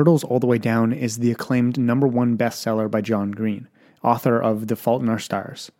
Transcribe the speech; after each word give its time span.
Turtles 0.00 0.24
All 0.24 0.40
the 0.40 0.46
Way 0.46 0.56
Down 0.56 0.94
is 0.94 1.18
the 1.18 1.30
acclaimed 1.30 1.78
number 1.78 2.06
one 2.06 2.38
bestseller 2.38 2.90
by 2.90 3.02
John 3.02 3.32
Green, 3.32 3.68
author 4.02 4.40
of 4.40 4.68
The 4.68 4.74
Fault 4.74 5.02
in 5.02 5.10
Our 5.10 5.18
Stars. 5.18 5.70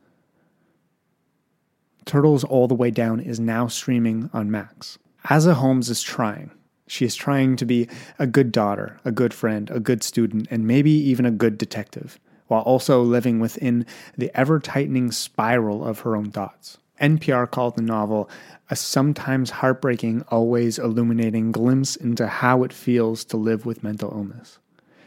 Turtles 2.04 2.44
All 2.44 2.68
the 2.68 2.74
Way 2.74 2.90
Down 2.90 3.20
is 3.20 3.40
now 3.40 3.66
streaming 3.66 4.28
on 4.34 4.50
Max. 4.50 4.98
Aza 5.24 5.54
Holmes 5.54 5.88
is 5.88 6.02
trying. 6.02 6.50
She 6.86 7.06
is 7.06 7.14
trying 7.14 7.56
to 7.56 7.64
be 7.64 7.88
a 8.18 8.26
good 8.26 8.52
daughter, 8.52 9.00
a 9.06 9.10
good 9.10 9.32
friend, 9.32 9.70
a 9.70 9.80
good 9.80 10.02
student, 10.02 10.48
and 10.50 10.66
maybe 10.66 10.90
even 10.90 11.24
a 11.24 11.30
good 11.30 11.56
detective, 11.56 12.20
while 12.48 12.60
also 12.60 13.00
living 13.00 13.40
within 13.40 13.86
the 14.18 14.30
ever 14.34 14.60
tightening 14.60 15.12
spiral 15.12 15.82
of 15.82 16.00
her 16.00 16.14
own 16.14 16.30
thoughts. 16.30 16.76
NPR 17.00 17.50
called 17.50 17.76
the 17.76 17.82
novel 17.82 18.28
a 18.70 18.76
sometimes 18.76 19.50
heartbreaking, 19.50 20.22
always 20.28 20.78
illuminating 20.78 21.50
glimpse 21.50 21.96
into 21.96 22.26
how 22.26 22.62
it 22.62 22.72
feels 22.72 23.24
to 23.24 23.36
live 23.36 23.66
with 23.66 23.82
mental 23.82 24.12
illness. 24.12 24.58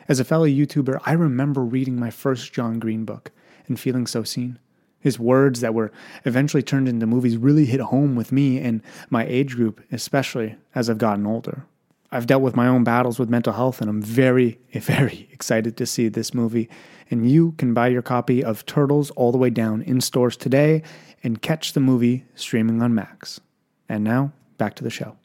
As 0.10 0.20
a 0.20 0.26
fellow 0.26 0.46
YouTuber, 0.46 1.00
I 1.06 1.14
remember 1.14 1.64
reading 1.64 1.98
my 1.98 2.10
first 2.10 2.52
John 2.52 2.78
Green 2.78 3.06
book 3.06 3.32
and 3.68 3.80
feeling 3.80 4.06
so 4.06 4.24
seen. 4.24 4.60
His 5.00 5.18
words 5.18 5.62
that 5.62 5.74
were 5.74 5.92
eventually 6.26 6.64
turned 6.64 6.90
into 6.90 7.08
movies 7.08 7.38
really 7.38 7.66
hit 7.66 7.80
home 7.80 8.16
with 8.16 8.32
me 8.32 8.60
and 8.60 8.82
my 9.10 9.26
age 9.26 9.56
group, 9.56 9.82
especially 9.92 10.56
as 10.76 10.90
I've 10.90 10.98
gotten 10.98 11.26
older. 11.26 11.66
I've 12.12 12.28
dealt 12.28 12.44
with 12.44 12.56
my 12.56 12.68
own 12.68 12.84
battles 12.84 13.18
with 13.18 13.30
mental 13.30 13.54
health, 13.54 13.82
and 13.82 13.90
I'm 13.90 14.02
very, 14.02 14.60
very 14.74 15.28
excited 15.32 15.78
to 15.78 15.86
see 15.86 16.10
this 16.10 16.34
movie. 16.34 16.70
And 17.10 17.30
you 17.30 17.54
can 17.54 17.74
buy 17.74 17.88
your 17.88 18.02
copy 18.02 18.44
of 18.44 18.66
Turtles 18.66 19.10
All 19.12 19.32
the 19.32 19.38
Way 19.38 19.50
Down 19.50 19.82
in 19.82 20.00
stores 20.00 20.38
today 20.38 20.84
and 21.24 21.42
catch 21.42 21.74
the 21.74 21.80
movie 21.80 22.26
streaming 22.36 22.82
on 22.82 22.94
Max. 22.94 23.40
And 23.88 24.04
now, 24.04 24.34
back 24.58 24.76
to 24.76 24.84
the 24.84 24.90
show. 24.90 25.16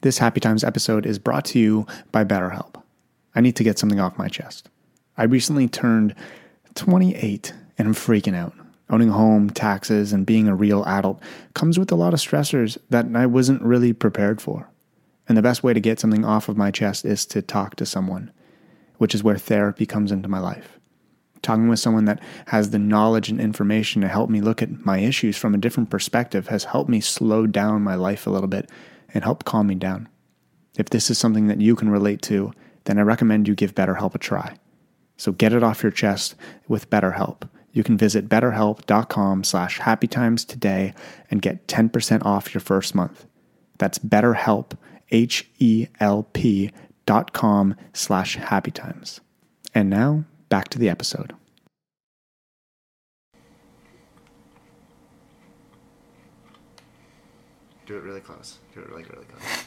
This 0.00 0.18
Happy 0.18 0.40
Times 0.40 0.64
episode 0.64 1.06
is 1.06 1.18
brought 1.18 1.44
to 1.46 1.58
you 1.58 1.86
by 2.12 2.24
BetterHelp. 2.24 2.82
I 3.34 3.40
need 3.40 3.56
to 3.56 3.64
get 3.64 3.78
something 3.78 4.00
off 4.00 4.18
my 4.18 4.28
chest. 4.28 4.68
I 5.16 5.24
recently 5.24 5.68
turned 5.68 6.14
28 6.74 7.52
and 7.78 7.88
I'm 7.88 7.94
freaking 7.94 8.34
out. 8.34 8.54
Owning 8.88 9.10
a 9.10 9.14
home, 9.14 9.50
taxes, 9.50 10.12
and 10.12 10.24
being 10.24 10.46
a 10.46 10.54
real 10.54 10.84
adult 10.84 11.20
comes 11.54 11.78
with 11.78 11.90
a 11.90 11.96
lot 11.96 12.14
of 12.14 12.20
stressors 12.20 12.78
that 12.88 13.06
I 13.14 13.26
wasn't 13.26 13.62
really 13.62 13.92
prepared 13.92 14.40
for. 14.40 14.70
And 15.28 15.36
the 15.36 15.42
best 15.42 15.64
way 15.64 15.74
to 15.74 15.80
get 15.80 15.98
something 15.98 16.24
off 16.24 16.48
of 16.48 16.56
my 16.56 16.70
chest 16.70 17.04
is 17.04 17.26
to 17.26 17.42
talk 17.42 17.74
to 17.76 17.86
someone, 17.86 18.30
which 18.98 19.14
is 19.14 19.24
where 19.24 19.36
therapy 19.36 19.86
comes 19.86 20.12
into 20.12 20.28
my 20.28 20.38
life. 20.38 20.75
Talking 21.42 21.68
with 21.68 21.78
someone 21.78 22.06
that 22.06 22.20
has 22.48 22.70
the 22.70 22.78
knowledge 22.78 23.28
and 23.28 23.40
information 23.40 24.02
to 24.02 24.08
help 24.08 24.30
me 24.30 24.40
look 24.40 24.62
at 24.62 24.84
my 24.84 24.98
issues 24.98 25.36
from 25.36 25.54
a 25.54 25.58
different 25.58 25.90
perspective 25.90 26.48
has 26.48 26.64
helped 26.64 26.90
me 26.90 27.00
slow 27.00 27.46
down 27.46 27.82
my 27.82 27.94
life 27.94 28.26
a 28.26 28.30
little 28.30 28.48
bit 28.48 28.70
and 29.14 29.22
help 29.24 29.44
calm 29.44 29.68
me 29.68 29.74
down. 29.74 30.08
If 30.76 30.90
this 30.90 31.10
is 31.10 31.18
something 31.18 31.46
that 31.46 31.60
you 31.60 31.76
can 31.76 31.88
relate 31.88 32.22
to, 32.22 32.52
then 32.84 32.98
I 32.98 33.02
recommend 33.02 33.48
you 33.48 33.54
give 33.54 33.74
BetterHelp 33.74 34.14
a 34.14 34.18
try. 34.18 34.56
So 35.16 35.32
get 35.32 35.52
it 35.52 35.62
off 35.62 35.82
your 35.82 35.92
chest 35.92 36.34
with 36.68 36.90
BetterHelp 36.90 37.48
you 37.76 37.84
can 37.84 37.98
visit 37.98 38.26
betterhelp.com 38.26 39.44
slash 39.44 39.80
happytimes 39.80 40.46
today 40.46 40.94
and 41.30 41.42
get 41.42 41.68
10% 41.68 42.24
off 42.24 42.54
your 42.54 42.62
first 42.62 42.94
month. 42.94 43.26
That's 43.76 43.98
betterhelp, 43.98 44.78
H-E-L-P 45.10 46.70
dot 47.04 47.32
com 47.34 47.76
slash 47.92 48.38
happytimes. 48.38 49.20
And 49.74 49.90
now, 49.90 50.24
back 50.48 50.68
to 50.68 50.78
the 50.78 50.88
episode. 50.88 51.34
Do 57.86 57.96
it 57.96 58.02
really 58.02 58.20
close. 58.20 58.58
Do 58.74 58.80
it 58.80 58.88
really, 58.88 59.04
really 59.04 59.26
close. 59.26 59.64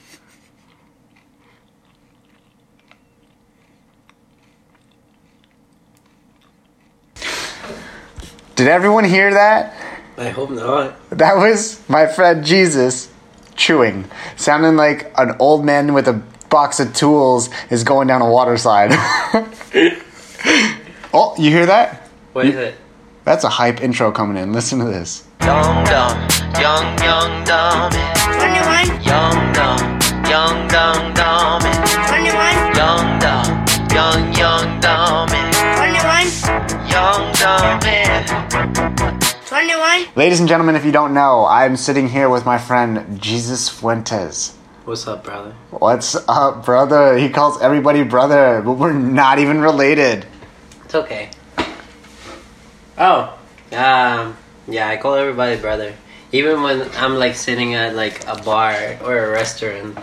Did 8.56 8.68
everyone 8.68 9.06
hear 9.06 9.34
that? 9.34 9.74
I 10.18 10.30
hope 10.32 10.50
not. 10.50 11.10
That 11.12 11.38
was 11.38 11.82
my 11.88 12.08
friend 12.08 12.44
Jesus 12.44 13.10
chewing, 13.56 14.04
sounding 14.36 14.76
like 14.76 15.14
an 15.18 15.38
old 15.40 15.64
man 15.64 15.94
with 15.94 16.10
a 16.10 16.22
box 16.50 16.82
of 16.82 16.94
tools 16.94 17.50
is 17.70 17.86
going 17.86 18.10
down 18.10 18.22
a 18.22 18.30
water 18.30 18.58
slide. 18.58 18.92
oh, 21.14 21.36
you 21.38 21.50
hear 21.52 21.66
that? 21.66 22.08
What 22.34 22.46
is 22.46 22.56
it? 22.56 22.76
That's 23.26 23.44
a 23.44 23.50
hype 23.50 23.82
intro 23.82 24.12
coming 24.12 24.38
in. 24.38 24.54
Listen 24.54 24.80
to 24.80 24.86
this. 24.86 25.28
Young, 25.42 25.84
dumb, 25.86 26.28
young, 26.60 26.98
young, 27.04 27.44
dumb. 27.44 27.92
21, 27.92 29.04
Young, 29.04 29.54
dumb, 29.54 30.00
young, 30.30 30.68
dumb, 30.68 31.14
dumb. 31.14 31.62
21, 32.08 32.76
Young, 32.76 33.20
dumb, 33.20 33.66
young, 33.92 34.34
young, 34.34 34.80
dumb. 34.80 35.28
21, 35.28 36.90
Young, 36.90 37.34
dumb. 37.34 37.80
21. 39.46 40.06
Ladies 40.16 40.40
and 40.40 40.48
gentlemen, 40.48 40.76
if 40.76 40.86
you 40.86 40.92
don't 40.92 41.14
know, 41.14 41.46
I'm 41.46 41.76
sitting 41.76 42.08
here 42.08 42.30
with 42.30 42.46
my 42.46 42.58
friend 42.58 43.22
Jesus 43.22 43.68
Fuentes. 43.68 44.56
What's 44.86 45.08
up, 45.08 45.24
brother? 45.24 45.52
What's 45.72 46.16
up, 46.28 46.66
brother? 46.66 47.18
He 47.18 47.30
calls 47.30 47.62
everybody 47.62 48.04
brother, 48.04 48.62
but 48.64 48.74
we're 48.74 48.94
not 48.94 49.38
even 49.38 49.62
related. 49.62 50.26
It's 50.86 50.96
okay. 50.96 51.30
Oh, 52.98 53.38
um, 53.72 54.36
yeah, 54.68 54.88
I 54.88 54.98
call 54.98 55.16
everybody 55.16 55.60
brother. 55.60 55.94
Even 56.32 56.64
when 56.64 56.90
I'm 56.96 57.16
like 57.16 57.36
sitting 57.36 57.76
at 57.76 57.96
like 57.96 58.26
a 58.28 58.42
bar 58.42 58.98
or 59.04 59.26
a 59.26 59.32
restaurant, 59.32 59.98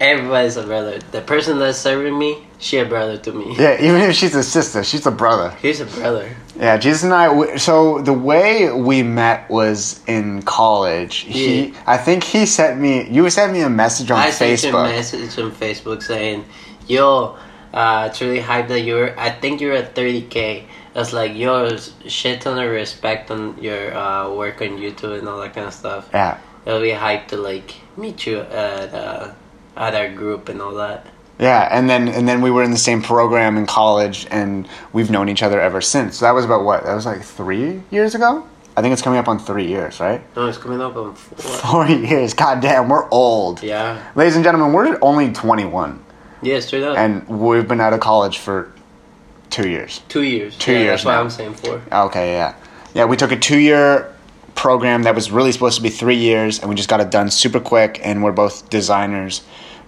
everybody's 0.00 0.56
a 0.56 0.64
brother. 0.64 0.98
The 0.98 1.20
person 1.20 1.58
that's 1.58 1.78
serving 1.78 2.18
me, 2.18 2.46
she 2.58 2.78
a 2.78 2.84
brother 2.84 3.16
to 3.18 3.32
me. 3.32 3.56
Yeah, 3.56 3.80
even 3.80 4.00
if 4.02 4.16
she's 4.16 4.34
a 4.34 4.42
sister, 4.42 4.82
she's 4.84 5.06
a 5.06 5.10
brother. 5.10 5.50
He's 5.62 5.80
a 5.80 5.86
brother. 5.86 6.34
Yeah, 6.58 6.76
Jesus 6.78 7.04
and 7.04 7.12
I. 7.12 7.56
So 7.56 8.00
the 8.02 8.12
way 8.12 8.72
we 8.72 9.02
met 9.02 9.48
was 9.50 10.00
in 10.06 10.42
college. 10.42 11.16
He, 11.16 11.74
I 11.86 11.98
think 11.98 12.24
he 12.24 12.46
sent 12.46 12.80
me. 12.80 13.08
You 13.10 13.28
sent 13.30 13.52
me 13.52 13.60
a 13.60 13.68
message 13.70 14.10
on 14.10 14.18
Facebook. 14.18 14.24
I 14.24 14.54
sent 14.56 14.62
you 14.64 14.78
a 14.78 14.82
message 14.84 15.38
on 15.38 15.52
Facebook 15.52 16.02
saying, 16.02 16.44
"Yo, 16.86 17.36
uh, 17.72 18.08
it's 18.10 18.20
really 18.20 18.40
hype 18.40 18.68
that 18.68 18.80
you're. 18.80 19.18
I 19.18 19.30
think 19.30 19.60
you're 19.60 19.74
at 19.74 19.94
30k." 19.94 20.64
It's 20.94 21.12
like 21.12 21.36
yo, 21.36 21.76
shit 22.08 22.40
ton 22.40 22.58
of 22.58 22.70
respect 22.70 23.30
on 23.30 23.62
your 23.62 23.94
uh, 23.94 24.32
work 24.32 24.62
on 24.62 24.78
YouTube 24.78 25.18
and 25.18 25.28
all 25.28 25.38
that 25.40 25.52
kind 25.52 25.66
of 25.66 25.74
stuff. 25.74 26.08
Yeah, 26.14 26.38
It'll 26.64 26.80
be 26.80 26.92
hype 26.92 27.28
to 27.28 27.36
like 27.36 27.74
meet 27.98 28.26
you 28.26 28.40
at 28.40 28.94
uh, 28.94 29.34
at 29.76 29.94
our 29.94 30.08
group 30.12 30.48
and 30.48 30.60
all 30.62 30.74
that. 30.74 31.06
yeah, 31.38 31.68
and 31.70 31.88
then 31.88 32.08
and 32.08 32.26
then 32.26 32.40
we 32.40 32.50
were 32.50 32.62
in 32.62 32.70
the 32.70 32.78
same 32.78 33.02
program 33.02 33.56
in 33.56 33.66
college, 33.66 34.26
and 34.30 34.66
we've 34.92 35.10
known 35.10 35.28
each 35.28 35.42
other 35.42 35.60
ever 35.60 35.80
since. 35.80 36.18
So 36.18 36.24
that 36.24 36.32
was 36.32 36.44
about 36.44 36.64
what? 36.64 36.84
That 36.84 36.94
was 36.94 37.06
like 37.06 37.22
three 37.22 37.82
years 37.90 38.14
ago. 38.14 38.46
I 38.78 38.82
think 38.82 38.92
it's 38.92 39.00
coming 39.02 39.18
up 39.18 39.26
on 39.28 39.38
three 39.38 39.66
years, 39.66 40.00
right? 40.00 40.20
No, 40.36 40.46
it's 40.48 40.58
coming 40.58 40.82
up 40.82 40.96
on 40.96 41.14
four. 41.14 41.84
Four 41.84 41.86
years. 42.10 42.34
God 42.34 42.60
damn, 42.60 42.88
we're 42.90 43.08
old. 43.10 43.62
Yeah. 43.62 44.02
Ladies 44.14 44.34
and 44.36 44.44
gentlemen, 44.44 44.74
we're 44.74 44.98
only 45.00 45.32
21, 45.32 46.04
Yeah, 46.42 46.60
straight 46.60 46.82
up. 46.82 46.98
and 46.98 47.26
we've 47.26 47.66
been 47.66 47.80
out 47.80 47.94
of 47.94 48.00
college 48.00 48.36
for 48.38 48.70
two 49.48 49.68
years. 49.70 50.02
two 50.08 50.22
years. 50.24 50.58
Two 50.58 50.72
yeah, 50.72 50.78
years 50.78 50.90
That's 50.90 51.04
why. 51.06 51.16
I'm 51.16 51.30
saying 51.30 51.54
four. 51.54 51.80
Okay, 51.90 52.32
yeah. 52.34 52.54
Yeah, 52.92 53.06
we 53.06 53.16
took 53.16 53.32
a 53.32 53.38
two 53.38 53.58
year 53.58 54.12
program 54.54 55.04
that 55.04 55.14
was 55.14 55.30
really 55.30 55.52
supposed 55.52 55.76
to 55.76 55.82
be 55.82 55.88
three 55.88 56.16
years, 56.16 56.58
and 56.60 56.68
we 56.68 56.74
just 56.74 56.90
got 56.90 57.00
it 57.00 57.10
done 57.10 57.30
super 57.30 57.60
quick, 57.60 57.98
and 58.04 58.22
we're 58.22 58.32
both 58.32 58.68
designers 58.68 59.42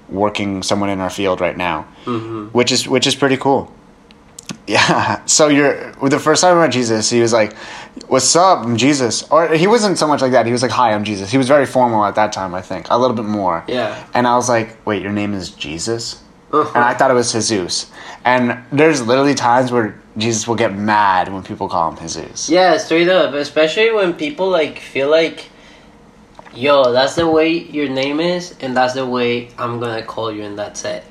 working 0.09 0.63
someone 0.63 0.91
in 0.91 1.01
our 1.01 1.11
field 1.11 1.41
right 1.41 1.57
now, 1.57 1.87
mm-hmm. 2.05 2.47
which 2.47 2.73
is 2.73 2.89
which 2.89 3.07
is 3.07 3.15
pretty 3.15 3.37
cool. 3.37 3.73
Yeah. 4.67 5.23
So 5.27 5.49
you're 5.49 5.93
the 6.03 6.19
first 6.19 6.43
time 6.43 6.57
I 6.57 6.67
met 6.67 6.73
Jesus, 6.73 7.11
he 7.11 7.21
was 7.21 7.33
like, 7.33 7.55
"What's 8.09 8.35
up, 8.35 8.65
I'm 8.65 8.77
Jesus?" 8.77 9.23
Or 9.31 9.55
he 9.55 9.67
wasn't 9.67 9.99
so 9.99 10.07
much 10.07 10.23
like 10.23 10.33
that. 10.33 10.47
He 10.47 10.53
was 10.53 10.63
like, 10.63 10.71
"Hi, 10.71 10.93
I'm 10.93 11.05
Jesus." 11.05 11.31
He 11.31 11.39
was 11.39 11.49
very 11.49 11.67
formal 11.67 12.05
at 12.05 12.15
that 12.15 12.33
time, 12.33 12.55
I 12.55 12.63
think, 12.63 12.87
a 12.91 12.99
little 12.99 13.17
bit 13.17 13.27
more. 13.27 13.65
Yeah. 13.69 14.07
And 14.15 14.27
I 14.27 14.37
was 14.37 14.49
like, 14.49 14.85
"Wait, 14.87 15.03
your 15.03 15.13
name 15.13 15.35
is 15.35 15.51
Jesus?" 15.51 16.23
Uh-huh. 16.53 16.73
And 16.75 16.85
I 16.85 16.95
thought 16.95 17.11
it 17.11 17.15
was 17.15 17.33
Jesus. 17.33 17.91
And 18.25 18.59
there's 18.73 19.07
literally 19.07 19.35
times 19.35 19.71
where 19.71 20.01
Jesus 20.17 20.49
will 20.49 20.57
get 20.57 20.75
mad 20.75 21.33
when 21.33 21.43
people 21.43 21.69
call 21.69 21.93
him 21.93 21.99
Jesus. 21.99 22.49
Yeah, 22.49 22.77
straight 22.79 23.09
up. 23.09 23.35
Especially 23.35 23.93
when 23.93 24.15
people 24.15 24.49
like 24.49 24.79
feel 24.79 25.11
like, 25.11 25.51
yo, 26.59 26.93
that's 26.93 27.15
the 27.15 27.29
way 27.29 27.53
your 27.53 27.89
name 27.89 28.19
is, 28.19 28.55
and 28.61 28.77
that's 28.77 28.95
the 28.95 29.07
way 29.07 29.49
I'm 29.57 29.79
gonna 29.79 30.03
call 30.03 30.33
you, 30.33 30.43
and 30.43 30.59
that's 30.59 30.85
it. 30.85 31.05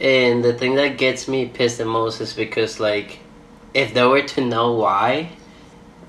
And 0.00 0.44
the 0.44 0.52
thing 0.52 0.76
that 0.76 0.96
gets 0.98 1.26
me 1.26 1.46
pissed 1.46 1.78
the 1.78 1.84
most 1.84 2.20
is 2.20 2.32
because 2.32 2.78
like, 2.78 3.18
if 3.74 3.92
they 3.92 4.04
were 4.04 4.22
to 4.22 4.40
know 4.44 4.74
why, 4.74 5.30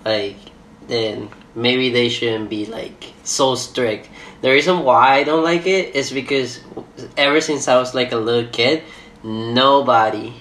like, 0.05 0.37
then 0.87 1.29
maybe 1.55 1.89
they 1.89 2.09
shouldn't 2.09 2.49
be 2.49 2.67
like 2.67 3.13
so 3.23 3.55
strict. 3.55 4.07
The 4.41 4.51
reason 4.51 4.79
why 4.79 5.15
I 5.15 5.23
don't 5.23 5.43
like 5.43 5.65
it 5.65 5.95
is 5.95 6.11
because 6.11 6.59
ever 7.17 7.41
since 7.41 7.67
I 7.67 7.77
was 7.79 7.95
like 7.95 8.11
a 8.11 8.17
little 8.17 8.49
kid, 8.51 8.83
nobody 9.23 10.33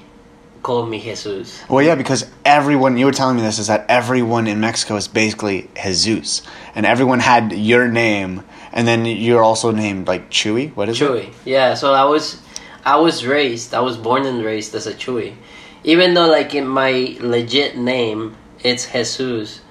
called 0.68 0.90
me 0.90 1.00
Jesus. 1.00 1.64
Well, 1.66 1.82
yeah, 1.82 1.94
because 1.94 2.30
everyone, 2.44 2.98
you 2.98 3.06
were 3.06 3.18
telling 3.20 3.36
me 3.36 3.42
this, 3.42 3.58
is 3.58 3.68
that 3.68 3.86
everyone 3.88 4.46
in 4.46 4.60
Mexico 4.60 4.96
is 4.96 5.08
basically 5.08 5.70
Jesus. 5.82 6.42
And 6.74 6.84
everyone 6.84 7.20
had 7.20 7.52
your 7.52 7.88
name, 7.88 8.44
and 8.70 8.86
then 8.86 9.06
you're 9.06 9.42
also 9.42 9.70
named 9.70 10.06
like 10.06 10.28
Chewy. 10.30 10.76
What 10.76 10.90
is 10.90 11.00
it? 11.00 11.04
Chewy. 11.04 11.32
Yeah, 11.46 11.72
so 11.72 11.94
I 11.94 12.04
was 12.04 12.42
I 12.84 12.96
was 12.96 13.24
raised, 13.24 13.72
I 13.72 13.80
was 13.80 13.96
born 13.96 14.26
and 14.26 14.44
raised 14.44 14.74
as 14.74 14.86
a 14.86 14.92
Chewy. 14.92 15.36
Even 15.84 16.12
though 16.12 16.28
like 16.28 16.54
in 16.54 16.66
my 16.66 17.16
legit 17.18 17.78
name 17.78 18.36
it's 18.62 18.84
Jesus. 18.92 19.62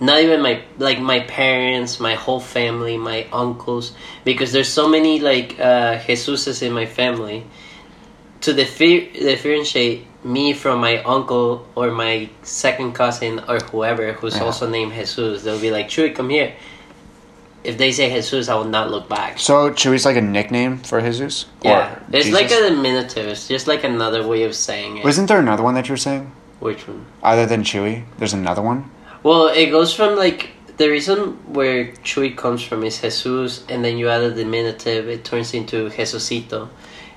Not 0.00 0.18
even 0.24 0.42
my 0.42 0.54
like 0.78 0.98
my 0.98 1.20
parents, 1.20 2.00
my 2.00 2.16
whole 2.16 2.40
family, 2.40 2.96
my 2.98 3.28
uncles, 3.32 3.92
because 4.24 4.50
there's 4.50 4.72
so 4.80 4.88
many 4.88 5.20
like 5.20 5.50
uh 5.60 6.02
Jesuses 6.06 6.62
in 6.66 6.72
my 6.72 6.86
family. 6.86 7.46
To 8.40 8.52
differ- 8.52 9.06
differentiate 9.30 10.02
me 10.24 10.52
from 10.52 10.80
my 10.80 11.02
uncle 11.02 11.66
or 11.74 11.90
my 11.90 12.28
second 12.42 12.92
cousin 12.94 13.40
or 13.48 13.58
whoever 13.58 14.12
who's 14.12 14.36
Yeah. 14.36 14.44
also 14.44 14.68
named 14.68 14.92
Jesus, 14.92 15.42
they'll 15.42 15.58
be 15.60 15.70
like, 15.70 15.88
Chewy, 15.88 16.14
come 16.14 16.30
here. 16.30 16.52
If 17.64 17.78
they 17.78 17.92
say 17.92 18.10
Jesus, 18.10 18.48
I 18.48 18.54
will 18.54 18.64
not 18.64 18.90
look 18.90 19.08
back. 19.08 19.38
So 19.38 19.70
Chewy's 19.70 20.04
like 20.04 20.16
a 20.16 20.20
nickname 20.20 20.78
for 20.78 21.00
Jesus? 21.00 21.46
Yeah, 21.62 21.92
Or 21.94 21.98
it's 22.12 22.26
Jesus? 22.26 22.32
like 22.40 22.50
a 22.50 22.68
diminutive. 22.70 23.26
It's 23.28 23.46
just 23.46 23.66
like 23.68 23.84
another 23.84 24.26
way 24.26 24.42
of 24.44 24.54
saying 24.54 24.98
it. 24.98 25.04
Wasn't 25.04 25.28
there 25.28 25.38
another 25.38 25.62
one 25.62 25.74
that 25.74 25.88
you 25.88 25.92
were 25.92 25.96
saying? 26.08 26.30
Which 26.58 26.86
one? 26.88 27.06
Other 27.22 27.46
than 27.46 27.62
Chewy? 27.62 28.04
There's 28.18 28.32
another 28.34 28.62
one? 28.62 28.90
Well, 29.22 29.46
it 29.48 29.70
goes 29.70 29.94
from 29.94 30.16
like 30.16 30.50
the 30.82 30.90
reason 30.90 31.18
where 31.54 31.92
Chuy 32.02 32.36
comes 32.36 32.60
from 32.60 32.82
is 32.82 33.00
Jesus, 33.00 33.64
and 33.68 33.84
then 33.84 33.98
you 33.98 34.08
add 34.08 34.22
a 34.22 34.34
diminutive, 34.34 35.08
it 35.08 35.24
turns 35.24 35.54
into 35.54 35.88
Jesucito, 35.90 36.68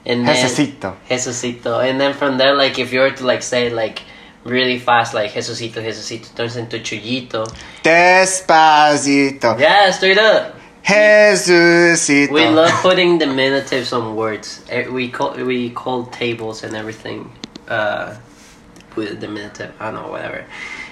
and 0.06 0.28
then 0.28 0.36
Jesucito. 0.36 0.96
Jesucito, 1.10 1.80
and 1.80 2.00
then 2.00 2.14
from 2.14 2.38
there, 2.38 2.54
like 2.56 2.78
if 2.78 2.94
you 2.94 3.00
were 3.00 3.10
to 3.10 3.26
like 3.26 3.42
say 3.42 3.72
like 3.72 4.04
really 4.44 4.78
fast, 4.78 5.16
like 5.16 5.32
Jesucito, 5.32 5.82
Jesucito 5.82 6.28
turns 6.36 6.56
into 6.58 6.78
Chuyito. 6.78 7.42
Despacito. 7.82 9.60
Yeah, 9.60 9.90
straight 9.90 10.20
up. 10.20 10.56
Jesucito. 10.84 12.32
We 12.32 12.48
love 12.48 12.70
putting 12.84 13.18
diminutives 13.18 13.92
on 13.98 14.16
words. 14.16 14.64
Eh, 14.70 14.88
We 14.88 15.10
call 15.10 15.34
we 15.34 15.72
call 15.72 16.06
tables 16.06 16.64
and 16.64 16.76
everything 16.76 17.32
uh, 17.68 18.16
with 18.96 19.14
a 19.14 19.16
diminutive. 19.16 19.74
I 19.80 19.90
don't 19.90 19.96
know, 19.96 20.12
whatever. 20.12 20.46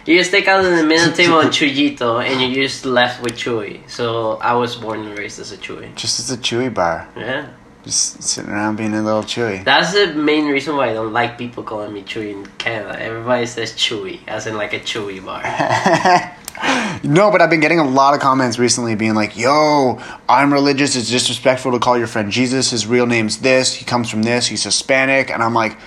You 0.05 0.17
just 0.17 0.31
take 0.31 0.49
out 0.49 0.63
the 0.63 0.75
diminutive 0.75 1.31
on 1.31 1.45
Chuyito 1.57 2.21
and 2.21 2.53
you're 2.53 2.65
just 2.65 2.85
left 2.85 3.23
with 3.23 3.33
Chuy. 3.33 3.89
So 3.89 4.33
I 4.37 4.53
was 4.53 4.75
born 4.75 4.99
and 5.01 5.17
raised 5.17 5.39
as 5.39 5.53
a 5.53 5.57
Chuy. 5.57 5.95
Just 5.95 6.19
as 6.19 6.29
a 6.29 6.37
Chewy 6.37 6.73
bar. 6.73 7.07
Yeah. 7.15 7.49
Just 7.85 8.21
sitting 8.21 8.51
around 8.51 8.77
being 8.77 8.93
a 8.93 9.01
little 9.01 9.23
Chewy. 9.23 9.63
That's 9.63 9.93
the 9.93 10.13
main 10.13 10.47
reason 10.47 10.75
why 10.75 10.89
I 10.89 10.93
don't 10.93 11.13
like 11.13 11.37
people 11.37 11.63
calling 11.63 11.93
me 11.93 12.03
Chuy 12.03 12.31
in 12.31 12.45
Canada. 12.57 13.01
Everybody 13.01 13.45
says 13.45 13.73
Chewy, 13.73 14.19
as 14.27 14.45
in 14.45 14.57
like 14.57 14.73
a 14.73 14.79
Chewy 14.79 15.23
bar. 15.23 15.41
no, 17.03 17.31
but 17.31 17.41
I've 17.41 17.49
been 17.49 17.59
getting 17.59 17.79
a 17.79 17.87
lot 17.87 18.13
of 18.13 18.19
comments 18.19 18.59
recently 18.59 18.95
being 18.95 19.15
like, 19.15 19.37
yo, 19.37 20.01
I'm 20.27 20.51
religious. 20.51 20.95
It's 20.95 21.09
disrespectful 21.09 21.71
to 21.71 21.79
call 21.79 21.97
your 21.97 22.07
friend 22.07 22.31
Jesus. 22.31 22.71
His 22.71 22.85
real 22.87 23.05
name's 23.05 23.37
this. 23.37 23.73
He 23.73 23.85
comes 23.85 24.09
from 24.09 24.23
this. 24.23 24.47
He's 24.47 24.63
Hispanic. 24.63 25.29
And 25.29 25.41
I'm 25.41 25.53
like, 25.53 25.77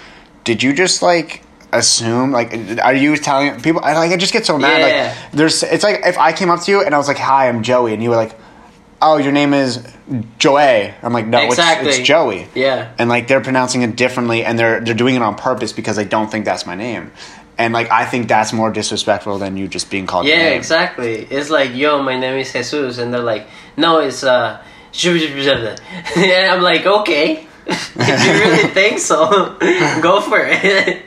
did 0.44 0.62
you 0.62 0.72
just 0.72 1.02
like 1.02 1.42
assume 1.72 2.30
like 2.32 2.52
are 2.82 2.94
you 2.94 3.16
telling 3.16 3.60
people 3.60 3.80
I 3.84 3.94
like 3.94 4.12
I 4.12 4.16
just 4.16 4.32
get 4.32 4.46
so 4.46 4.56
mad 4.58 4.80
Yeah. 4.80 5.14
like 5.22 5.32
there's 5.32 5.62
it's 5.62 5.84
like 5.84 6.00
if 6.04 6.16
I 6.18 6.32
came 6.32 6.48
up 6.50 6.60
to 6.62 6.70
you 6.70 6.82
and 6.82 6.94
I 6.94 6.98
was 6.98 7.08
like 7.08 7.18
hi 7.18 7.48
I'm 7.48 7.62
Joey 7.62 7.92
and 7.92 8.02
you 8.02 8.10
were 8.10 8.16
like 8.16 8.38
oh 9.02 9.18
your 9.18 9.32
name 9.32 9.52
is 9.52 9.84
Joey 10.38 10.94
I'm 11.02 11.12
like 11.12 11.26
no 11.26 11.40
Exactly. 11.40 11.88
it's, 11.88 11.98
it's 11.98 12.06
Joey 12.06 12.46
Yeah. 12.54 12.92
and 12.98 13.08
like 13.10 13.26
they're 13.28 13.40
pronouncing 13.40 13.82
it 13.82 13.96
differently 13.96 14.44
and 14.44 14.58
they're 14.58 14.80
they're 14.80 14.94
doing 14.94 15.16
it 15.16 15.22
on 15.22 15.34
purpose 15.34 15.72
because 15.72 15.96
they 15.96 16.04
don't 16.04 16.30
think 16.30 16.44
that's 16.44 16.66
my 16.66 16.74
name 16.76 17.10
and 17.58 17.72
like 17.74 17.90
I 17.90 18.04
think 18.06 18.28
that's 18.28 18.52
more 18.52 18.70
disrespectful 18.70 19.38
than 19.38 19.56
you 19.56 19.66
just 19.66 19.90
being 19.90 20.06
called 20.06 20.26
Yeah, 20.26 20.48
exactly. 20.50 21.26
It's 21.30 21.48
like, 21.48 21.74
yo, 21.74 22.02
my 22.02 22.19
name 22.19 22.38
is 22.38 22.52
Jesus, 22.52 22.98
and 22.98 23.14
they're 23.14 23.22
like, 23.22 23.46
no, 23.78 24.00
it's 24.00 24.22
uh, 24.22 24.62
and 26.16 26.50
I'm 26.50 26.60
like, 26.62 26.84
okay, 26.84 27.46
if 27.66 27.96
you 27.96 28.32
really 28.32 28.69
think 28.74 28.98
so, 28.98 29.56
go 30.02 30.20
for 30.20 30.38
it. 30.38 31.02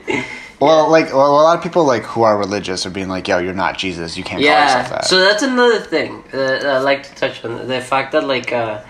Well, 0.59 0.89
like 0.89 1.07
well, 1.07 1.27
a 1.27 1.43
lot 1.43 1.57
of 1.57 1.63
people 1.63 1.85
like 1.85 2.03
who 2.03 2.23
are 2.23 2.37
religious 2.37 2.85
are 2.85 2.89
being 2.89 3.07
like, 3.07 3.27
"Yo, 3.27 3.39
you're 3.39 3.53
not 3.53 3.77
Jesus. 3.77 4.17
You 4.17 4.23
can't 4.23 4.43
call 4.43 4.61
yourself 4.61 4.89
that." 4.89 5.05
So 5.05 5.19
that's 5.19 5.41
another 5.41 5.79
thing 5.79 6.23
uh, 6.33 6.59
I 6.65 6.79
like 6.79 7.03
to 7.03 7.15
touch 7.15 7.45
on 7.45 7.67
the 7.67 7.81
fact 7.81 8.11
that 8.11 8.25
like 8.25 8.51
uh, 8.51 8.83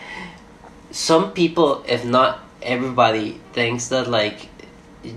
some 0.92 1.31
people, 1.31 1.83
if 1.88 2.04
not 2.06 2.44
everybody, 2.62 3.39
thinks 3.54 3.89
that 3.89 4.10
like 4.10 4.50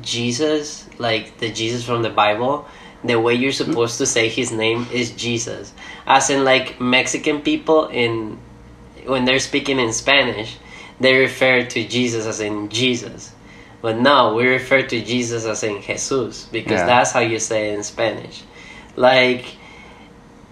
Jesus, 0.03 0.89
like 0.99 1.39
the 1.39 1.51
Jesus 1.51 1.85
from 1.85 2.03
the 2.03 2.11
Bible, 2.11 2.67
the 3.03 3.19
way 3.19 3.35
you're 3.35 3.53
supposed 3.53 3.99
to 3.99 4.07
say 4.07 4.29
his 4.29 4.53
name 4.53 4.87
is 4.93 5.11
Jesus. 5.13 5.73
As 6.07 6.31
in 6.31 6.45
like 6.45 6.81
Mexican 6.81 7.41
people 7.41 7.89
in 7.89 8.39
when 9.07 9.25
they're 9.25 9.41
speaking 9.41 9.79
in 9.79 9.93
Spanish, 9.93 10.59
they 11.01 11.17
refer 11.19 11.65
to 11.65 11.89
Jesus 11.89 12.27
as 12.27 12.41
in 12.41 12.69
Jesus. 12.69 13.33
But 13.83 13.99
no, 13.99 14.35
we 14.35 14.47
refer 14.47 14.83
to 14.83 15.03
Jesus 15.03 15.45
as 15.45 15.63
in 15.65 15.83
Jesus 15.83 16.47
because 16.53 16.81
Yeah. 16.81 16.87
that's 16.87 17.11
how 17.11 17.21
you 17.21 17.39
say 17.41 17.71
it 17.71 17.75
in 17.75 17.83
Spanish. 17.83 18.43
Like 18.97 19.45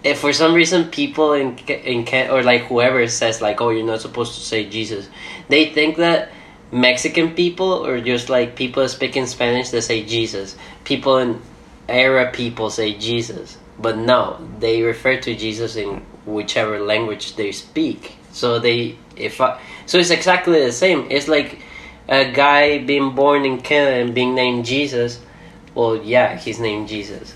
if 0.03 0.19
for 0.19 0.33
some 0.33 0.53
reason 0.53 0.91
people 0.91 1.33
in 1.35 1.57
in 1.69 2.05
or 2.31 2.43
like 2.43 2.63
whoever 2.63 3.07
says 3.07 3.41
like 3.41 3.61
oh 3.61 3.71
you're 3.71 3.87
not 3.87 4.01
supposed 4.01 4.35
to 4.35 4.41
say 4.41 4.69
Jesus, 4.69 5.09
they 5.49 5.67
think 5.71 5.97
that 5.99 6.31
Mexican 6.73 7.35
people 7.35 7.87
or 7.87 8.01
just 8.01 8.29
like 8.29 8.57
people 8.57 8.87
speaking 8.89 9.27
Spanish 9.27 9.71
they 9.71 9.81
say 9.81 10.03
Jesus. 10.05 10.57
People 10.85 11.19
in 11.19 11.41
Arab 11.89 12.33
people 12.33 12.69
say 12.71 12.95
Jesus, 12.95 13.59
but 13.79 13.97
no, 13.97 14.39
they 14.59 14.83
refer 14.83 15.17
to 15.21 15.35
Jesus 15.35 15.77
in 15.77 16.03
whichever 16.27 16.81
language 16.81 17.37
they 17.37 17.53
speak. 17.53 18.17
So 18.33 18.59
they 18.59 18.97
if 19.17 19.41
I, 19.41 19.61
so 19.87 19.99
it's 19.99 20.11
exactly 20.11 20.65
the 20.65 20.73
same. 20.73 21.07
It's 21.11 21.29
like 21.29 21.61
a 22.11 22.31
guy 22.31 22.79
being 22.79 23.15
born 23.15 23.47
in 23.47 23.63
Canada 23.63 23.97
and 24.05 24.15
being 24.15 24.35
named 24.35 24.67
Jesus. 24.67 25.21
Well, 25.75 25.97
yeah, 25.97 26.37
he's 26.37 26.61
named 26.61 26.89
Jesus 26.89 27.35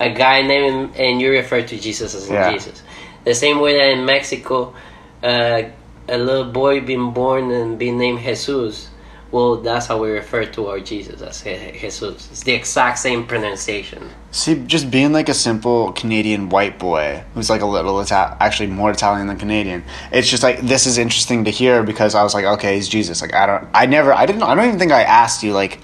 a 0.00 0.10
guy 0.10 0.40
named 0.42 0.96
and 0.96 1.20
you 1.20 1.30
refer 1.30 1.62
to 1.62 1.78
Jesus 1.78 2.14
as 2.14 2.28
Yeah. 2.28 2.50
Jesus. 2.50 2.82
The 3.24 3.34
same 3.34 3.60
way 3.60 3.76
that 3.76 3.90
in 3.90 4.06
Mexico, 4.06 4.74
uh, 5.22 5.62
a 6.08 6.18
little 6.18 6.50
boy 6.50 6.80
being 6.80 7.12
born 7.12 7.50
and 7.52 7.78
being 7.78 7.98
named 7.98 8.20
Jesus. 8.20 8.88
Well, 9.32 9.56
that's 9.56 9.86
how 9.86 10.02
we 10.02 10.10
refer 10.10 10.44
to 10.44 10.66
our 10.66 10.80
Jesus 10.80 11.22
as 11.22 11.42
Jesus. 11.42 12.30
It's 12.30 12.42
the 12.42 12.52
exact 12.52 12.98
same 12.98 13.26
pronunciation. 13.26 14.10
See, 14.32 14.56
just 14.66 14.90
being 14.90 15.12
like 15.12 15.28
a 15.28 15.34
simple 15.34 15.92
Canadian 15.92 16.48
white 16.48 16.78
boy 16.78 17.22
who's 17.34 17.48
like 17.48 17.60
a 17.60 17.66
little 17.66 17.98
Ita- 17.98 18.36
actually 18.40 18.68
more 18.68 18.90
Italian 18.90 19.28
than 19.28 19.36
Canadian. 19.38 19.84
It's 20.10 20.28
just 20.28 20.42
like 20.42 20.60
this 20.60 20.86
is 20.86 20.98
interesting 20.98 21.44
to 21.44 21.50
hear 21.50 21.84
because 21.84 22.14
I 22.16 22.24
was 22.24 22.34
like, 22.34 22.44
okay, 22.44 22.74
he's 22.74 22.88
Jesus. 22.88 23.22
Like 23.22 23.34
I 23.34 23.46
don't, 23.46 23.68
I 23.72 23.86
never, 23.86 24.12
I 24.12 24.26
didn't, 24.26 24.42
I 24.42 24.54
don't 24.54 24.66
even 24.66 24.78
think 24.80 24.92
I 24.92 25.02
asked 25.02 25.44
you 25.44 25.52
like, 25.52 25.78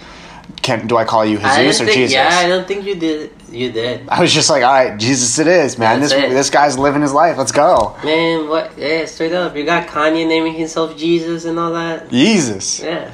can 0.63 0.89
do 0.89 0.97
I 0.97 1.05
call 1.05 1.25
you 1.25 1.39
Jesus 1.39 1.81
or 1.81 1.85
think, 1.85 1.97
Jesus? 1.97 2.15
Yeah, 2.15 2.29
I 2.33 2.49
don't 2.49 2.67
think 2.67 2.85
you 2.85 2.97
did. 2.97 3.31
You 3.51 3.71
did. 3.71 4.09
I 4.09 4.21
was 4.21 4.33
just 4.33 4.51
like, 4.51 4.65
all 4.65 4.73
right, 4.73 4.99
Jesus, 4.99 5.39
it 5.39 5.47
is, 5.47 5.79
man. 5.79 6.01
That's 6.01 6.13
this 6.13 6.25
it. 6.25 6.31
this 6.31 6.51
guy's 6.51 6.77
living 6.77 7.03
his 7.03 7.13
life. 7.13 7.39
Let's 7.39 7.53
go, 7.53 7.97
Man, 8.03 8.49
what? 8.49 8.77
Yeah, 8.77 9.05
straight 9.05 9.33
up. 9.33 9.55
You 9.55 9.65
got 9.65 9.87
Kanye 9.87 10.27
naming 10.27 10.55
himself 10.55 10.97
Jesus 10.97 11.45
and 11.45 11.59
all 11.59 11.73
that. 11.73 12.11
Jesus. 12.11 12.81
Yeah. 12.81 13.13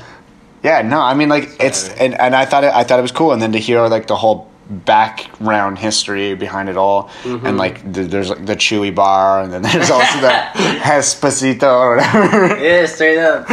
Yeah, 0.63 0.83
no, 0.83 1.01
I 1.01 1.15
mean 1.15 1.29
like 1.29 1.57
it's 1.61 1.89
and, 1.89 2.15
and 2.21 2.35
I 2.37 2.45
thought 2.45 2.65
it 2.65 2.73
I 2.73 2.85
thought 2.85 2.99
it 2.99 3.03
was 3.03 3.13
cool, 3.13 3.33
and 3.33 3.41
then 3.43 3.53
to 3.53 3.59
hear 3.59 3.87
like 3.89 4.07
the 4.07 4.17
whole 4.17 4.49
background 4.71 5.79
history 5.79 6.35
behind 6.35 6.69
it 6.69 6.77
all, 6.77 7.11
Mm-hmm. 7.25 7.47
and 7.47 7.59
like 7.59 7.77
the, 7.93 8.03
there's 8.05 8.31
like 8.31 8.47
the 8.47 8.57
Chewy 8.57 8.95
bar, 8.95 9.43
and 9.43 9.53
then 9.53 9.63
there's 9.63 9.91
also 9.91 10.21
the 10.21 10.29
Espacito 10.99 11.65
or 11.81 11.97
whatever. 11.97 12.59
Yeah, 12.63 12.87
straight 12.87 13.19
up. 13.19 13.47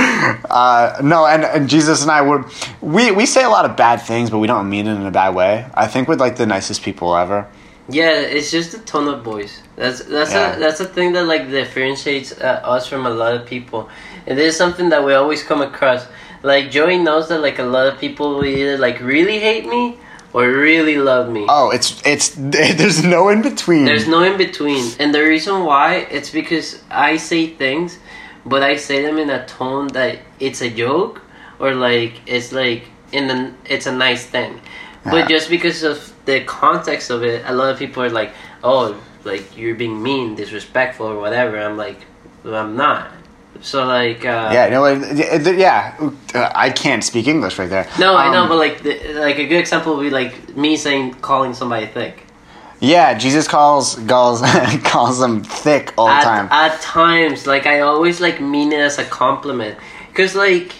Uh, 0.50 0.98
no, 1.02 1.26
and, 1.26 1.44
and 1.44 1.70
Jesus 1.70 2.02
and 2.04 2.12
I 2.12 2.22
were 2.22 2.46
we 2.82 3.12
we 3.12 3.26
say 3.26 3.44
a 3.44 3.50
lot 3.50 3.66
of 3.66 3.76
bad 3.76 3.98
things, 4.02 4.30
but 4.30 4.38
we 4.40 4.48
don't 4.48 4.70
mean 4.70 4.88
it 4.88 4.96
in 4.96 5.06
a 5.06 5.12
bad 5.12 5.34
way. 5.36 5.66
I 5.74 5.88
think 5.88 6.08
we're 6.08 6.16
like 6.16 6.36
the 6.38 6.46
nicest 6.46 6.84
people 6.84 7.16
ever. 7.16 7.48
Yeah, 7.92 8.12
it's 8.38 8.52
just 8.52 8.76
a 8.76 8.80
ton 8.80 9.08
of 9.08 9.24
boys. 9.24 9.62
That's 9.76 10.04
that's 10.06 10.32
Yeah. 10.32 10.56
a 10.56 10.60
that's 10.60 10.80
a 10.80 10.86
thing 10.86 11.14
that 11.14 11.26
like 11.26 11.50
differentiates 11.50 12.32
uh, 12.40 12.62
us 12.76 12.88
from 12.88 13.06
a 13.06 13.10
lot 13.10 13.34
of 13.34 13.46
people, 13.48 13.90
and 14.28 14.38
this 14.38 14.54
is 14.54 14.58
something 14.58 14.90
that 14.90 15.04
we 15.04 15.14
always 15.16 15.42
come 15.44 15.62
across. 15.62 16.06
Like 16.42 16.72
Joey 16.72 16.98
knows 16.98 17.30
that 17.30 17.40
like 17.42 17.60
a 17.60 17.64
lot 17.64 17.88
of 17.88 18.00
people 18.00 18.36
will 18.36 18.46
either 18.46 18.78
like 18.78 19.00
really 19.02 19.40
hate 19.40 19.68
me 19.68 19.98
or 20.34 20.48
really 20.48 20.98
love 20.98 21.30
me. 21.30 21.46
Oh, 21.50 21.72
it's 21.72 22.02
it's 22.06 22.30
there's 22.38 23.04
no 23.04 23.30
in 23.30 23.42
between. 23.42 23.86
There's 23.86 24.08
no 24.08 24.24
in 24.24 24.38
between, 24.38 24.94
and 25.00 25.14
the 25.14 25.22
reason 25.22 25.66
why 25.66 26.08
it's 26.12 26.30
because 26.30 26.82
I 26.90 27.18
say 27.18 27.48
things, 27.48 28.00
but 28.46 28.64
I 28.64 28.78
say 28.78 29.02
them 29.02 29.18
in 29.18 29.30
a 29.30 29.46
tone 29.46 29.88
that 29.90 30.20
it's 30.40 30.62
a 30.62 30.70
joke 30.70 31.22
or 31.60 31.76
like 31.76 32.22
it's 32.26 32.52
like 32.52 32.86
in 33.12 33.28
the 33.28 33.54
it's 33.66 33.86
a 33.86 33.92
nice 33.92 34.26
thing. 34.26 34.62
Yeah. 35.06 35.12
But 35.12 35.30
just 35.30 35.50
because 35.50 35.84
of 35.84 36.14
the 36.26 36.44
context 36.44 37.10
of 37.10 37.24
it, 37.24 37.44
a 37.46 37.54
lot 37.54 37.72
of 37.72 37.80
people 37.80 38.04
are 38.04 38.10
like, 38.10 38.34
"Oh, 38.64 39.00
like 39.24 39.58
you're 39.58 39.76
being 39.76 40.02
mean, 40.02 40.36
disrespectful, 40.36 41.08
or 41.08 41.20
whatever." 41.20 41.60
I'm 41.60 41.78
like, 41.78 42.00
well, 42.44 42.56
"I'm 42.56 42.76
not." 42.76 43.12
So 43.62 43.86
like, 43.86 44.24
uh, 44.26 44.50
yeah, 44.54 44.70
no, 44.70 44.86
it- 44.86 45.58
yeah. 45.58 45.96
Uh, 46.34 46.50
I 46.56 46.70
can't 46.70 47.04
speak 47.04 47.28
English 47.28 47.60
right 47.60 47.70
there. 47.70 47.88
no, 48.00 48.16
I 48.16 48.32
know, 48.32 48.44
Um, 48.44 48.50
but 48.50 48.58
like, 48.58 48.82
the, 48.84 49.14
like 49.20 49.38
a 49.38 49.46
good 49.48 49.60
example 49.60 49.96
would 49.98 50.04
be 50.04 50.10
like 50.10 50.56
me 50.56 50.78
saying 50.78 51.16
calling 51.16 51.54
somebody 51.54 51.86
thick. 51.88 52.26
Yeah, 52.80 53.18
Jesus 53.18 53.48
calls 53.48 53.96
calls 54.08 54.42
calls 54.84 55.20
them 55.20 55.44
thick 55.44 55.94
all 55.98 56.08
the 56.08 56.14
at, 56.14 56.24
time. 56.24 56.48
At 56.52 56.80
times, 56.82 57.46
like 57.46 57.66
I 57.66 57.82
always 57.82 58.22
like 58.22 58.40
mean 58.40 58.72
it 58.72 58.80
as 58.80 58.98
a 59.00 59.04
compliment, 59.04 59.78
cause 60.14 60.34
like 60.36 60.72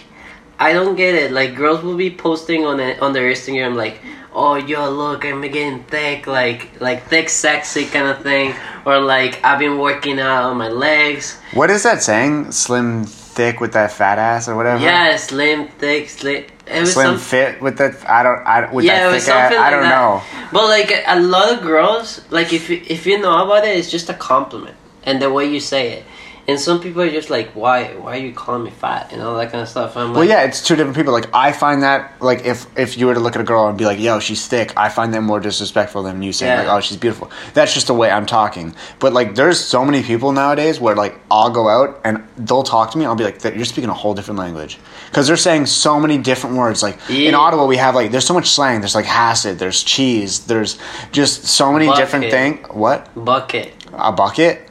I 0.58 0.72
don't 0.72 0.96
get 0.96 1.14
it. 1.14 1.30
Like 1.32 1.54
girls 1.54 1.82
will 1.82 1.96
be 1.98 2.10
posting 2.10 2.64
on 2.64 2.80
it 2.80 3.02
on 3.02 3.12
their 3.12 3.30
Instagram 3.30 3.74
like, 3.76 4.00
"Oh, 4.32 4.54
yo, 4.54 4.88
look, 4.90 5.26
I'm 5.26 5.42
getting 5.42 5.82
thick, 5.84 6.26
like 6.26 6.80
like 6.80 7.04
thick, 7.08 7.28
sexy 7.28 7.84
kind 7.84 8.06
of 8.08 8.22
thing," 8.22 8.54
or 8.84 9.00
like 9.00 9.42
I've 9.44 9.58
been 9.58 9.78
working 9.78 10.18
out 10.18 10.44
on 10.44 10.56
my 10.56 10.68
legs. 10.68 11.38
What 11.54 11.70
is 11.70 11.82
that 11.82 12.02
saying? 12.02 12.52
Slim, 12.52 13.04
thick 13.04 13.60
with 13.60 13.72
that 13.72 13.92
fat 13.92 14.18
ass 14.18 14.48
or 14.48 14.56
whatever. 14.56 14.82
Yeah, 14.82 15.16
slim, 15.16 15.68
thick, 15.68 16.08
slim. 16.08 16.44
It 16.66 16.80
was 16.80 16.92
Slim 16.92 17.16
some, 17.16 17.18
fit 17.18 17.60
with 17.60 17.78
that. 17.78 18.08
I 18.08 18.22
don't. 18.22 18.46
I 18.46 18.72
with 18.72 18.84
yeah, 18.84 18.98
it 18.98 19.10
that 19.10 19.14
was 19.14 19.24
thick 19.24 19.34
ass. 19.34 19.52
something 19.52 19.58
I 19.58 19.70
don't 19.70 19.82
that. 19.82 19.90
know. 19.90 20.22
But 20.52 20.68
like 20.68 21.02
a 21.06 21.18
lot 21.20 21.52
of 21.52 21.62
girls, 21.62 22.20
like 22.30 22.52
if 22.52 22.70
you, 22.70 22.80
if 22.86 23.06
you 23.06 23.18
know 23.18 23.44
about 23.44 23.64
it, 23.64 23.76
it's 23.76 23.90
just 23.90 24.08
a 24.08 24.14
compliment 24.14 24.76
and 25.02 25.20
the 25.20 25.30
way 25.32 25.46
you 25.50 25.58
say 25.60 25.92
it. 25.92 26.04
And 26.48 26.58
some 26.58 26.80
people 26.80 27.02
are 27.02 27.10
just 27.10 27.30
like, 27.30 27.50
why 27.52 27.94
why 27.94 28.16
are 28.16 28.20
you 28.20 28.32
calling 28.32 28.64
me 28.64 28.70
fat 28.70 29.12
and 29.12 29.22
all 29.22 29.36
that 29.36 29.52
kind 29.52 29.62
of 29.62 29.68
stuff. 29.68 29.96
I'm 29.96 30.08
like, 30.08 30.16
Well, 30.16 30.24
yeah, 30.24 30.42
it's 30.42 30.66
two 30.66 30.74
different 30.74 30.96
people. 30.96 31.12
Like 31.12 31.28
I 31.32 31.52
find 31.52 31.82
that 31.82 32.20
like 32.20 32.44
if 32.44 32.66
if 32.78 32.98
you 32.98 33.06
were 33.06 33.14
to 33.14 33.20
look 33.20 33.34
at 33.36 33.40
a 33.40 33.44
girl 33.44 33.68
and 33.68 33.78
be 33.78 33.84
like, 33.84 34.00
"Yo, 34.00 34.18
she's 34.20 34.46
thick," 34.48 34.72
I 34.76 34.88
find 34.88 35.14
that 35.14 35.20
more 35.22 35.38
disrespectful 35.38 36.02
than 36.02 36.22
you 36.22 36.32
saying 36.32 36.50
Yeah. 36.52 36.62
like, 36.62 36.76
"Oh, 36.76 36.80
she's 36.80 36.96
beautiful." 36.96 37.30
That's 37.54 37.72
just 37.74 37.86
the 37.86 37.94
way 37.94 38.10
I'm 38.10 38.26
talking. 38.26 38.74
But 38.98 39.12
like, 39.12 39.34
there's 39.36 39.60
so 39.60 39.84
many 39.84 40.02
people 40.02 40.32
nowadays 40.32 40.80
where 40.80 40.96
like 40.96 41.20
I'll 41.30 41.50
go 41.50 41.68
out 41.68 42.00
and 42.04 42.22
they'll 42.36 42.62
talk 42.64 42.90
to 42.92 42.98
me. 42.98 43.04
I'll 43.06 43.14
be 43.14 43.24
like, 43.24 43.40
"That- 43.40 43.54
"You're 43.56 43.64
speaking 43.64 43.90
a 43.90 43.94
whole 43.94 44.14
different 44.14 44.38
language," 44.40 44.78
because 45.10 45.26
they're 45.28 45.36
saying 45.36 45.66
so 45.66 46.00
many 46.00 46.18
different 46.18 46.56
words. 46.56 46.82
Like 46.82 46.98
in 47.10 47.34
Ottawa, 47.34 47.66
we 47.66 47.76
have 47.76 47.94
like 47.94 48.10
there's 48.10 48.26
so 48.26 48.34
much 48.34 48.48
slang. 48.50 48.80
There's 48.80 48.94
like 48.96 49.04
hassid. 49.06 49.58
There's 49.58 49.82
cheese. 49.82 50.40
There's 50.40 50.78
just 51.12 51.44
so 51.44 51.72
many 51.72 51.86
different 51.94 52.24
Bucket. 52.24 52.30
things. 52.32 52.68
What 52.74 53.08
bucket. 53.14 53.72
a 53.92 54.10
bucket? 54.10 54.66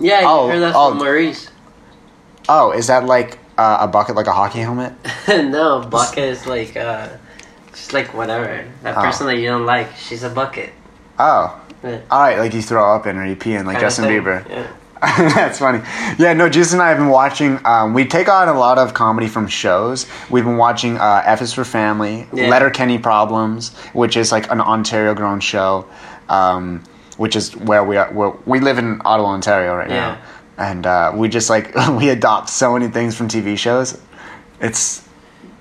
Yeah, 0.00 0.20
you 0.20 0.26
Oh, 0.26 0.48
heard 0.48 0.60
that 0.60 0.72
oh. 0.74 0.90
from 0.90 0.98
Maurice. 0.98 1.50
Oh, 2.48 2.72
is 2.72 2.88
that 2.88 3.04
like 3.06 3.38
uh, 3.56 3.78
a 3.80 3.88
bucket, 3.88 4.16
like 4.16 4.26
a 4.26 4.32
hockey 4.32 4.60
helmet? 4.60 4.92
no, 5.28 5.80
bucket 5.88 6.24
is 6.24 6.46
like 6.46 6.76
uh, 6.76 7.08
just 7.72 7.92
like 7.92 8.12
whatever. 8.14 8.66
That 8.82 8.96
Oh. 8.96 9.02
person 9.02 9.26
that 9.28 9.36
you 9.38 9.48
don't 9.48 9.66
like, 9.66 9.94
she's 9.96 10.22
a 10.22 10.30
bucket. 10.30 10.72
Oh. 11.18 11.60
Yeah. 11.82 12.00
All 12.10 12.20
right, 12.20 12.38
like 12.38 12.54
you 12.54 12.62
throw 12.62 12.94
up 12.94 13.06
in 13.06 13.16
or 13.16 13.26
you 13.26 13.36
pee 13.36 13.54
in, 13.54 13.66
like 13.66 13.76
Kinda 13.76 13.86
Justin. 13.86 14.04
Bieber. 14.06 14.48
Yeah. 14.48 14.66
That's 15.34 15.58
funny. 15.58 15.82
Yeah, 16.18 16.32
no, 16.32 16.48
Jesus 16.48 16.72
and 16.72 16.80
I 16.80 16.88
have 16.88 16.96
been 16.96 17.08
watching. 17.10 17.58
Um, 17.66 17.92
we 17.92 18.06
take 18.06 18.26
on 18.28 18.48
a 18.48 18.58
lot 18.58 18.78
of 18.78 18.94
comedy 18.94 19.28
from 19.28 19.46
shows. 19.48 20.06
We've 20.30 20.44
been 20.44 20.56
watching 20.56 20.96
uh, 20.96 21.22
F 21.26 21.42
is 21.42 21.52
for 21.52 21.62
Family, 21.64 22.26
Yeah. 22.32 22.48
Letterkenny 22.48 22.98
Problems, 22.98 23.74
which 23.92 24.16
is 24.16 24.32
like 24.32 24.50
an 24.50 24.62
Ontario-grown 24.62 25.40
show, 25.40 25.86
um, 26.30 26.82
which 27.16 27.36
is 27.36 27.56
where 27.56 27.84
we 27.84 27.96
are. 27.96 28.10
Where 28.12 28.30
we 28.46 28.60
live 28.60 28.78
in 28.78 29.00
Ottawa, 29.04 29.30
Ontario, 29.30 29.74
right 29.76 29.90
Yeah. 29.90 30.16
now, 30.16 30.18
and 30.58 30.86
uh, 30.86 31.12
we 31.14 31.28
just 31.28 31.50
like 31.50 31.74
we 31.98 32.08
adopt 32.10 32.48
so 32.50 32.72
many 32.72 32.88
things 32.88 33.16
from 33.16 33.28
TV 33.28 33.56
shows. 33.58 34.00
It's 34.60 35.06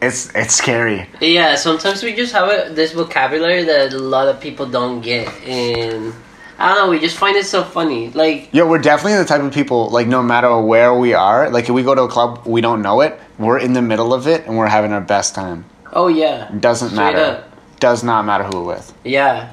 it's 0.02 0.34
it's 0.36 0.54
scary. 0.56 1.08
Yeah, 1.22 1.56
sometimes 1.56 2.04
we 2.04 2.14
just 2.16 2.34
have 2.34 2.48
a, 2.50 2.74
this 2.74 2.92
vocabulary 2.94 3.64
that 3.64 3.94
a 3.94 3.98
lot 4.00 4.28
of 4.28 4.40
people 4.40 4.66
don't 4.68 5.02
get, 5.02 5.28
and 5.48 6.14
I 6.60 6.74
don't 6.76 6.86
know. 6.86 6.90
We 6.92 7.00
just 7.00 7.18
find 7.18 7.36
it 7.38 7.46
so 7.46 7.64
funny. 7.64 8.10
Like, 8.12 8.50
Yeah, 8.52 8.64
we're 8.64 8.78
definitely 8.80 9.18
the 9.18 9.26
type 9.26 9.42
of 9.42 9.52
people, 9.54 9.90
like, 9.90 10.08
no 10.08 10.22
matter 10.22 10.60
where 10.62 10.94
we 10.94 11.14
are, 11.14 11.50
like, 11.50 11.66
if 11.66 11.72
we 11.72 11.82
go 11.84 11.96
to 11.96 12.04
a 12.04 12.08
club, 12.08 12.44
we 12.46 12.62
don't 12.62 12.82
know 12.82 13.02
it, 13.02 13.20
we're 13.40 13.58
in 13.58 13.74
the 13.74 13.82
middle 13.82 14.14
of 14.14 14.28
it, 14.28 14.46
and 14.46 14.56
we're 14.58 14.68
having 14.68 14.94
our 14.94 15.02
best 15.02 15.34
time. 15.36 15.66
oh 15.94 16.08
yeah, 16.10 16.52
Doesn't 16.60 16.90
Straight 16.90 17.14
matter. 17.14 17.38
up. 17.44 17.80
Does 17.80 18.04
not 18.04 18.26
matter 18.26 18.44
who 18.44 18.62
we're 18.62 18.76
with. 18.76 18.94
Yeah. 19.04 19.52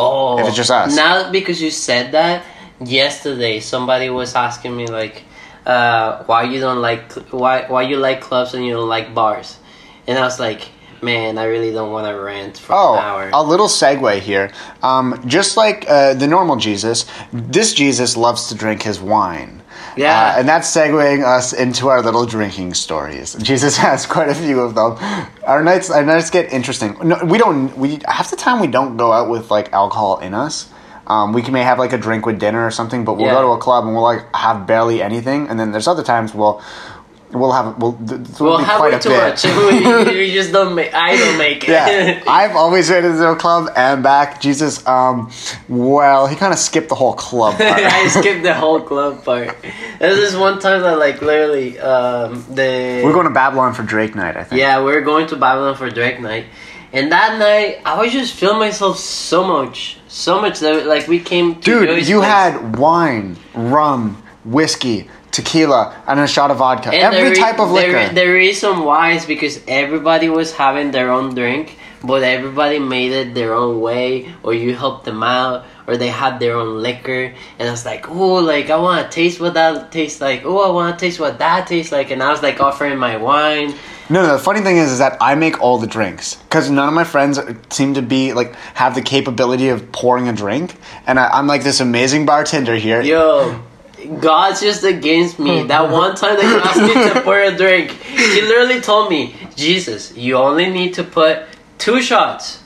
Oh. 0.00 0.38
If 0.40 0.48
it's 0.48 0.56
just 0.56 0.70
us. 0.70 0.96
Now 0.96 1.30
because 1.30 1.60
you 1.60 1.70
said 1.70 2.12
that, 2.12 2.44
yesterday 2.84 3.60
somebody 3.60 4.10
was 4.10 4.34
asking 4.34 4.76
me 4.76 4.86
like, 4.86 5.22
uh, 5.66 6.24
why 6.24 6.44
you 6.44 6.60
don't 6.60 6.80
like 6.80 7.12
why 7.30 7.66
why 7.68 7.82
you 7.82 7.96
like 7.96 8.20
clubs 8.20 8.54
and 8.54 8.64
you 8.64 8.72
don't 8.72 8.88
like 8.88 9.14
bars, 9.14 9.58
and 10.06 10.18
I 10.18 10.22
was 10.22 10.40
like, 10.40 10.68
man, 11.02 11.36
I 11.38 11.44
really 11.44 11.70
don't 11.72 11.92
want 11.92 12.06
to 12.06 12.12
rant 12.18 12.56
for 12.58 12.72
Oh, 12.74 12.94
an 12.94 12.98
hour. 13.04 13.30
a 13.32 13.42
little 13.42 13.68
segue 13.68 14.20
here. 14.20 14.50
Um, 14.82 15.22
just 15.26 15.56
like 15.56 15.84
uh, 15.88 16.14
the 16.14 16.26
normal 16.26 16.56
Jesus, 16.56 17.04
this 17.32 17.74
Jesus 17.74 18.16
loves 18.16 18.48
to 18.48 18.54
drink 18.54 18.82
his 18.82 19.00
wine. 19.00 19.59
Yeah. 19.96 20.34
Uh, 20.34 20.38
and 20.40 20.48
that's 20.48 20.74
segueing 20.74 21.24
us 21.24 21.52
into 21.52 21.88
our 21.88 22.02
little 22.02 22.26
drinking 22.26 22.74
stories. 22.74 23.34
Jesus 23.34 23.76
has 23.86 24.06
quite 24.06 24.28
a 24.28 24.34
few 24.34 24.60
of 24.60 24.74
them. 24.74 24.96
Our 25.44 25.62
nights, 25.62 25.90
our 25.90 26.04
nights 26.04 26.30
get 26.30 26.52
interesting. 26.52 26.96
No, 27.02 27.18
we 27.24 27.38
don't. 27.38 27.76
We 27.76 28.00
half 28.06 28.30
the 28.30 28.36
time 28.36 28.60
we 28.60 28.66
don't 28.68 28.96
go 28.96 29.12
out 29.12 29.28
with 29.28 29.50
like 29.50 29.72
alcohol 29.72 30.18
in 30.18 30.34
us. 30.34 30.70
Um, 31.06 31.32
we 31.32 31.42
can 31.42 31.52
may 31.52 31.62
have 31.64 31.78
like 31.78 31.92
a 31.92 31.98
drink 31.98 32.24
with 32.24 32.38
dinner 32.38 32.64
or 32.64 32.70
something, 32.70 33.04
but 33.04 33.14
we'll 33.14 33.26
Yeah. 33.26 33.32
go 33.34 33.42
to 33.42 33.48
a 33.48 33.58
club 33.58 33.84
and 33.84 33.94
we'll 33.94 34.04
like 34.04 34.24
have 34.34 34.66
barely 34.66 35.02
anything. 35.02 35.48
And 35.48 35.58
then 35.58 35.72
there's 35.72 35.88
other 35.88 36.04
times 36.04 36.34
we'll 36.34 36.62
we'll 37.32 37.52
have 37.52 37.78
we'll, 37.80 37.92
th- 37.92 38.26
th- 38.26 38.40
we'll 38.40 38.58
be 38.58 38.64
have 38.64 38.78
quite 38.78 38.94
a 38.94 38.98
too 38.98 39.10
bit. 39.10 39.18
much. 39.18 39.44
we, 40.08 40.18
we 40.18 40.32
just 40.32 40.52
don't 40.52 40.74
make. 40.74 40.92
I 40.94 41.16
don't 41.16 41.38
make 41.38 41.64
it. 41.64 41.70
Yeah, 41.70 42.22
I've 42.28 42.56
always 42.56 42.88
been 42.88 43.02
to 43.02 43.12
the 43.12 43.34
club 43.36 43.70
and 43.76 44.02
back. 44.02 44.40
Jesus, 44.40 44.86
um, 44.86 45.30
well, 45.68 46.26
he 46.26 46.36
kind 46.36 46.52
of 46.52 46.58
skipped 46.58 46.88
the 46.88 46.94
whole 46.94 47.14
club 47.14 47.54
part. 47.58 47.80
I 47.80 48.08
skipped 48.08 48.42
the 48.42 48.54
whole 48.54 48.80
club 48.80 49.24
part. 49.24 49.56
There's 49.98 50.16
this 50.16 50.34
one 50.36 50.58
time 50.60 50.82
that 50.82 50.98
like 50.98 51.20
literally 51.22 51.78
um, 51.78 52.44
the 52.50 53.02
We're 53.04 53.12
going 53.12 53.26
to 53.26 53.34
Babylon 53.34 53.74
for 53.74 53.82
Drake 53.82 54.14
night, 54.14 54.36
I 54.36 54.44
think. 54.44 54.60
Yeah, 54.60 54.82
we're 54.82 55.02
going 55.02 55.26
to 55.28 55.36
Babylon 55.36 55.76
for 55.76 55.90
Drake 55.90 56.20
night, 56.20 56.46
and 56.92 57.12
that 57.12 57.38
night 57.38 57.80
I 57.84 58.00
was 58.02 58.12
just 58.12 58.34
feeling 58.34 58.58
myself 58.58 58.98
so 58.98 59.44
much, 59.44 59.98
so 60.08 60.40
much 60.40 60.60
that 60.60 60.86
like 60.86 61.06
we 61.06 61.20
came. 61.20 61.54
To 61.56 61.60
Dude, 61.60 62.08
you 62.08 62.18
place, 62.18 62.28
had 62.30 62.76
wine, 62.76 63.36
rum, 63.54 64.22
whiskey, 64.44 65.08
tequila, 65.30 65.94
and 66.06 66.20
a 66.20 66.26
shot 66.26 66.50
of 66.50 66.58
vodka. 66.58 66.90
and 66.90 67.02
Every 67.02 67.24
the 67.24 67.30
re- 67.30 67.36
type 67.36 67.58
of 67.60 67.68
the 67.68 67.74
liquor. 67.74 67.92
re- 67.92 68.08
The, 68.14 68.26
reason 68.26 68.80
why 68.84 69.12
is 69.12 69.26
because 69.26 69.60
everybody 69.68 70.28
was 70.28 70.52
having 70.52 70.90
their 70.90 71.10
own 71.10 71.34
drink, 71.34 71.76
but 72.02 72.22
everybody 72.22 72.78
made 72.78 73.12
it 73.12 73.34
their 73.34 73.54
own 73.54 73.80
way, 73.80 74.32
or 74.42 74.54
you 74.54 74.74
helped 74.74 75.04
them 75.04 75.22
out, 75.22 75.64
or 75.86 75.96
they 75.96 76.08
had 76.08 76.40
their 76.40 76.56
own 76.56 76.82
liquor, 76.82 77.34
and 77.58 77.68
I 77.68 77.70
was 77.70 77.84
like, 77.84 78.08
oh, 78.08 78.34
like 78.36 78.70
I 78.70 78.76
want 78.76 79.04
to 79.10 79.14
taste 79.14 79.40
what 79.40 79.54
that 79.54 79.92
tastes 79.92 80.20
like. 80.20 80.42
Oh, 80.44 80.66
I 80.66 80.70
want 80.72 80.98
to 80.98 81.04
taste 81.04 81.20
what 81.20 81.38
that 81.38 81.66
tastes 81.66 81.92
like, 81.92 82.10
and 82.10 82.22
I 82.22 82.30
was 82.30 82.42
like 82.42 82.60
offering 82.60 82.96
my 82.98 83.16
wine. 83.18 83.74
no, 84.08 84.22
no, 84.26 84.32
the 84.32 84.42
funny 84.42 84.60
thing 84.62 84.78
is, 84.78 84.90
is 84.92 84.98
that 84.98 85.18
I 85.20 85.34
make 85.34 85.60
all 85.60 85.78
the 85.78 85.86
drinks. 85.86 86.34
Because 86.36 86.70
none 86.70 86.88
of 86.88 86.94
my 86.94 87.04
friends 87.04 87.38
seem 87.70 87.94
to 87.94 88.02
be, 88.02 88.32
like, 88.32 88.54
have 88.74 88.94
the 88.96 89.02
capability 89.02 89.68
of 89.68 89.92
pouring 89.92 90.26
a 90.28 90.32
drink. 90.32 90.74
And 91.06 91.18
I, 91.20 91.28
I'm 91.28 91.46
like 91.46 91.62
this 91.62 91.80
amazing 91.80 92.24
bartender 92.26 92.74
here. 92.76 93.02
Yo, 93.02 93.62
God's 94.20 94.60
just 94.60 94.84
against 94.84 95.38
me. 95.38 95.62
Hmm. 95.62 95.68
That 95.68 95.90
one 95.90 96.14
time 96.16 96.36
that 96.36 96.44
you 96.44 96.58
asked 96.60 96.80
me 96.80 96.94
to 97.14 97.20
pour 97.22 97.38
a 97.40 97.56
drink, 97.56 97.90
he 97.92 98.40
literally 98.42 98.80
told 98.80 99.10
me, 99.10 99.34
Jesus, 99.56 100.16
you 100.16 100.36
only 100.36 100.68
need 100.70 100.94
to 100.94 101.04
put 101.04 101.42
two 101.78 102.00
shots 102.00 102.62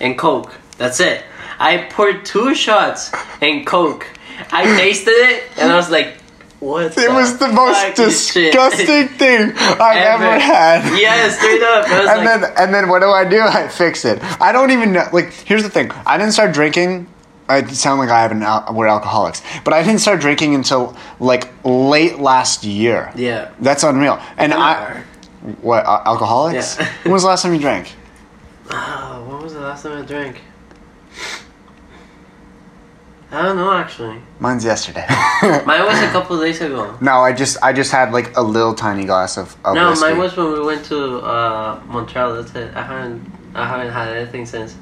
and 0.00 0.18
Coke. 0.18 0.54
That's 0.78 1.00
it. 1.00 1.24
I 1.58 1.88
poured 1.90 2.24
two 2.24 2.54
shots 2.54 3.10
and 3.40 3.66
Coke. 3.66 4.06
I 4.52 4.64
tasted 4.76 5.10
it 5.12 5.44
and 5.58 5.72
I 5.72 5.76
was 5.76 5.90
like, 5.90 6.18
what? 6.60 6.96
It 6.96 7.10
was 7.10 7.38
the 7.38 7.48
most 7.48 7.96
disgusting 7.96 9.08
thing 9.08 9.52
I've 9.56 9.96
ever, 10.14 10.24
Ever. 10.24 10.38
had. 10.38 10.98
Yeah, 10.98 11.28
straight 11.30 11.62
up. 11.62 11.86
And 11.88 12.06
like, 12.06 12.24
then 12.42 12.52
and 12.58 12.74
then 12.74 12.88
what 12.88 13.00
do 13.00 13.08
I 13.10 13.24
do? 13.28 13.40
I 13.42 13.68
fix 13.68 14.04
it. 14.04 14.18
I 14.40 14.52
don't 14.52 14.70
even 14.70 14.92
know. 14.92 15.06
Like, 15.12 15.32
here's 15.32 15.62
the 15.62 15.68
thing. 15.70 15.90
I 16.06 16.16
didn't 16.18 16.32
start 16.32 16.54
drinking. 16.54 17.08
I 17.48 17.64
sound 17.66 18.00
like 18.00 18.10
I 18.10 18.22
have 18.22 18.32
an 18.32 18.42
al- 18.42 18.66
we're 18.74 18.88
alcoholics, 18.88 19.40
but 19.64 19.72
I 19.72 19.82
didn't 19.82 20.00
start 20.00 20.20
drinking 20.20 20.54
until 20.54 20.96
like 21.20 21.48
late 21.64 22.18
last 22.18 22.64
year. 22.64 23.12
yeah. 23.14 23.52
That's 23.60 23.84
unreal. 23.84 24.20
And 24.36 24.52
I 24.52 25.02
what 25.62 25.86
uh, 25.86 26.02
alcoholics? 26.06 26.76
Yeah. 26.78 26.88
when 27.04 27.12
was 27.12 27.22
the 27.22 27.28
last 27.28 27.42
time 27.42 27.54
you 27.54 27.60
drank? 27.60 27.92
Oh, 28.70 29.24
when 29.28 29.42
was 29.42 29.52
the 29.54 29.60
last 29.60 29.84
time 29.84 30.02
I 30.02 30.04
drank? 30.04 30.40
I 33.30 33.42
don't 33.42 33.56
know 33.56 33.72
actually. 33.72 34.20
Mine's 34.38 34.64
yesterday. 34.64 35.04
Mine 35.42 35.84
was 35.84 36.00
a 36.00 36.08
couple 36.12 36.38
days 36.40 36.60
ago. 36.60 36.96
no, 37.00 37.18
I 37.20 37.32
just 37.32 37.56
I 37.62 37.72
just 37.72 37.90
had 37.90 38.12
like 38.12 38.36
a 38.36 38.42
little 38.42 38.74
tiny 38.74 39.04
glass 39.04 39.36
of, 39.36 39.56
of 39.64 39.74
No, 39.74 39.90
whiskey. 39.90 40.06
mine 40.06 40.18
was 40.18 40.36
when 40.36 40.52
we 40.52 40.60
went 40.60 40.84
to 40.86 41.18
uh, 41.18 41.80
Montreal. 41.86 42.34
That's 42.36 42.54
it. 42.54 42.74
I 42.74 42.82
haven't 42.82 43.32
I 43.54 43.66
haven't 43.66 43.92
had 43.92 44.16
anything 44.16 44.46
since. 44.46 44.76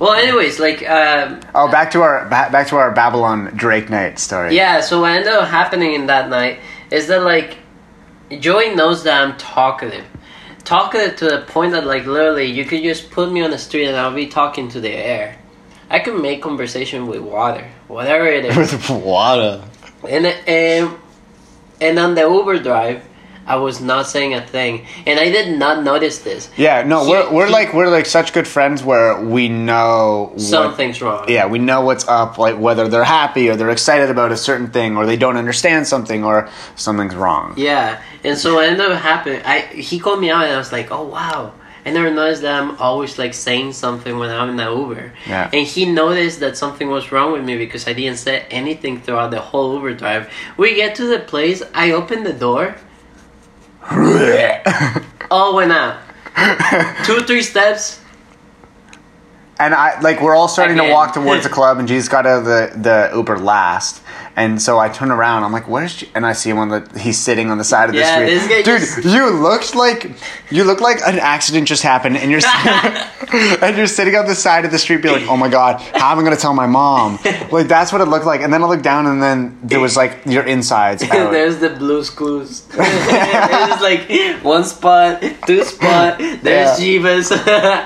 Well, 0.00 0.12
anyways, 0.12 0.60
like 0.60 0.88
um, 0.88 1.40
Oh, 1.54 1.70
back 1.70 1.90
to 1.92 2.02
our 2.02 2.28
back 2.28 2.68
to 2.68 2.76
our 2.76 2.92
Babylon 2.92 3.52
Drake 3.56 3.90
night 3.90 4.18
story. 4.18 4.54
yeah. 4.54 4.80
So 4.80 5.00
what 5.00 5.10
ended 5.12 5.32
up 5.32 5.48
happening 5.48 5.94
in 5.94 6.06
that 6.06 6.28
night 6.28 6.60
is 6.90 7.08
that 7.08 7.22
like 7.22 7.56
Joey 8.38 8.74
knows 8.74 9.02
that 9.04 9.22
I'm 9.22 9.36
talkative, 9.38 10.04
talkative 10.64 11.16
to 11.16 11.24
the 11.26 11.40
point 11.48 11.72
that 11.72 11.84
like 11.86 12.06
literally 12.06 12.46
you 12.46 12.64
could 12.64 12.82
just 12.82 13.10
put 13.10 13.32
me 13.32 13.42
on 13.42 13.50
the 13.50 13.58
street 13.58 13.86
and 13.88 13.96
I'll 13.96 14.14
be 14.14 14.26
talking 14.28 14.68
to 14.70 14.80
the 14.80 14.90
air. 14.90 15.36
I 15.90 15.98
can 16.00 16.20
make 16.20 16.42
conversation 16.42 17.06
with 17.06 17.20
water, 17.20 17.66
whatever 17.88 18.26
it 18.26 18.44
is. 18.44 18.56
With 18.56 18.90
water. 18.90 19.64
And 20.06 20.26
and 20.26 20.94
and 21.80 21.98
on 21.98 22.14
the 22.14 22.20
Uber 22.28 22.58
drive, 22.58 23.02
I 23.48 23.56
was 23.56 23.80
not 23.80 24.06
saying 24.06 24.34
a 24.34 24.46
thing, 24.46 24.86
and 25.06 25.18
I 25.18 25.30
did 25.30 25.58
not 25.58 25.82
notice 25.82 26.18
this. 26.18 26.50
Yeah, 26.56 26.82
no, 26.82 27.04
He- 27.04 27.10
we're 27.10 27.30
we're 27.32 27.46
he- 27.46 27.52
like 27.52 27.72
we're 27.74 27.88
like 27.88 28.06
such 28.06 28.32
good 28.32 28.46
friends 28.46 28.82
where 28.84 29.20
we 29.20 29.48
know 29.48 30.30
what- 30.34 30.40
Something's 30.40 31.00
wrong. 31.02 31.24
yeah, 31.28 31.46
we 31.46 31.58
know 31.58 31.80
what's 31.80 32.06
up, 32.06 32.38
like 32.38 32.58
whether 32.58 32.88
they're 32.88 33.04
happy 33.04 33.48
or 33.48 33.56
they're 33.56 33.70
excited 33.70 34.10
about 34.10 34.30
a 34.32 34.36
certain 34.36 34.68
thing 34.70 34.96
or 34.96 35.06
they 35.06 35.16
don't 35.16 35.36
understand 35.36 35.86
something 35.86 36.24
or 36.24 36.48
something's 36.76 37.14
wrong. 37.14 37.54
Yeah, 37.56 38.00
and 38.24 38.36
so 38.36 38.54
what 38.56 38.64
ended 38.68 38.90
up 38.90 39.00
happening, 39.00 39.40
I 39.44 39.60
he 39.60 39.98
called 39.98 40.20
me 40.20 40.30
out, 40.30 40.44
and 40.44 40.52
I 40.54 40.58
was 40.58 40.72
like, 40.72 40.90
oh 40.90 41.04
wow. 41.04 41.52
I 41.86 41.90
never 41.90 42.10
noticed 42.10 42.42
that 42.42 42.60
I'm 42.60 42.76
always 42.76 43.18
like 43.18 43.32
saying 43.32 43.72
something 43.72 44.18
when 44.18 44.28
I'm 44.28 44.50
in 44.50 44.56
the 44.56 44.70
Uber. 44.70 45.12
Yeah. 45.26 45.48
And 45.54 45.66
he 45.66 45.86
noticed 45.86 46.40
that 46.40 46.54
something 46.58 46.90
was 46.90 47.10
wrong 47.12 47.32
with 47.32 47.44
me 47.44 47.56
because 47.56 47.88
I 47.88 47.94
didn't 47.94 48.18
say 48.18 48.44
anything 48.50 49.00
throughout 49.00 49.30
the 49.30 49.40
whole 49.40 49.72
Uber 49.74 49.94
drive. 49.94 50.28
We 50.58 50.74
get 50.74 50.96
to 50.96 51.06
the 51.06 51.18
place, 51.20 51.62
I 51.72 51.92
open 51.92 52.24
the 52.24 52.34
door, 52.34 52.74
all 55.30 55.54
went 55.56 55.72
out. 55.72 56.00
Two, 57.04 57.20
three 57.20 57.42
steps. 57.42 58.00
And 59.60 59.74
I 59.74 60.00
like 60.00 60.20
we're 60.20 60.36
all 60.36 60.46
starting 60.46 60.76
to 60.76 60.82
Again. 60.82 60.92
walk 60.92 61.14
towards 61.14 61.42
the 61.48 61.48
club, 61.48 61.78
and 61.78 61.88
Jesus 61.88 62.08
got 62.08 62.26
out 62.26 62.40
of 62.40 62.44
the 62.44 62.72
the 62.76 63.10
Uber 63.16 63.38
last. 63.38 64.02
And 64.38 64.62
so 64.62 64.78
I 64.78 64.88
turn 64.88 65.10
around. 65.10 65.42
I'm 65.42 65.50
like, 65.52 65.66
"What 65.66 65.82
is?" 65.82 65.90
She? 65.90 66.08
And 66.14 66.24
I 66.24 66.32
see 66.32 66.48
him 66.50 66.58
on 66.58 66.68
the. 66.68 66.80
He's 67.06 67.18
sitting 67.18 67.50
on 67.50 67.58
the 67.58 67.64
side 67.64 67.88
of 67.88 67.94
the 67.96 68.00
Yeah, 68.02 68.14
street. 68.14 68.34
this 68.34 68.46
guy 68.46 68.62
Dude, 68.62 68.80
just- 68.80 69.04
you 69.04 69.30
looked 69.30 69.74
like 69.74 70.00
you 70.50 70.62
look 70.62 70.80
like 70.80 70.98
an 71.04 71.18
accident 71.18 71.66
just 71.66 71.82
happened, 71.82 72.16
and 72.16 72.30
you're 72.30 72.40
and 73.64 73.76
you're 73.76 73.86
sitting 73.98 74.14
on 74.14 74.26
the 74.26 74.34
side 74.36 74.64
of 74.64 74.70
the 74.70 74.78
street, 74.78 75.02
being 75.02 75.14
like, 75.20 75.28
"Oh 75.28 75.36
my 75.36 75.48
god, 75.48 75.80
how 76.00 76.12
am 76.12 76.18
I 76.20 76.22
gonna 76.22 76.36
tell 76.36 76.54
my 76.54 76.66
mom?" 76.68 77.18
Like 77.50 77.66
that's 77.66 77.90
what 77.92 78.00
it 78.00 78.08
looked 78.08 78.26
like. 78.26 78.40
And 78.42 78.52
then 78.52 78.62
I 78.62 78.66
looked 78.66 78.84
down, 78.84 79.06
and 79.06 79.20
then 79.22 79.58
there 79.64 79.80
was 79.80 79.96
like 79.96 80.12
your 80.26 80.44
insides. 80.44 81.02
out. 81.02 81.32
There's 81.32 81.58
the 81.58 81.70
Blue's 81.70 82.10
Clues. 82.10 82.62
There's 82.68 83.80
like 83.80 84.02
one 84.44 84.64
spot, 84.64 85.20
two 85.46 85.64
spot. 85.64 86.18
There's 86.18 86.78
Jeebus. 86.78 87.32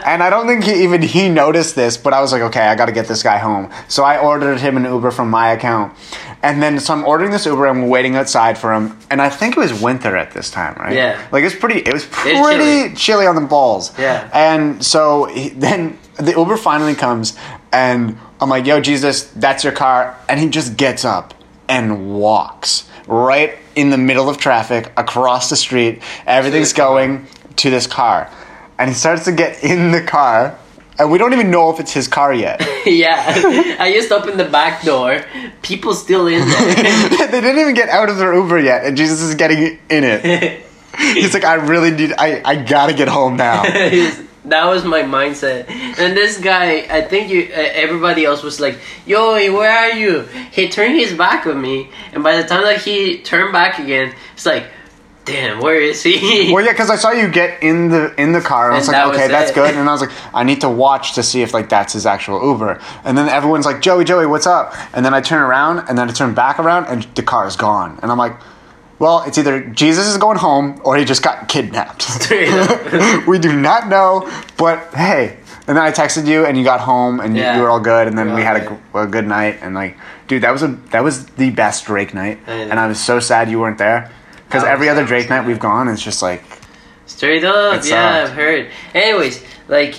And 0.04 0.22
I 0.22 0.28
don't 0.30 0.46
think 0.46 0.64
he, 0.64 0.82
even 0.84 1.00
he 1.00 1.28
noticed 1.28 1.74
this, 1.76 1.96
but 1.96 2.12
I 2.12 2.20
was 2.20 2.30
like, 2.32 2.42
okay, 2.42 2.66
I 2.66 2.74
got 2.74 2.86
to 2.86 2.92
get 2.92 3.06
this 3.08 3.22
guy 3.22 3.38
home. 3.38 3.70
So 3.88 4.02
I 4.04 4.18
ordered 4.18 4.58
him 4.60 4.76
an 4.76 4.84
Uber 4.84 5.10
from 5.12 5.30
my 5.30 5.52
account. 5.52 5.94
And 6.42 6.60
then, 6.60 6.80
so 6.80 6.92
I'm 6.92 7.04
ordering 7.04 7.30
this 7.30 7.46
Uber, 7.46 7.66
I'm 7.68 7.88
waiting 7.88 8.16
outside 8.16 8.58
for 8.58 8.72
him. 8.72 8.98
And 9.10 9.22
I 9.22 9.28
think 9.28 9.56
it 9.56 9.60
was 9.60 9.80
winter 9.80 10.16
at 10.16 10.32
this 10.32 10.50
time, 10.50 10.74
right? 10.74 10.94
Yeah. 10.94 11.24
Like, 11.30 11.42
it 11.42 11.44
was 11.44 11.54
pretty, 11.54 11.80
it 11.80 11.92
was 11.92 12.04
pretty 12.04 12.36
chilly. 12.36 12.94
chilly. 12.96 13.26
on 13.26 13.36
the 13.36 13.40
balls. 13.42 13.96
Yeah. 13.98 14.28
And 14.32 14.84
so 14.84 15.26
he, 15.26 15.48
then 15.66 15.98
the 16.16 16.32
Uber 16.32 16.56
finally 16.56 16.94
comes, 16.94 17.36
and 17.72 18.18
I'm 18.40 18.48
like, 18.50 18.66
yo, 18.66 18.80
Jesus, 18.80 19.24
that's 19.30 19.62
your 19.62 19.72
car. 19.72 20.18
And 20.28 20.40
he 20.40 20.48
just 20.48 20.76
gets 20.76 21.04
up 21.04 21.32
and 21.68 22.12
walks 22.18 22.88
right 23.06 23.56
in 23.76 23.90
the 23.90 23.98
middle 23.98 24.28
of 24.28 24.38
traffic 24.38 24.92
across 24.96 25.48
the 25.48 25.56
street. 25.56 26.02
Everything's 26.26 26.70
To 26.70 26.74
the 26.74 26.82
car. 26.82 26.88
going 26.96 27.26
to 27.56 27.70
this 27.70 27.86
car. 27.86 28.30
And 28.78 28.90
he 28.90 28.94
starts 28.94 29.24
to 29.26 29.32
get 29.32 29.62
in 29.62 29.92
the 29.92 30.02
car. 30.02 30.58
And 31.02 31.10
we 31.10 31.18
don't 31.18 31.32
even 31.32 31.50
know 31.50 31.68
if 31.72 31.80
it's 31.80 31.92
his 31.92 32.06
car 32.06 32.32
yet. 32.32 32.60
yeah, 32.86 33.24
I 33.80 33.92
just 33.92 34.12
opened 34.12 34.38
the 34.38 34.44
back 34.44 34.84
door. 34.84 35.24
People 35.60 35.94
still 35.94 36.28
in 36.28 36.48
there. 36.48 36.74
they 37.26 37.40
didn't 37.40 37.58
even 37.58 37.74
get 37.74 37.88
out 37.88 38.08
of 38.08 38.18
their 38.18 38.32
Uber 38.32 38.60
yet, 38.60 38.84
and 38.84 38.96
Jesus 38.96 39.20
is 39.20 39.34
getting 39.34 39.80
in 39.90 40.04
it. 40.04 40.64
He's 40.96 41.34
like, 41.34 41.42
I 41.42 41.54
really 41.54 41.90
need, 41.90 42.12
I, 42.16 42.40
I 42.44 42.54
gotta 42.54 42.94
get 42.94 43.08
home 43.08 43.36
now. 43.36 43.62
that 43.64 44.66
was 44.66 44.84
my 44.84 45.02
mindset. 45.02 45.68
And 45.68 46.16
this 46.16 46.38
guy, 46.38 46.86
I 46.88 47.02
think 47.02 47.30
you, 47.32 47.48
uh, 47.50 47.56
everybody 47.56 48.24
else 48.24 48.44
was 48.44 48.60
like, 48.60 48.78
"Yo, 49.04 49.32
where 49.34 49.76
are 49.76 49.90
you?" 49.90 50.28
He 50.52 50.68
turned 50.68 50.94
his 50.94 51.14
back 51.14 51.48
on 51.48 51.60
me, 51.60 51.90
and 52.12 52.22
by 52.22 52.36
the 52.40 52.46
time 52.46 52.62
that 52.62 52.80
he 52.80 53.18
turned 53.18 53.52
back 53.52 53.80
again, 53.80 54.14
it's 54.34 54.46
like, 54.46 54.66
"Damn, 55.24 55.60
where 55.60 55.80
is 55.80 56.02
he?" 56.02 56.50
Well, 56.52 56.64
yeah, 56.64 56.72
because 56.72 56.90
I 56.90 56.96
saw 56.96 57.10
you 57.12 57.28
get 57.28 57.62
in 57.62 57.88
the 57.88 58.12
in 58.20 58.32
the 58.32 58.40
car, 58.40 58.66
and 58.66 58.74
I 58.74 58.78
was 58.78 58.88
And 58.88 58.96
like, 58.96 59.04
that 59.04 59.08
was 59.08 59.16
okay, 59.18 59.28
that's 59.28 59.50
it. 59.50 59.54
good. 59.54 59.74
And 59.74 59.88
I 59.88 59.92
was 59.96 60.00
like, 60.00 60.10
I 60.34 60.42
need 60.44 60.60
to 60.62 60.68
watch 60.68 61.14
to 61.14 61.22
see 61.22 61.42
if 61.42 61.52
like 61.54 61.68
that's 61.68 61.92
his 61.92 62.06
actual 62.06 62.42
Uber. 62.52 62.80
And 63.04 63.16
then 63.16 63.28
everyone's 63.28 63.66
like, 63.66 63.80
Joey, 63.80 64.04
Joey, 64.04 64.26
what's 64.26 64.46
up? 64.46 64.74
And 64.94 65.04
then 65.04 65.14
I 65.14 65.20
turn 65.20 65.42
around, 65.42 65.80
and 65.88 65.96
then 65.96 66.08
I 66.08 66.12
turn 66.12 66.34
back 66.34 66.58
around, 66.58 66.86
and 66.86 67.02
the 67.14 67.22
car 67.22 67.46
is 67.46 67.56
gone. 67.56 67.98
And 68.02 68.10
I'm 68.10 68.18
like, 68.18 68.36
well, 68.98 69.22
it's 69.26 69.36
either 69.38 69.60
Jesus 69.70 70.06
is 70.06 70.16
going 70.16 70.38
home 70.38 70.80
or 70.84 70.96
he 70.96 71.04
just 71.04 71.22
got 71.22 71.48
kidnapped. 71.48 72.06
We 73.26 73.38
do 73.38 73.54
not 73.56 73.88
know, 73.88 74.28
but 74.56 74.78
hey. 74.94 75.38
And 75.66 75.76
then 75.76 75.84
I 75.84 75.92
texted 75.92 76.26
you, 76.26 76.44
and 76.44 76.58
you 76.58 76.64
got 76.64 76.80
home, 76.80 77.20
and 77.20 77.36
you- 77.36 77.42
Yeah. 77.42 77.56
you 77.56 77.62
were 77.62 77.70
all 77.70 77.80
good. 77.80 78.08
And 78.08 78.18
then 78.18 78.34
we 78.34 78.42
had 78.42 78.56
a, 78.56 78.78
good. 78.92 79.10
good 79.12 79.26
night, 79.28 79.58
and 79.62 79.74
like, 79.76 79.96
dude, 80.26 80.42
that 80.42 80.50
was 80.50 80.62
a 80.64 80.68
that 80.90 81.04
was 81.04 81.26
the 81.36 81.50
best 81.50 81.86
Drake 81.86 82.12
night. 82.14 82.38
I. 82.48 82.52
And 82.70 82.80
I 82.80 82.86
was 82.88 82.98
so 83.00 83.20
sad 83.20 83.48
you 83.50 83.60
weren't 83.60 83.78
there 83.78 84.10
because 84.52 84.68
every 84.68 84.88
other 84.90 85.04
Drake 85.06 85.30
night 85.30 85.46
we've 85.46 85.58
gone 85.58 85.88
is 85.88 86.02
just 86.02 86.20
like 86.22 86.42
Straight 87.06 87.44
up, 87.44 87.82
yeah. 87.84 88.24
I've 88.24 88.32
heard. 88.32 88.70
Anyways, 88.94 89.42
like 89.68 89.96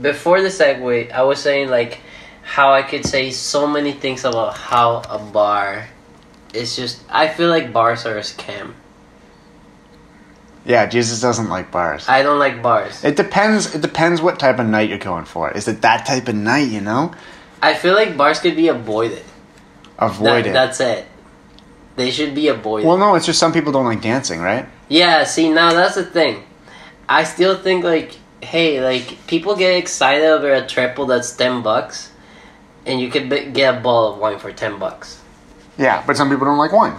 before 0.00 0.42
the 0.42 0.48
segue, 0.48 1.10
I 1.12 1.22
was 1.22 1.40
saying 1.40 1.68
like 1.68 2.00
how 2.42 2.72
I 2.72 2.82
could 2.82 3.06
say 3.06 3.30
so 3.30 3.66
many 3.66 3.92
things 3.92 4.24
about 4.24 4.56
how 4.56 5.02
a 5.08 5.18
bar 5.18 5.88
is 6.52 6.74
just. 6.76 7.02
I 7.10 7.28
feel 7.28 7.48
like 7.48 7.72
bars 7.72 8.06
are 8.06 8.16
a 8.18 8.22
scam. 8.22 8.74
Yeah, 10.66 10.86
Jesus 10.86 11.20
doesn't 11.20 11.48
like 11.50 11.70
bars. 11.70 12.08
I 12.08 12.22
don't 12.22 12.38
like 12.38 12.62
bars. 12.62 13.04
It 13.04 13.16
depends. 13.16 13.74
It 13.74 13.82
depends 13.82 14.20
what 14.22 14.38
type 14.38 14.58
of 14.58 14.66
night 14.66 14.88
you're 14.88 14.98
going 14.98 15.26
for. 15.26 15.50
Is 15.50 15.68
it 15.68 15.82
that 15.82 16.06
type 16.06 16.28
of 16.28 16.34
night? 16.34 16.68
You 16.70 16.80
know, 16.80 17.14
I 17.62 17.74
feel 17.74 17.94
like 17.94 18.16
bars 18.16 18.40
could 18.40 18.56
be 18.56 18.68
avoided. 18.68 19.22
Avoided. 19.98 20.46
That- 20.46 20.76
That's 20.76 20.80
it. 20.80 21.06
They 21.96 22.10
should 22.10 22.34
be 22.34 22.48
a 22.48 22.54
boy. 22.54 22.84
well, 22.84 22.96
no, 22.98 23.14
it's 23.14 23.26
just 23.26 23.38
some 23.38 23.52
people 23.52 23.70
don't 23.72 23.84
like 23.86 24.02
dancing, 24.02 24.40
right? 24.40 24.66
Yeah, 24.88 25.24
see 25.24 25.50
now 25.50 25.72
that's 25.72 25.94
the 25.94 26.04
thing. 26.04 26.42
I 27.08 27.24
still 27.24 27.56
think 27.56 27.84
like, 27.84 28.16
hey, 28.42 28.80
like 28.82 29.26
people 29.26 29.54
get 29.56 29.76
excited 29.76 30.24
over 30.26 30.52
a 30.52 30.66
triple 30.66 31.06
that's 31.06 31.34
ten 31.36 31.62
bucks, 31.62 32.10
and 32.86 33.00
you 33.00 33.10
could 33.10 33.28
b- 33.30 33.46
get 33.52 33.76
a 33.76 33.80
bottle 33.80 34.14
of 34.14 34.18
wine 34.18 34.38
for 34.38 34.52
ten 34.52 34.78
bucks. 34.78 35.20
Yeah, 35.78 36.02
but 36.06 36.16
some 36.16 36.28
people 36.30 36.46
don't 36.46 36.58
like 36.58 36.72
wine. 36.72 36.96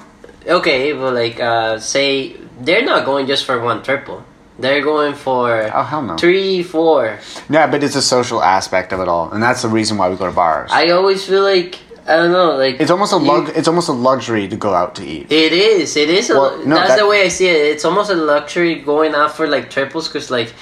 Okay, 0.47 0.93
but 0.93 1.13
like, 1.13 1.39
uh, 1.39 1.79
say 1.79 2.35
they're 2.61 2.85
not 2.85 3.03
going 3.05 3.27
just 3.27 3.45
for 3.45 3.59
one 3.59 3.83
triple. 3.83 4.23
They're 4.57 4.81
going 4.83 5.15
for 5.15 5.69
Oh 5.75 5.83
hell 5.83 6.01
no. 6.01 6.15
three, 6.15 6.63
four. 6.63 7.19
Yeah, 7.49 7.67
but 7.67 7.83
it's 7.83 7.95
a 7.95 8.01
social 8.01 8.41
aspect 8.41 8.93
of 8.93 9.01
it 9.01 9.09
all, 9.09 9.29
and 9.31 9.43
that's 9.43 9.61
the 9.63 9.67
reason 9.67 9.97
why 9.97 10.07
we 10.09 10.15
go 10.15 10.25
to 10.27 10.31
bars. 10.31 10.71
I 10.71 10.91
always 10.91 11.25
feel 11.25 11.43
like 11.43 11.79
I 12.07 12.17
don't 12.17 12.31
know, 12.31 12.55
like 12.55 12.79
it's 12.79 12.91
almost 12.91 13.13
a 13.13 13.17
you- 13.19 13.47
It's 13.55 13.67
almost 13.67 13.89
a 13.89 13.93
luxury 14.09 14.47
to 14.47 14.55
go 14.55 14.73
out 14.73 14.93
to 14.95 15.03
eat. 15.05 15.31
It 15.31 15.53
is. 15.53 15.97
It 15.97 16.09
is. 16.09 16.29
A, 16.29 16.33
no, 16.33 16.75
that's 16.75 16.89
that- 16.89 16.99
the 16.99 17.07
way 17.07 17.23
I 17.23 17.29
see 17.29 17.47
it. 17.47 17.57
It's 17.73 17.83
almost 17.85 18.09
a 18.11 18.15
luxury 18.15 18.75
going 18.75 19.15
out 19.15 19.35
for 19.35 19.47
like 19.47 19.69
triples 19.71 20.07
because, 20.07 20.29
like, 20.29 20.53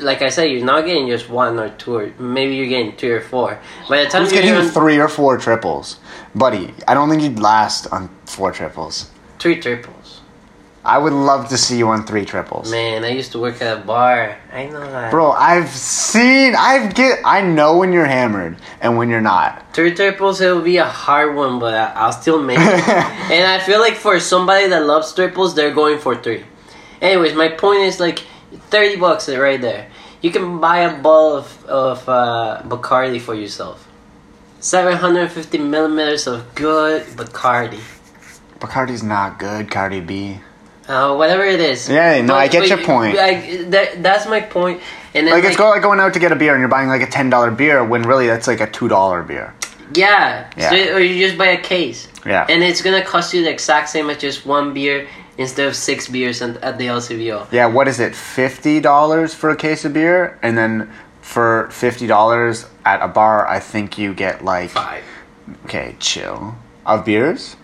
like 0.00 0.20
I 0.22 0.30
said, 0.30 0.44
you're 0.50 0.64
not 0.64 0.84
getting 0.84 1.06
just 1.06 1.30
one 1.30 1.58
or 1.60 1.68
two, 1.80 1.94
or 1.98 2.12
maybe 2.18 2.56
you're 2.56 2.66
getting 2.74 2.92
three 2.96 3.10
or 3.12 3.20
four. 3.20 3.58
By 3.88 4.02
the 4.02 4.10
time 4.10 4.22
you're 4.22 4.32
getting 4.32 4.54
doing 4.54 4.68
three 4.68 4.98
or 4.98 5.08
four 5.08 5.38
triples, 5.38 5.98
buddy? 6.34 6.74
I 6.88 6.94
don't 6.94 7.08
think 7.08 7.22
you'd 7.22 7.38
last 7.38 7.86
on 7.92 8.10
four 8.26 8.50
triples. 8.50 9.10
three 9.38 9.60
triples, 9.60 9.97
I 10.88 10.96
would 10.96 11.12
love 11.12 11.48
to 11.50 11.58
see 11.58 11.76
you 11.76 11.88
on 11.88 12.06
three 12.06 12.24
triples. 12.24 12.70
man, 12.70 13.04
I 13.04 13.10
used 13.10 13.32
to 13.32 13.38
work 13.38 13.60
at 13.60 13.78
a 13.78 13.80
bar. 13.82 14.38
I 14.52 14.66
know 14.66 14.80
that. 14.80 15.10
Bro, 15.10 15.32
I've 15.32 15.68
seen, 15.68 16.54
I've 16.56 16.94
get, 16.94 17.20
I 17.24 17.42
know 17.42 17.76
when 17.76 17.92
you're 17.92 18.06
hammered 18.06 18.56
and 18.80 18.96
when 18.96 19.10
you're 19.10 19.20
not. 19.20 19.74
Three 19.74 19.94
triples, 19.94 20.40
it 20.40 20.50
will 20.50 20.62
be 20.62 20.78
a 20.78 20.86
hard 20.86 21.36
one, 21.36 21.58
but 21.58 21.74
I- 21.74 21.92
I'll 21.92 22.12
still 22.12 22.42
make 22.42 22.58
it. 22.58 22.88
and 23.34 23.44
I 23.46 23.60
feel 23.64 23.80
like 23.80 23.94
for 23.96 24.18
somebody 24.18 24.66
that 24.68 24.86
loves 24.86 25.12
triples, 25.12 25.54
they're 25.54 25.74
going 25.74 25.98
for 25.98 26.16
three. 26.16 26.44
Anyways, 27.02 27.34
my 27.34 27.48
point 27.48 27.80
is 27.80 28.00
like 28.00 28.20
thirty 28.70 28.96
bucks 28.96 29.28
right 29.28 29.60
there. 29.60 29.90
You 30.22 30.30
can 30.32 30.58
buy 30.58 30.78
a 30.80 30.96
bottle 31.00 31.36
of 31.36 31.64
of 31.66 32.08
uh, 32.08 32.62
Bacardi 32.64 33.20
for 33.20 33.34
yourself. 33.34 33.86
Seven 34.58 34.96
hundred 34.96 35.30
fifty 35.30 35.58
millimeters 35.58 36.26
of 36.26 36.54
good 36.56 37.02
Bacardi. 37.14 37.78
Bacardi's 38.58 39.04
not 39.04 39.38
good, 39.38 39.70
Cardi 39.70 40.00
B. 40.00 40.40
Uh, 40.88 41.14
whatever 41.14 41.44
it 41.44 41.60
is. 41.60 41.88
Yeah, 41.88 42.20
no, 42.22 42.34
I 42.34 42.48
get 42.48 42.68
your 42.68 42.78
point. 42.78 43.14
Like, 43.14 43.70
that, 43.70 44.02
that's 44.02 44.26
my 44.26 44.40
point. 44.40 44.80
And 45.14 45.26
then 45.26 45.34
Like 45.34 45.44
it's 45.44 45.56
go, 45.56 45.68
like 45.68 45.82
going 45.82 46.00
out 46.00 46.14
to 46.14 46.18
get 46.18 46.32
a 46.32 46.36
beer 46.36 46.54
and 46.54 46.60
you're 46.60 46.68
buying 46.68 46.88
like 46.88 47.02
a 47.02 47.06
ten 47.06 47.28
dollar 47.28 47.50
beer 47.50 47.84
when 47.84 48.02
really 48.02 48.26
that's 48.26 48.46
like 48.46 48.60
a 48.60 48.70
two 48.70 48.88
dollar 48.88 49.22
beer. 49.22 49.54
Yeah. 49.94 50.50
Yeah. 50.56 50.70
So, 50.70 50.96
or 50.96 51.00
you 51.00 51.26
just 51.26 51.38
buy 51.38 51.48
a 51.48 51.60
case. 51.60 52.08
Yeah. 52.24 52.46
And 52.48 52.62
it's 52.62 52.82
gonna 52.82 53.04
cost 53.04 53.34
you 53.34 53.42
the 53.42 53.50
exact 53.50 53.88
same 53.90 54.08
as 54.10 54.18
just 54.18 54.46
one 54.46 54.72
beer 54.74 55.06
instead 55.36 55.68
of 55.68 55.76
six 55.76 56.08
beers 56.08 56.42
at 56.42 56.56
at 56.62 56.78
the 56.78 56.86
LCBO. 56.86 57.50
Yeah, 57.52 57.66
what 57.66 57.86
is 57.88 58.00
it? 58.00 58.14
Fifty 58.14 58.80
dollars 58.80 59.34
for 59.34 59.50
a 59.50 59.56
case 59.56 59.84
of 59.84 59.92
beer, 59.94 60.38
and 60.42 60.56
then 60.58 60.90
for 61.20 61.68
fifty 61.70 62.06
dollars 62.06 62.66
at 62.84 63.02
a 63.02 63.08
bar, 63.08 63.46
I 63.46 63.60
think 63.60 63.98
you 63.98 64.14
get 64.14 64.44
like 64.44 64.70
Five. 64.70 65.04
okay, 65.64 65.96
chill 66.00 66.56
of 66.84 67.04
beers. 67.04 67.56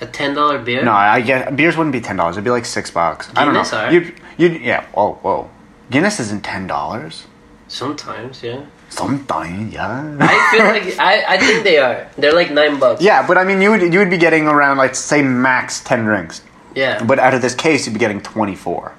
A 0.00 0.06
ten 0.06 0.34
dollar 0.34 0.58
beer. 0.58 0.82
No, 0.84 0.92
I 0.92 1.20
get 1.20 1.54
beers 1.56 1.76
wouldn't 1.76 1.92
be 1.92 2.00
ten 2.00 2.16
dollars. 2.16 2.34
It'd 2.36 2.44
be 2.44 2.50
like 2.50 2.64
six 2.66 2.90
bucks. 2.90 3.30
I 3.36 3.44
don't 3.44 3.54
Guinness 3.54 3.72
know. 3.72 3.78
are. 3.78 3.92
You 3.92 4.14
you 4.36 4.48
yeah. 4.48 4.86
Oh 4.96 5.12
whoa, 5.22 5.50
Guinness 5.90 6.18
isn't 6.20 6.42
ten 6.44 6.66
dollars. 6.66 7.26
Sometimes, 7.68 8.42
yeah. 8.42 8.64
Sometimes, 8.90 9.72
yeah. 9.72 10.16
I 10.20 10.50
feel 10.52 10.64
like 10.66 10.98
I, 11.00 11.34
I 11.34 11.38
think 11.38 11.64
they 11.64 11.78
are. 11.78 12.08
They're 12.18 12.34
like 12.34 12.50
nine 12.50 12.78
bucks. 12.78 13.02
yeah, 13.02 13.26
but 13.26 13.36
I 13.38 13.44
mean, 13.44 13.60
you 13.60 13.70
would 13.70 13.92
you 13.92 13.98
would 13.98 14.10
be 14.10 14.18
getting 14.18 14.46
around 14.46 14.76
like 14.78 14.94
say 14.94 15.22
max 15.22 15.80
ten 15.80 16.04
drinks. 16.04 16.42
Yeah. 16.74 17.02
But 17.04 17.18
out 17.18 17.34
of 17.34 17.42
this 17.42 17.54
case, 17.54 17.86
you'd 17.86 17.92
be 17.92 18.00
getting 18.00 18.20
24. 18.20 18.92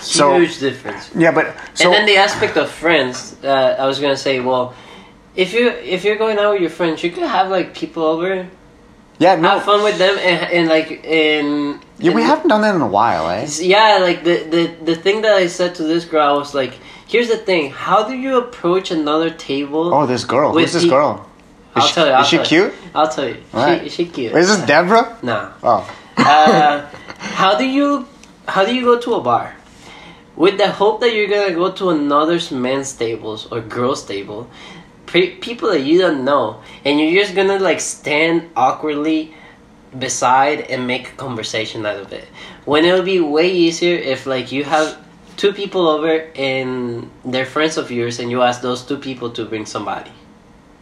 So 0.00 0.38
Huge 0.38 0.58
difference. 0.60 1.10
yeah, 1.14 1.32
but 1.32 1.54
so 1.72 1.84
and 1.86 1.94
then 1.94 2.06
the 2.06 2.16
aspect 2.18 2.58
of 2.58 2.70
friends, 2.70 3.34
uh, 3.42 3.76
I 3.78 3.86
was 3.86 3.98
gonna 3.98 4.16
say, 4.16 4.40
well, 4.40 4.74
if 5.34 5.54
you 5.54 5.68
if 5.70 6.04
you're 6.04 6.16
going 6.16 6.38
out 6.38 6.52
with 6.52 6.60
your 6.60 6.70
friends, 6.70 7.02
you 7.02 7.10
could 7.10 7.22
have 7.22 7.48
like 7.48 7.74
people 7.74 8.02
over, 8.04 8.46
yeah, 9.18 9.36
no, 9.36 9.50
have 9.50 9.64
fun 9.64 9.84
with 9.84 9.98
them, 9.98 10.18
and, 10.18 10.52
and 10.52 10.68
like 10.68 11.04
in 11.04 11.80
yeah, 11.98 12.12
we 12.12 12.22
haven't 12.22 12.48
done 12.48 12.62
that 12.62 12.74
in 12.74 12.80
a 12.80 12.86
while, 12.86 13.28
eh? 13.30 13.46
Yeah, 13.60 13.98
like 14.00 14.24
the, 14.24 14.44
the 14.44 14.84
the 14.84 14.96
thing 14.96 15.22
that 15.22 15.36
I 15.36 15.46
said 15.46 15.76
to 15.76 15.84
this 15.84 16.04
girl, 16.04 16.34
I 16.34 16.36
was 16.36 16.54
like, 16.54 16.74
here's 17.06 17.28
the 17.28 17.36
thing: 17.36 17.70
how 17.70 18.08
do 18.08 18.14
you 18.14 18.38
approach 18.38 18.90
another 18.90 19.30
table? 19.30 19.94
Oh, 19.94 20.06
this 20.06 20.24
girl. 20.24 20.52
Who's 20.52 20.72
this 20.72 20.84
girl? 20.84 21.30
Is 21.76 21.82
I'll 21.82 21.86
she, 21.88 21.94
tell 21.94 22.06
you. 22.06 22.12
I'll 22.12 22.22
is 22.22 22.28
she 22.28 22.36
tell 22.36 22.46
cute? 22.46 22.74
I'll 22.94 23.08
tell 23.08 23.28
you. 23.28 23.42
Right. 23.52 23.82
She, 23.84 23.88
she 23.90 24.06
cute. 24.06 24.32
Is 24.32 24.48
this 24.48 24.66
Deborah? 24.66 25.18
no. 25.22 25.52
Oh, 25.62 25.96
uh, 26.16 26.88
how 27.18 27.56
do 27.56 27.64
you 27.64 28.06
how 28.46 28.64
do 28.64 28.74
you 28.74 28.82
go 28.82 29.00
to 29.00 29.14
a 29.14 29.20
bar 29.20 29.54
with 30.36 30.58
the 30.58 30.70
hope 30.70 31.00
that 31.00 31.14
you're 31.14 31.28
gonna 31.28 31.54
go 31.54 31.70
to 31.72 31.90
another 31.90 32.38
man's 32.52 32.92
tables 32.92 33.46
or 33.50 33.60
girls 33.60 34.04
table 34.04 34.50
people 35.14 35.70
that 35.70 35.80
you 35.80 35.98
don't 35.98 36.24
know 36.24 36.60
and 36.84 36.98
you're 36.98 37.22
just 37.22 37.34
gonna 37.34 37.58
like 37.58 37.80
stand 37.80 38.50
awkwardly 38.56 39.32
beside 39.96 40.62
and 40.62 40.86
make 40.86 41.08
a 41.08 41.12
conversation 41.12 41.86
out 41.86 41.96
of 41.96 42.12
it 42.12 42.26
when 42.64 42.84
it 42.84 42.92
would 42.92 43.04
be 43.04 43.20
way 43.20 43.48
easier 43.50 43.96
if 43.96 44.26
like 44.26 44.50
you 44.50 44.64
have 44.64 44.98
two 45.36 45.52
people 45.52 45.88
over 45.88 46.28
and 46.34 47.08
they're 47.24 47.46
friends 47.46 47.76
of 47.76 47.90
yours 47.90 48.18
and 48.18 48.30
you 48.30 48.42
ask 48.42 48.60
those 48.60 48.84
two 48.84 48.98
people 48.98 49.30
to 49.30 49.44
bring 49.44 49.64
somebody 49.64 50.10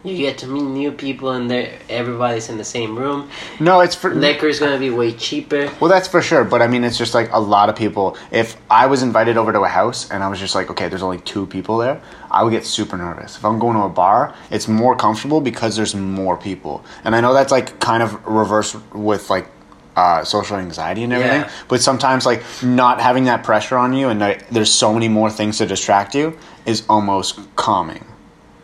you 0.03 0.17
get 0.17 0.37
to 0.39 0.47
meet 0.47 0.63
new 0.63 0.91
people 0.91 1.31
and 1.31 1.49
they're 1.49 1.71
everybody's 1.89 2.49
in 2.49 2.57
the 2.57 2.63
same 2.63 2.97
room 2.97 3.29
no, 3.59 3.79
it's 3.79 3.95
for 3.95 4.13
liquor 4.13 4.47
is 4.47 4.59
gonna 4.59 4.79
be 4.79 4.89
way 4.89 5.13
cheaper 5.13 5.71
Well, 5.79 5.89
that's 5.89 6.07
for 6.07 6.21
sure. 6.21 6.43
But 6.43 6.61
I 6.61 6.67
mean, 6.67 6.83
it's 6.83 6.97
just 6.97 7.13
like 7.13 7.31
a 7.31 7.39
lot 7.39 7.69
of 7.69 7.75
people. 7.75 8.17
If 8.31 8.57
I 8.69 8.87
was 8.87 9.03
invited 9.03 9.37
over 9.37 9.53
to 9.53 9.61
a 9.61 9.67
house 9.67 10.09
and 10.11 10.23
I 10.23 10.27
was 10.27 10.39
just 10.39 10.55
like, 10.55 10.69
okay, 10.71 10.89
there's 10.89 11.03
only 11.03 11.19
two 11.19 11.45
people 11.47 11.77
there, 11.77 12.01
I 12.33 12.43
would 12.43 12.51
get 12.51 12.65
super 12.65 12.97
nervous. 12.97 13.37
If 13.37 13.45
I'm 13.45 13.59
going 13.59 13.77
to 13.77 13.83
a 13.83 13.89
bar, 13.89 14.33
it's 14.49 14.67
more 14.67 14.95
comfortable 14.95 15.39
because 15.39 15.75
there's 15.75 15.93
more 15.93 16.35
people. 16.35 16.83
And 17.03 17.15
I 17.15 17.21
know 17.21 17.33
that's 17.33 17.51
like 17.51 17.79
kind 17.79 18.01
of 18.01 18.25
reverse 18.25 18.75
with 18.93 19.29
like 19.29 19.47
uh, 19.95 20.23
social 20.23 20.57
anxiety 20.57 21.03
and 21.03 21.13
everything. 21.13 21.41
Yeah. 21.41 21.51
But 21.67 21.83
sometimes 21.83 22.25
like 22.25 22.41
not 22.63 22.99
having 22.99 23.25
that 23.25 23.43
pressure 23.43 23.77
on 23.77 23.93
you 23.93 24.09
and 24.09 24.19
like, 24.19 24.49
there's 24.49 24.71
so 24.73 24.91
many 24.91 25.07
more 25.07 25.29
things 25.29 25.59
to 25.59 25.67
distract 25.67 26.15
you 26.15 26.37
is 26.65 26.83
almost 26.89 27.39
calming. 27.55 28.03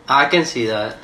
I 0.08 0.24
can 0.26 0.44
see 0.44 0.66
that. 0.66 0.96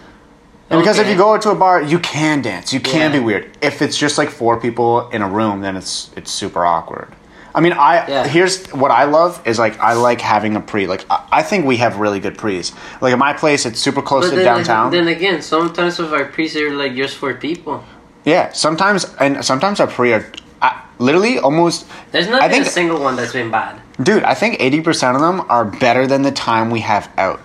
And 0.68 0.80
because 0.80 0.98
if 0.98 1.06
you 1.06 1.16
go 1.16 1.38
to 1.38 1.50
a 1.50 1.54
bar, 1.54 1.80
you 1.80 2.00
can 2.00 2.42
dance. 2.42 2.72
You 2.72 2.80
can 2.80 3.12
Yeah. 3.12 3.18
be 3.20 3.24
weird. 3.24 3.56
If 3.62 3.80
it's 3.80 3.96
just 3.96 4.18
like 4.18 4.28
four 4.30 4.58
people 4.60 5.08
in 5.10 5.22
a 5.22 5.28
room, 5.28 5.60
then 5.60 5.76
it's 5.76 6.10
it's 6.16 6.32
super 6.32 6.66
awkward. 6.66 7.14
I 7.56 7.60
mean, 7.60 7.72
I 7.72 8.06
Yeah. 8.06 8.26
here's 8.28 8.66
what 8.82 8.90
I 8.90 9.04
love 9.04 9.40
is 9.46 9.58
like 9.58 9.80
I 9.80 9.94
like 9.94 10.20
having 10.20 10.54
a 10.56 10.60
pre. 10.60 10.86
Like 10.86 11.04
I, 11.10 11.18
I 11.40 11.42
think 11.42 11.64
we 11.64 11.78
have 11.78 11.96
really 11.98 12.20
good 12.20 12.36
pre's. 12.36 12.72
Like 13.00 13.12
at 13.14 13.18
my 13.18 13.32
place, 13.32 13.64
it's 13.68 13.80
super 13.80 14.02
close 14.02 14.24
But 14.24 14.30
to 14.30 14.36
then, 14.36 14.44
downtown. 14.44 14.90
then 14.92 15.08
again, 15.08 15.40
sometimes 15.42 15.98
of 15.98 16.12
our 16.12 16.26
pre's 16.26 16.54
are 16.56 16.70
like 16.82 16.94
just 16.94 17.16
for 17.16 17.32
people. 17.34 17.82
yeah, 18.24 18.52
sometimes 18.52 19.06
and 19.18 19.42
sometimes 19.44 19.80
our 19.80 19.86
pre 19.96 20.12
are 20.12 20.24
uh, 20.60 20.70
literally 20.98 21.38
almost. 21.38 21.86
There's 22.12 22.28
not 22.28 22.42
I 22.42 22.48
think, 22.50 22.66
a 22.66 22.70
single 22.70 23.00
one 23.00 23.16
that's 23.16 23.32
been 23.32 23.50
bad. 23.50 23.80
dude, 24.02 24.22
I 24.24 24.34
think 24.34 24.56
eighty 24.60 24.80
percent 24.82 25.16
of 25.16 25.22
them 25.22 25.40
are 25.48 25.64
better 25.64 26.06
than 26.06 26.22
the 26.22 26.32
time 26.32 26.70
we 26.70 26.80
have 26.80 27.08
out. 27.16 27.40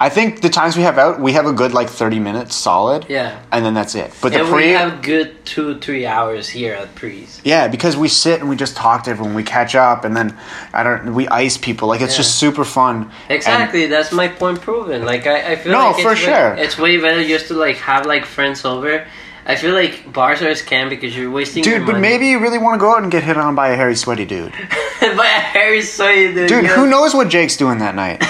I 0.00 0.08
think 0.10 0.42
the 0.42 0.48
times 0.48 0.76
we 0.76 0.82
have 0.84 0.96
out, 0.96 1.18
we 1.20 1.32
have 1.32 1.46
a 1.46 1.52
good 1.52 1.72
like 1.72 1.88
thirty 1.88 2.20
minutes 2.20 2.54
solid. 2.54 3.06
Yeah. 3.08 3.40
and 3.50 3.64
then 3.64 3.74
that's 3.74 3.94
it. 3.96 4.12
But 4.22 4.32
the 4.32 4.44
pre, 4.44 4.66
we 4.66 4.70
have 4.70 5.02
good 5.02 5.44
two, 5.44 5.78
three 5.80 6.06
hours 6.06 6.48
here 6.48 6.74
at 6.74 6.94
pre's. 6.94 7.40
Yeah, 7.44 7.66
because 7.66 7.96
we 7.96 8.06
sit 8.08 8.40
and 8.40 8.48
we 8.48 8.54
just 8.54 8.76
talk 8.76 9.02
to 9.04 9.10
everyone. 9.10 9.34
We 9.34 9.42
catch 9.42 9.74
up, 9.74 10.04
and 10.04 10.16
then 10.16 10.36
I 10.72 10.82
don't. 10.84 11.14
We 11.14 11.26
ice 11.28 11.56
people. 11.58 11.88
Like 11.88 12.00
it's 12.00 12.12
Yeah. 12.12 12.18
just 12.18 12.36
super 12.38 12.64
fun. 12.64 13.10
Exactly, 13.28 13.86
that's 13.86 14.12
my 14.12 14.28
point 14.28 14.60
proven. 14.60 15.04
Like 15.04 15.26
I, 15.26 15.52
I 15.52 15.56
feel 15.56 15.72
No, 15.72 15.78
like 15.90 15.94
it's 15.94 16.02
for 16.02 16.10
way- 16.10 16.14
sure. 16.14 16.54
it's 16.54 16.78
way 16.78 16.96
better 16.98 17.24
just 17.26 17.48
to 17.48 17.54
like 17.54 17.76
have 17.78 18.06
like 18.06 18.24
friends 18.24 18.64
over. 18.64 19.04
I 19.46 19.56
feel 19.56 19.72
like 19.74 20.12
bars 20.12 20.42
are 20.42 20.48
a 20.50 20.54
scam 20.54 20.90
because 20.90 21.16
you're 21.16 21.30
wasting 21.30 21.62
And, 21.62 21.66
your 21.70 21.78
dude, 21.78 21.86
but 21.86 21.92
money. 21.94 22.02
maybe 22.02 22.26
you 22.28 22.38
really 22.38 22.58
want 22.58 22.74
to 22.74 22.78
go 22.80 22.92
out 22.94 23.02
and 23.02 23.10
get 23.10 23.22
hit 23.24 23.38
on 23.38 23.54
by 23.54 23.68
a 23.70 23.76
hairy, 23.76 23.96
sweaty 23.96 24.26
dude. 24.26 24.52
by 25.00 25.26
a 25.26 25.40
hairy 25.40 25.80
sweaty 25.80 26.34
dude. 26.34 26.48
Dude, 26.50 26.64
yeah. 26.64 26.74
who 26.76 26.86
knows 26.86 27.14
what 27.14 27.28
Jake's 27.30 27.56
doing 27.56 27.78
that 27.78 27.94
night? 27.94 28.22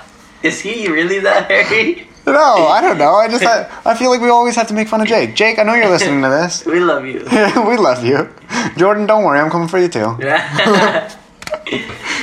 Is 0.42 0.60
he 0.60 0.88
really 0.88 1.20
that 1.20 1.50
hairy? 1.50 2.08
no, 2.26 2.66
I 2.66 2.80
don't 2.80 2.98
know. 2.98 3.14
I 3.14 3.28
just 3.28 3.44
I, 3.46 3.68
I 3.84 3.94
feel 3.94 4.10
like 4.10 4.20
we 4.20 4.28
always 4.28 4.56
have 4.56 4.68
to 4.68 4.74
make 4.74 4.88
fun 4.88 5.00
of 5.00 5.06
Jake. 5.06 5.34
Jake, 5.34 5.58
I 5.58 5.62
know 5.62 5.74
you're 5.74 5.88
listening 5.88 6.22
to 6.22 6.28
this. 6.28 6.64
We 6.66 6.80
love 6.80 7.06
you. 7.06 7.20
we 7.66 7.76
love 7.76 8.04
you, 8.04 8.28
Jordan. 8.76 9.06
Don't 9.06 9.24
worry, 9.24 9.38
I'm 9.38 9.50
coming 9.50 9.68
for 9.68 9.78
you 9.78 9.88
too. 9.88 10.16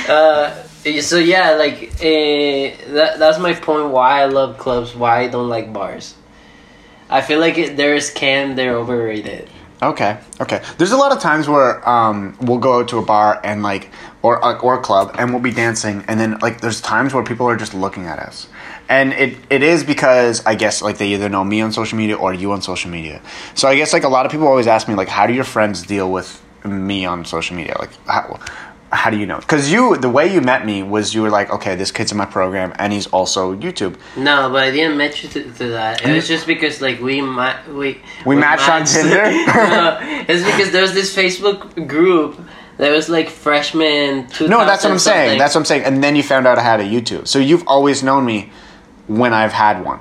uh, 0.08 0.50
so 1.00 1.18
yeah, 1.18 1.52
like 1.52 1.94
uh, 1.94 2.92
that, 2.92 3.16
that's 3.18 3.38
my 3.38 3.54
point. 3.54 3.90
Why 3.90 4.22
I 4.22 4.26
love 4.26 4.58
clubs. 4.58 4.94
Why 4.94 5.20
I 5.20 5.28
don't 5.28 5.48
like 5.48 5.72
bars. 5.72 6.14
I 7.08 7.20
feel 7.20 7.40
like 7.40 7.58
it, 7.58 7.76
they're 7.76 7.96
scam. 7.96 8.56
They're 8.56 8.76
overrated. 8.76 9.48
Okay, 9.82 10.18
okay. 10.40 10.62
There's 10.78 10.92
a 10.92 10.96
lot 10.96 11.12
of 11.12 11.20
times 11.20 11.48
where 11.48 11.86
um, 11.88 12.36
we'll 12.40 12.58
go 12.58 12.80
out 12.80 12.88
to 12.88 12.98
a 12.98 13.04
bar 13.04 13.40
and 13.44 13.62
like, 13.62 13.90
or 14.22 14.42
uh, 14.42 14.58
or 14.60 14.78
a 14.78 14.80
club, 14.80 15.14
and 15.18 15.30
we'll 15.30 15.42
be 15.42 15.50
dancing, 15.52 16.04
and 16.08 16.18
then 16.18 16.38
like, 16.38 16.60
there's 16.60 16.80
times 16.80 17.12
where 17.12 17.22
people 17.22 17.46
are 17.48 17.56
just 17.56 17.74
looking 17.74 18.06
at 18.06 18.18
us, 18.18 18.48
and 18.88 19.12
it 19.12 19.36
it 19.50 19.62
is 19.62 19.84
because 19.84 20.44
I 20.46 20.54
guess 20.54 20.80
like 20.80 20.98
they 20.98 21.08
either 21.08 21.28
know 21.28 21.44
me 21.44 21.60
on 21.60 21.72
social 21.72 21.98
media 21.98 22.16
or 22.16 22.32
you 22.32 22.52
on 22.52 22.62
social 22.62 22.90
media. 22.90 23.20
So 23.54 23.68
I 23.68 23.76
guess 23.76 23.92
like 23.92 24.04
a 24.04 24.08
lot 24.08 24.24
of 24.24 24.32
people 24.32 24.46
always 24.46 24.66
ask 24.66 24.88
me 24.88 24.94
like, 24.94 25.08
how 25.08 25.26
do 25.26 25.34
your 25.34 25.44
friends 25.44 25.82
deal 25.82 26.10
with 26.10 26.42
me 26.64 27.04
on 27.04 27.24
social 27.24 27.56
media? 27.56 27.76
Like, 27.78 27.90
how 28.06 28.40
how 28.94 29.10
do 29.10 29.18
you 29.18 29.26
know? 29.26 29.38
Because 29.38 29.70
you 29.70 29.96
the 29.96 30.08
way 30.08 30.32
you 30.32 30.40
met 30.40 30.64
me 30.64 30.82
was 30.82 31.14
you 31.14 31.22
were 31.22 31.30
like, 31.30 31.50
okay, 31.50 31.74
this 31.74 31.90
kid's 31.90 32.12
in 32.12 32.18
my 32.18 32.26
program, 32.26 32.72
and 32.78 32.92
he's 32.92 33.06
also 33.08 33.54
YouTube. 33.54 33.96
No, 34.16 34.48
but 34.50 34.62
I 34.62 34.70
didn't 34.70 34.96
match 34.96 35.22
you 35.22 35.28
to, 35.30 35.42
to 35.42 35.68
that. 35.70 36.04
It 36.04 36.14
was 36.14 36.28
just 36.28 36.46
because 36.46 36.80
like 36.80 37.00
we 37.00 37.20
ma- 37.20 37.58
we 37.68 38.00
We 38.24 38.36
matched 38.36 38.68
on 38.68 38.84
Tinder? 38.84 39.24
no, 39.46 39.98
it's 40.28 40.44
because 40.44 40.70
there's 40.70 40.94
this 40.94 41.14
Facebook 41.14 41.88
group 41.88 42.40
that 42.78 42.90
was 42.90 43.08
like 43.08 43.28
freshman. 43.28 44.28
No, 44.40 44.64
that's 44.64 44.84
what 44.84 44.92
I'm 44.92 44.98
2000 44.98 44.98
saying. 44.98 45.38
That's 45.38 45.54
what 45.54 45.62
I'm 45.62 45.64
saying. 45.64 45.84
And 45.84 46.02
then 46.02 46.16
you 46.16 46.22
found 46.22 46.46
out 46.46 46.58
I 46.58 46.62
had 46.62 46.80
a 46.80 46.84
YouTube. 46.84 47.26
So 47.26 47.38
you've 47.38 47.66
always 47.66 48.02
known 48.02 48.24
me 48.24 48.50
when 49.06 49.32
I've 49.32 49.52
had 49.52 49.84
one. 49.84 50.00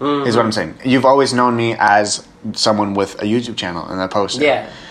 Is 0.00 0.04
what 0.04 0.10
mm-hmm. 0.12 0.38
I'm 0.38 0.52
saying. 0.52 0.74
You've 0.84 1.04
always 1.04 1.34
known 1.34 1.56
me 1.56 1.74
as 1.76 2.26
someone 2.52 2.94
with 2.94 3.20
a 3.20 3.24
YouTube 3.24 3.56
channel 3.56 3.84
and 3.84 4.00
I 4.00 4.06
post 4.06 4.40
it. 4.40 4.44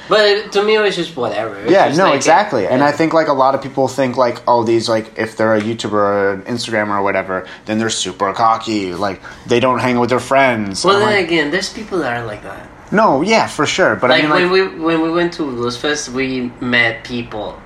But 0.09 0.51
to 0.53 0.63
me, 0.63 0.75
it 0.75 0.79
was 0.79 0.95
just 0.95 1.15
whatever. 1.15 1.57
It 1.57 1.71
Yeah, 1.71 1.87
just 1.87 1.97
no, 1.97 2.05
like, 2.05 2.15
exactly. 2.15 2.67
And 2.67 2.79
yeah. 2.79 2.87
I 2.87 2.91
think 2.91 3.13
like 3.13 3.27
a 3.27 3.33
lot 3.33 3.55
of 3.55 3.61
people 3.61 3.87
think 3.87 4.17
like, 4.17 4.41
oh, 4.47 4.63
these 4.63 4.87
like 4.87 5.17
if 5.17 5.37
they're 5.37 5.55
a 5.55 5.61
YouTuber 5.61 5.91
or 5.93 6.33
an 6.33 6.41
Instagrammer 6.43 6.99
or 6.99 7.03
whatever, 7.03 7.47
then 7.65 7.77
they're 7.77 7.89
super 7.89 8.31
cocky. 8.33 8.93
Like 8.93 9.21
they 9.45 9.59
don't 9.59 9.79
hang 9.79 9.99
with 9.99 10.09
their 10.09 10.19
friends. 10.19 10.85
Well, 10.85 10.99
then 10.99 11.09
like, 11.09 11.25
again, 11.25 11.51
there's 11.51 11.71
people 11.73 11.99
that 11.99 12.17
are 12.17 12.25
like 12.25 12.43
that. 12.43 12.69
no, 12.91 13.21
yeah, 13.21 13.47
for 13.47 13.65
sure. 13.65 13.95
But 13.95 14.09
Like, 14.09 14.23
I 14.23 14.27
mean, 14.27 14.31
like, 14.31 14.51
when 14.51 14.51
we 14.51 14.79
when 14.79 15.01
we 15.01 15.11
went 15.11 15.33
to 15.33 15.43
Bluesfest, 15.43 16.09
we 16.09 16.51
met 16.61 17.03
people. 17.03 17.61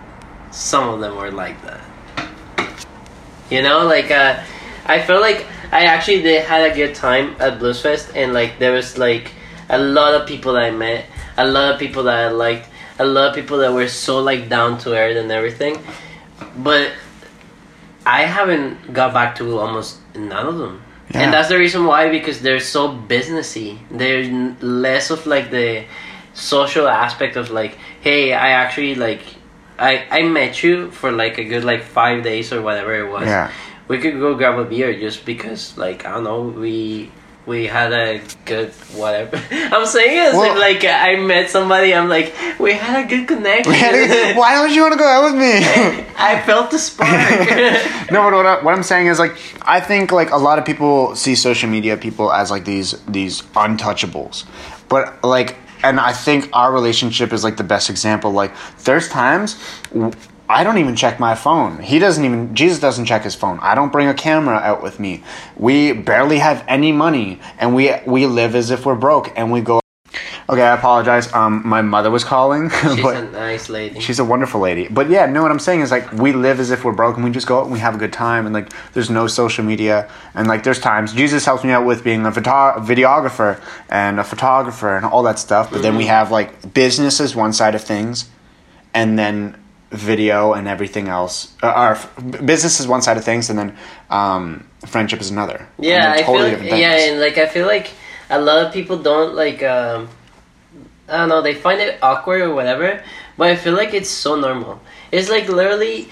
Some 0.51 0.89
of 0.89 0.99
them 0.99 1.15
were 1.15 1.31
like 1.31 1.61
that. 1.63 1.81
You 3.49 3.61
know, 3.61 3.85
like 3.85 4.11
uh, 4.11 4.41
I 4.85 5.01
felt 5.01 5.21
like 5.21 5.45
I 5.71 5.83
actually 5.83 6.21
they 6.21 6.39
had 6.39 6.71
a 6.71 6.75
good 6.75 6.95
time 6.95 7.35
at 7.39 7.59
Bluesfest, 7.59 8.15
and 8.15 8.33
like 8.33 8.59
there 8.59 8.73
was 8.73 8.97
like 8.97 9.31
a 9.69 9.77
lot 9.77 10.13
of 10.13 10.27
people 10.27 10.53
that 10.53 10.63
I 10.63 10.71
met, 10.71 11.05
a 11.43 11.47
lot 11.47 11.73
of 11.73 11.79
people 11.79 12.03
that 12.03 12.17
I 12.25 12.29
liked, 12.29 12.69
a 12.99 13.05
lot 13.05 13.29
of 13.29 13.35
people 13.35 13.57
that 13.59 13.73
were 13.73 13.87
so 13.87 14.19
like 14.19 14.49
down 14.49 14.77
to 14.79 14.93
earth 14.95 15.17
and 15.17 15.31
everything. 15.31 15.79
But 16.57 16.91
I 18.05 18.23
haven't 18.25 18.93
got 18.93 19.13
back 19.13 19.35
to 19.37 19.59
almost 19.59 19.99
none 20.15 20.47
of 20.47 20.57
them. 20.57 20.81
Yeah. 21.11 21.21
And 21.21 21.33
that's 21.33 21.49
the 21.49 21.57
reason 21.57 21.85
why 21.85 22.09
because 22.09 22.41
they're 22.41 22.59
so 22.59 22.89
businessy. 22.89 23.79
They're 23.91 24.55
less 24.61 25.09
of 25.09 25.25
like 25.25 25.51
the 25.51 25.85
social 26.33 26.87
aspect 26.87 27.35
of 27.35 27.51
like, 27.51 27.77
hey, 28.01 28.33
I 28.33 28.51
actually 28.51 28.95
like, 28.95 29.21
I 29.77 30.05
I 30.09 30.21
met 30.23 30.63
you 30.63 30.91
for 30.91 31.11
like 31.11 31.37
a 31.37 31.43
good 31.43 31.63
like 31.63 31.83
five 31.83 32.23
days 32.23 32.53
or 32.53 32.61
whatever 32.61 32.95
it 32.95 33.09
was. 33.09 33.27
Yeah. 33.27 33.51
We 33.87 33.97
could 33.99 34.19
go 34.19 34.35
grab 34.35 34.57
a 34.57 34.63
beer 34.63 34.93
just 34.97 35.25
because 35.25 35.77
like 35.77 36.05
I 36.05 36.13
don't 36.13 36.23
know 36.23 36.41
we. 36.43 37.11
We 37.45 37.65
had 37.65 37.91
a 37.91 38.21
good 38.45 38.69
whatever. 38.93 39.37
I'm 39.51 39.85
saying 39.87 40.17
it 40.17 40.21
as 40.29 40.35
Well- 40.35 40.53
if 40.55 40.59
like 40.59 40.83
uh, 40.83 40.89
I 40.89 41.15
met 41.15 41.49
somebody. 41.49 41.93
I'm 41.93 42.07
like 42.07 42.33
we 42.59 42.73
had 42.73 43.05
a 43.05 43.07
good 43.07 43.27
connection. 43.27 43.73
why 44.37 44.53
don't 44.53 44.71
you 44.71 44.81
want 44.81 44.93
to 44.93 44.99
go 44.99 45.07
out 45.07 45.23
with 45.25 45.35
me? 45.35 45.57
I 46.17 46.41
felt 46.45 46.69
the 46.69 46.77
spark. 46.77 47.09
no, 48.11 48.21
but 48.29 48.33
what, 48.33 48.45
I, 48.45 48.63
what 48.63 48.75
I'm 48.75 48.83
saying 48.83 49.07
is 49.07 49.17
like 49.17 49.35
I 49.63 49.79
think 49.79 50.11
like 50.11 50.29
a 50.31 50.37
lot 50.37 50.59
of 50.59 50.65
people 50.65 51.15
see 51.15 51.35
social 51.35 51.69
media 51.69 51.97
people 51.97 52.31
as 52.31 52.51
like 52.51 52.65
these 52.65 53.01
these 53.05 53.41
untouchables, 53.55 54.45
but 54.87 55.23
like 55.23 55.57
and 55.83 55.99
I 55.99 56.13
think 56.13 56.49
our 56.53 56.71
relationship 56.71 57.33
is 57.33 57.43
like 57.43 57.57
the 57.57 57.63
best 57.63 57.89
example. 57.89 58.31
Like 58.31 58.53
there's 58.83 59.09
times. 59.09 59.57
I 60.51 60.63
don't 60.63 60.77
even 60.77 60.95
check 60.95 61.19
my 61.19 61.35
phone. 61.35 61.81
He 61.81 61.97
doesn't 61.99 62.23
even 62.23 62.53
Jesus 62.55 62.79
doesn't 62.79 63.05
check 63.05 63.23
his 63.23 63.35
phone. 63.35 63.59
I 63.61 63.75
don't 63.75 63.91
bring 63.91 64.07
a 64.07 64.13
camera 64.13 64.57
out 64.57 64.83
with 64.83 64.99
me. 64.99 65.23
We 65.55 65.93
barely 65.93 66.39
have 66.39 66.63
any 66.67 66.91
money 66.91 67.39
and 67.59 67.73
we 67.75 67.91
we 68.05 68.25
live 68.25 68.55
as 68.55 68.69
if 68.71 68.85
we're 68.85 68.95
broke 68.95 69.31
and 69.37 69.51
we 69.51 69.61
go 69.61 69.79
Okay, 70.49 70.63
I 70.63 70.73
apologize. 70.75 71.31
Um, 71.31 71.61
my 71.65 71.81
mother 71.81 72.11
was 72.11 72.25
calling, 72.25 72.69
She's 72.81 73.05
a 73.05 73.23
nice 73.31 73.69
lady. 73.69 74.01
she's 74.01 74.19
a 74.19 74.25
wonderful 74.25 74.59
lady. 74.59 74.89
But 74.89 75.09
yeah, 75.09 75.25
no, 75.25 75.43
what 75.43 75.51
I'm 75.51 75.59
saying 75.59 75.79
is 75.79 75.91
like 75.91 76.11
we 76.11 76.33
live 76.33 76.59
as 76.59 76.71
if 76.71 76.83
we're 76.83 76.91
broke 76.91 77.15
and 77.15 77.23
we 77.23 77.31
just 77.31 77.47
go 77.47 77.59
out 77.59 77.63
and 77.63 77.71
we 77.71 77.79
have 77.79 77.95
a 77.95 77.97
good 77.97 78.11
time 78.11 78.45
and 78.45 78.53
like 78.53 78.73
there's 78.91 79.09
no 79.09 79.27
social 79.27 79.63
media 79.63 80.11
and 80.35 80.49
like 80.49 80.63
there's 80.63 80.79
times 80.79 81.13
Jesus 81.13 81.45
helps 81.45 81.63
me 81.63 81.71
out 81.71 81.85
with 81.85 82.03
being 82.03 82.25
a 82.25 82.31
photo- 82.33 82.79
videographer 82.81 83.61
and 83.87 84.19
a 84.19 84.25
photographer 84.25 84.97
and 84.97 85.05
all 85.05 85.23
that 85.23 85.39
stuff. 85.39 85.71
But 85.71 85.83
then 85.83 85.95
we 85.95 86.07
have 86.07 86.31
like 86.31 86.73
business 86.73 87.21
is 87.21 87.33
one 87.33 87.53
side 87.53 87.73
of 87.73 87.81
things, 87.81 88.29
and 88.93 89.17
then 89.17 89.55
video 89.91 90.53
and 90.53 90.67
everything 90.67 91.07
else. 91.07 91.53
Uh, 91.61 91.67
our 91.67 91.99
business 92.45 92.79
is 92.79 92.87
one 92.87 93.01
side 93.01 93.17
of 93.17 93.23
things, 93.23 93.49
and 93.49 93.59
then 93.59 93.77
um, 94.09 94.67
friendship 94.87 95.21
is 95.21 95.29
another. 95.29 95.67
Yeah, 95.77 96.11
I 96.11 96.23
feel 96.23 96.39
like, 96.39 96.61
yeah, 96.63 97.11
and 97.11 97.19
like 97.19 97.37
I 97.37 97.45
feel 97.47 97.67
like 97.67 97.91
a 98.29 98.39
lot 98.39 98.65
of 98.65 98.73
people 98.73 98.97
don't 98.97 99.35
like 99.35 99.61
um 99.61 100.09
I 101.07 101.17
don't 101.17 101.29
know, 101.29 101.41
they 101.41 101.53
find 101.53 101.81
it 101.81 101.99
awkward 102.01 102.41
or 102.41 102.55
whatever, 102.55 103.03
but 103.37 103.49
I 103.49 103.55
feel 103.57 103.73
like 103.73 103.93
it's 103.93 104.09
so 104.09 104.35
normal. 104.35 104.79
It's 105.11 105.29
like 105.29 105.49
literally 105.49 106.09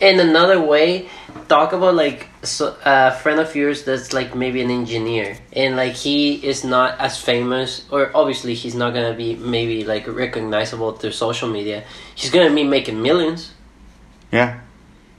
in 0.00 0.18
another 0.18 0.60
way 0.60 1.08
talk 1.48 1.72
about 1.72 1.94
like 1.94 2.28
so, 2.42 2.76
a 2.84 3.12
friend 3.12 3.40
of 3.40 3.54
yours 3.54 3.84
that's 3.84 4.12
like 4.12 4.34
maybe 4.34 4.60
an 4.62 4.70
engineer 4.70 5.36
and 5.52 5.76
like 5.76 5.92
he 5.92 6.34
is 6.46 6.64
not 6.64 6.98
as 6.98 7.20
famous 7.20 7.84
or 7.90 8.10
obviously 8.14 8.54
he's 8.54 8.74
not 8.74 8.94
gonna 8.94 9.14
be 9.14 9.36
maybe 9.36 9.84
like 9.84 10.06
recognizable 10.06 10.92
through 10.92 11.12
social 11.12 11.48
media. 11.48 11.84
He's 12.14 12.30
gonna 12.30 12.54
be 12.54 12.64
making 12.64 13.00
millions. 13.02 13.52
yeah. 14.30 14.60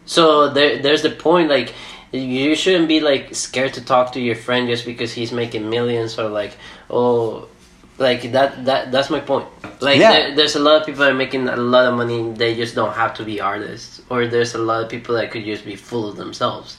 So 0.06 0.50
there, 0.50 0.80
there's 0.80 1.04
the 1.04 1.10
point. 1.10 1.50
Like, 1.50 1.74
you 2.12 2.56
shouldn't 2.56 2.88
be 2.88 3.00
like 3.00 3.34
scared 3.34 3.74
to 3.76 3.82
talk 3.82 4.14
to 4.14 4.20
your 4.20 4.36
friend 4.36 4.68
just 4.68 4.86
because 4.86 5.14
he's 5.14 5.32
making 5.32 5.70
millions 5.70 6.20
or 6.20 6.28
like, 6.28 6.58
oh, 6.90 7.48
like 8.02 8.32
that. 8.34 8.66
That 8.66 8.92
that's 8.92 9.10
my 9.10 9.20
point. 9.22 9.48
Like, 9.80 10.00
Yeah. 10.00 10.12
there, 10.12 10.36
there's 10.36 10.56
a 10.56 10.60
lot 10.60 10.82
of 10.82 10.86
people 10.86 11.02
that 11.06 11.12
are 11.12 11.22
making 11.26 11.48
a 11.48 11.56
lot 11.56 11.86
of 11.86 11.94
money. 11.96 12.34
They 12.34 12.56
just 12.56 12.76
don't 12.76 12.94
have 12.94 13.14
to 13.16 13.24
be 13.24 13.40
artists. 13.40 14.02
Or 14.10 14.28
there's 14.28 14.54
a 14.54 14.60
lot 14.60 14.84
of 14.84 14.90
people 14.90 15.16
that 15.16 15.32
could 15.32 15.46
just 15.46 15.66
be 15.66 15.76
full 15.76 16.08
of 16.10 16.18
themselves 16.18 16.78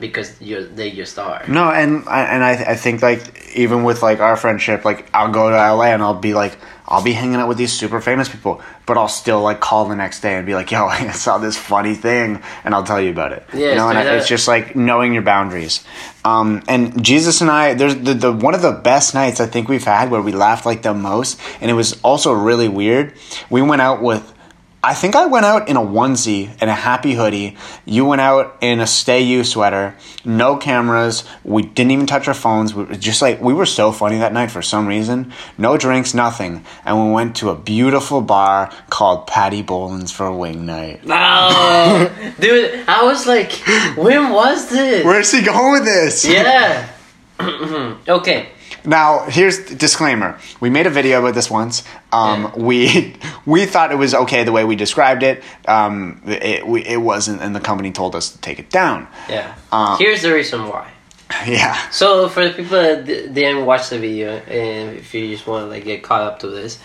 because 0.00 0.40
you 0.40 0.66
they 0.66 0.90
just 0.90 1.18
are. 1.18 1.42
No, 1.48 1.70
and 1.70 2.04
I- 2.08 2.24
and 2.34 2.44
I 2.44 2.52
I 2.72 2.76
think 2.76 3.02
like 3.02 3.22
even 3.54 3.84
with 3.84 4.02
like 4.02 4.20
our 4.20 4.36
friendship, 4.36 4.84
like 4.84 5.08
I'll 5.14 5.30
go 5.32 5.50
to 5.50 5.56
LA 5.56 5.94
and 5.94 6.02
I'll 6.02 6.14
be 6.30 6.34
like 6.34 6.58
I'll 6.94 7.02
be 7.02 7.12
hanging 7.12 7.36
out 7.36 7.48
with 7.48 7.58
these 7.58 7.72
super 7.72 8.00
famous 8.00 8.28
people, 8.28 8.62
but 8.86 8.96
I'll 8.96 9.08
still 9.08 9.42
like 9.42 9.58
call 9.58 9.86
the 9.86 9.96
next 9.96 10.20
day 10.20 10.36
and 10.36 10.46
be 10.46 10.54
like, 10.54 10.70
"Yo, 10.70 10.86
I 10.86 11.10
saw 11.10 11.38
this 11.38 11.56
funny 11.56 11.94
thing," 11.94 12.40
and 12.62 12.72
I'll 12.72 12.84
tell 12.84 13.00
you 13.00 13.10
about 13.10 13.32
it. 13.32 13.44
Yeah, 13.52 13.70
you 13.70 13.74
know, 13.74 13.88
and 13.88 13.98
I, 13.98 14.14
it's 14.14 14.28
just 14.28 14.46
like 14.46 14.76
knowing 14.76 15.12
your 15.12 15.22
boundaries. 15.22 15.84
Um, 16.24 16.62
and 16.68 17.04
Jesus 17.04 17.40
and 17.40 17.50
I, 17.50 17.74
there's 17.74 17.96
the, 17.96 18.14
the 18.14 18.32
one 18.32 18.54
of 18.54 18.62
the 18.62 18.72
best 18.72 19.12
nights 19.12 19.40
I 19.40 19.46
think 19.46 19.68
we've 19.68 19.84
had 19.84 20.10
where 20.10 20.22
we 20.22 20.30
laughed 20.30 20.66
like 20.66 20.82
the 20.82 20.94
most, 20.94 21.40
and 21.60 21.68
it 21.68 21.74
was 21.74 22.00
also 22.02 22.32
really 22.32 22.68
weird. 22.68 23.14
We 23.50 23.60
went 23.60 23.82
out 23.82 24.00
with. 24.00 24.32
I 24.84 24.92
think 24.92 25.16
I 25.16 25.24
went 25.24 25.46
out 25.46 25.70
in 25.70 25.76
a 25.76 25.80
onesie 25.80 26.54
and 26.60 26.68
a 26.68 26.74
happy 26.74 27.14
hoodie. 27.14 27.56
You 27.86 28.04
went 28.04 28.20
out 28.20 28.58
in 28.60 28.80
a 28.80 28.86
Stay 28.86 29.22
You 29.22 29.42
sweater, 29.42 29.96
no 30.26 30.58
cameras. 30.58 31.24
We 31.42 31.62
didn't 31.62 31.92
even 31.92 32.04
touch 32.04 32.28
our 32.28 32.34
phones. 32.34 32.74
We 32.74 32.84
were 32.84 32.94
just 32.94 33.22
like 33.22 33.40
we 33.40 33.54
were 33.54 33.64
so 33.64 33.92
funny 33.92 34.18
that 34.18 34.34
night 34.34 34.50
for 34.50 34.60
some 34.60 34.86
reason. 34.86 35.32
No 35.56 35.78
drinks, 35.78 36.12
nothing, 36.12 36.66
and 36.84 37.02
we 37.02 37.12
went 37.14 37.36
to 37.36 37.48
a 37.48 37.56
beautiful 37.56 38.20
bar 38.20 38.70
called 38.90 39.26
Patty 39.26 39.62
Boland's 39.62 40.12
for 40.12 40.26
a 40.26 40.36
wing 40.36 40.66
night. 40.66 41.00
Oh, 41.08 42.34
dude, 42.38 42.86
I 42.86 43.04
was 43.04 43.26
like, 43.26 43.52
when 43.96 44.32
was 44.32 44.68
this? 44.68 45.02
Where's 45.02 45.32
he 45.32 45.40
going 45.40 45.72
with 45.72 45.84
this? 45.84 46.26
yeah. 46.28 46.90
okay. 48.08 48.50
Now, 48.86 49.24
here's 49.28 49.64
the 49.64 49.74
disclaimer. 49.74 50.38
We 50.60 50.68
made 50.68 50.86
a 50.86 50.90
video 50.90 51.20
about 51.20 51.34
this 51.34 51.50
once. 51.50 51.84
Um, 52.12 52.42
Yeah. 52.42 52.52
We 52.56 53.16
we 53.46 53.66
thought 53.66 53.92
it 53.92 53.98
was 53.98 54.14
okay 54.14 54.44
the 54.44 54.52
way 54.52 54.64
we 54.64 54.76
described 54.76 55.22
it. 55.22 55.42
Um, 55.66 56.20
it 56.26 56.66
we, 56.66 56.84
it 56.84 57.00
wasn't, 57.00 57.40
and 57.40 57.54
the 57.56 57.60
company 57.60 57.92
told 57.92 58.14
us 58.14 58.30
to 58.30 58.40
take 58.40 58.58
it 58.58 58.70
down. 58.70 59.08
Yeah. 59.28 59.54
Uh, 59.72 59.96
Here's 59.96 60.22
the 60.22 60.32
reason 60.32 60.68
why. 60.68 60.90
Yeah. 61.46 61.74
So 61.90 62.28
for 62.28 62.46
the 62.46 62.54
people 62.54 62.80
that 62.80 63.06
didn't 63.06 63.64
watch 63.64 63.88
the 63.88 63.98
video, 63.98 64.36
and 64.36 64.96
if 64.96 65.14
you 65.14 65.28
just 65.28 65.46
want 65.46 65.64
to 65.64 65.68
like 65.68 65.84
get 65.84 66.02
caught 66.02 66.20
up 66.20 66.40
to 66.40 66.48
this, 66.48 66.78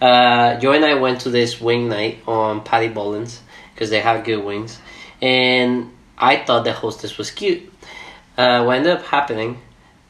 uh, 0.00 0.58
Joy 0.58 0.76
and 0.76 0.84
I 0.84 0.94
went 0.94 1.20
to 1.22 1.30
this 1.30 1.60
wing 1.60 1.88
night 1.88 2.18
on 2.26 2.64
Patty 2.64 2.88
Boland's 2.88 3.40
because 3.74 3.90
they 3.90 4.00
have 4.00 4.24
good 4.24 4.42
wings, 4.42 4.78
and 5.20 5.92
I 6.16 6.36
thought 6.38 6.64
the 6.64 6.72
hostess 6.72 7.18
was 7.18 7.30
cute. 7.30 7.70
Uh, 8.38 8.64
what 8.64 8.76
ended 8.76 8.92
up 8.92 9.04
happening 9.04 9.60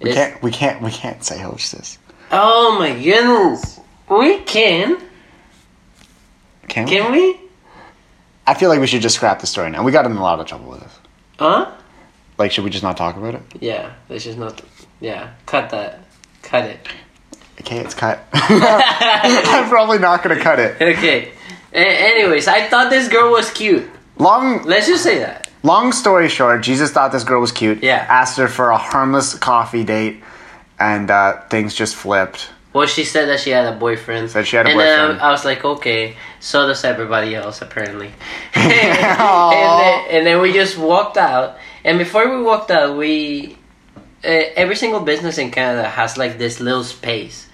We 0.03 0.13
can't 0.13 0.43
we 0.43 0.51
can't 0.51 0.83
we 0.83 0.91
can't 0.91 1.23
say 1.25 1.39
hostess. 1.39 1.99
oh 2.31 2.77
my 2.79 2.93
goodness, 3.03 3.81
we 4.09 4.39
can 4.41 5.01
Can 6.69 6.85
we? 6.87 6.91
can 6.91 7.13
we? 7.13 7.37
I 8.47 8.55
feel 8.55 8.69
like 8.69 8.81
we 8.81 8.87
should 8.87 9.03
just 9.03 9.15
scrap 9.17 9.41
the 9.41 9.47
story 9.47 9.71
now. 9.71 9.83
We 9.85 9.93
got 9.93 10.05
in 10.07 10.13
a 10.13 10.23
lot 10.23 10.41
of 10.41 10.47
trouble 10.47 10.71
with 10.71 10.81
this. 10.81 10.99
Huh? 11.39 11.71
Like, 12.39 12.51
should 12.51 12.65
we 12.65 12.71
just 12.71 12.83
not 12.83 12.97
talk 12.97 13.17
about 13.17 13.35
it? 13.37 13.43
Yeah, 13.61 13.93
let's 14.09 14.25
just 14.25 14.39
not. 14.39 14.61
Yeah, 15.01 15.31
cut 15.47 15.71
that, 15.71 16.01
cut 16.43 16.65
it. 16.65 16.89
Okay, 17.61 17.79
it's 17.79 17.95
cut. 17.95 18.25
I'm 18.33 19.69
probably 19.69 19.99
not 19.99 20.23
gonna 20.23 20.41
cut 20.41 20.59
it. 20.59 20.77
Okay. 20.99 21.31
A- 21.73 21.77
anyways, 22.13 22.49
I 22.49 22.69
thought 22.69 22.91
this 22.91 23.09
girl 23.09 23.31
was 23.31 23.51
cute. 23.51 23.89
Long 24.19 24.63
Let's 24.65 24.87
just 24.89 25.03
say 25.03 25.19
that. 25.21 25.49
Long 25.63 25.93
story 25.93 26.29
short, 26.29 26.63
Jesus 26.63 26.91
thought 26.91 27.13
this 27.13 27.25
girl 27.25 27.41
was 27.41 27.53
cute. 27.53 27.83
Yeah. 27.83 28.07
Asked 28.09 28.39
her 28.39 28.49
for 28.49 28.71
a 28.71 28.79
harmless 28.79 29.35
coffee 29.35 29.85
date, 29.85 30.23
and 30.79 31.11
uh, 31.11 31.41
things 31.49 31.75
just 31.75 31.95
flipped. 31.97 32.51
Well, 32.73 32.87
she 32.87 33.05
said 33.05 33.29
that 33.29 33.41
she 33.41 33.51
had 33.51 33.73
a 33.73 33.77
boyfriend. 33.77 34.31
Said 34.31 34.47
she 34.47 34.57
had 34.57 34.67
a 34.67 34.71
and 34.71 34.79
boyfriend. 34.79 35.19
then 35.19 35.21
I 35.21 35.31
was 35.31 35.45
like, 35.45 35.65
okay, 35.65 36.17
so 36.41 36.67
does 36.67 36.85
everybody 36.85 37.35
else, 37.35 37.61
apparently. 37.61 38.11
and, 38.55 38.71
then, 38.71 40.07
and 40.11 40.27
then 40.27 40.41
we 40.41 40.53
just 40.53 40.79
walked 40.79 41.19
out. 41.19 41.59
And 41.85 41.99
before 41.99 42.35
we 42.35 42.43
walked 42.43 42.71
out, 42.71 42.97
we. 42.97 43.59
Uh, 44.25 44.55
every 44.55 44.77
single 44.77 45.01
business 45.01 45.37
in 45.37 45.51
Canada 45.51 45.89
has 45.89 46.17
like 46.17 46.39
this 46.39 46.61
little 46.61 46.85
space. 46.85 47.49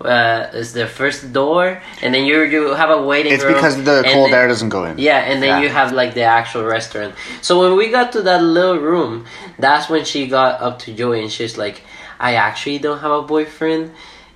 Uh, 0.00 0.48
it's 0.52 0.72
the 0.72 0.86
first 0.86 1.32
door, 1.32 1.80
and 2.02 2.12
then 2.14 2.24
you 2.24 2.42
you 2.42 2.74
have 2.74 2.90
a 2.90 3.00
waiting 3.00 3.32
It's 3.32 3.44
room. 3.44 3.54
because 3.54 3.76
the 3.84 4.02
cold 4.12 4.30
then- 4.30 4.34
air 4.34 4.48
doesn't 4.48 4.68
go 4.68 4.84
in. 4.84 4.98
Yeah, 4.98 5.18
and 5.18 5.40
then 5.42 5.48
Yeah. 5.50 5.60
you 5.62 5.68
have 5.70 5.92
like 5.92 6.14
the 6.14 6.24
actual 6.24 6.64
restaurant. 6.64 7.14
So 7.42 7.60
when 7.62 7.76
we 7.76 7.90
got 7.90 8.12
to 8.12 8.22
that 8.22 8.42
little 8.42 8.78
room, 8.78 9.24
that's 9.58 9.88
when 9.88 10.04
she 10.04 10.26
got 10.26 10.60
up 10.60 10.80
to 10.80 10.92
Joey 10.92 11.20
and 11.22 11.30
she's 11.30 11.56
like, 11.56 11.82
I 12.18 12.34
actually 12.34 12.78
don't 12.78 12.98
have 12.98 13.12
a 13.12 13.22
boyfriend 13.22 13.92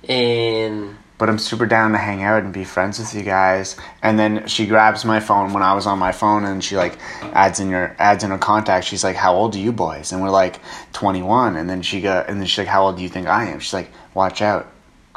and 0.07 0.95
but 1.17 1.27
I'm 1.29 1.37
super 1.37 1.65
down 1.65 1.91
to 1.91 1.97
hang 1.97 2.23
out 2.23 2.43
and 2.43 2.53
be 2.53 2.63
friends 2.63 2.97
with 2.97 3.13
you 3.13 3.23
guys. 3.23 3.75
And 4.01 4.17
then 4.17 4.47
she 4.47 4.65
grabs 4.65 5.03
my 5.03 5.19
phone 5.19 5.51
when 5.51 5.61
I 5.61 5.73
was 5.73 5.85
on 5.85 5.99
my 5.99 6.13
phone 6.13 6.45
and 6.45 6.63
she 6.63 6.77
like 6.77 6.97
adds 7.33 7.59
in 7.59 7.69
your 7.69 7.93
adds 7.99 8.23
in 8.23 8.31
her 8.31 8.37
contact. 8.37 8.85
She's 8.87 9.03
like, 9.03 9.17
"How 9.17 9.35
old 9.35 9.53
are 9.55 9.59
you 9.59 9.73
boys?" 9.73 10.13
And 10.13 10.21
we're 10.21 10.29
like, 10.29 10.61
"21." 10.93 11.57
And 11.57 11.69
then 11.69 11.81
she 11.81 11.99
go 11.99 12.23
and 12.25 12.39
then 12.39 12.47
she's 12.47 12.59
like, 12.59 12.67
"How 12.69 12.83
old 12.85 12.95
do 12.95 13.03
you 13.03 13.09
think 13.09 13.27
I 13.27 13.45
am?" 13.51 13.59
She's 13.59 13.73
like, 13.73 13.91
"Watch 14.13 14.41
out, 14.41 14.67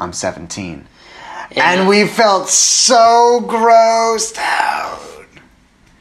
I'm 0.02 0.12
17." 0.12 0.86
And 1.56 1.88
we 1.88 2.06
felt 2.06 2.48
so 2.48 3.44
grossed 3.46 4.38
out. 4.38 5.12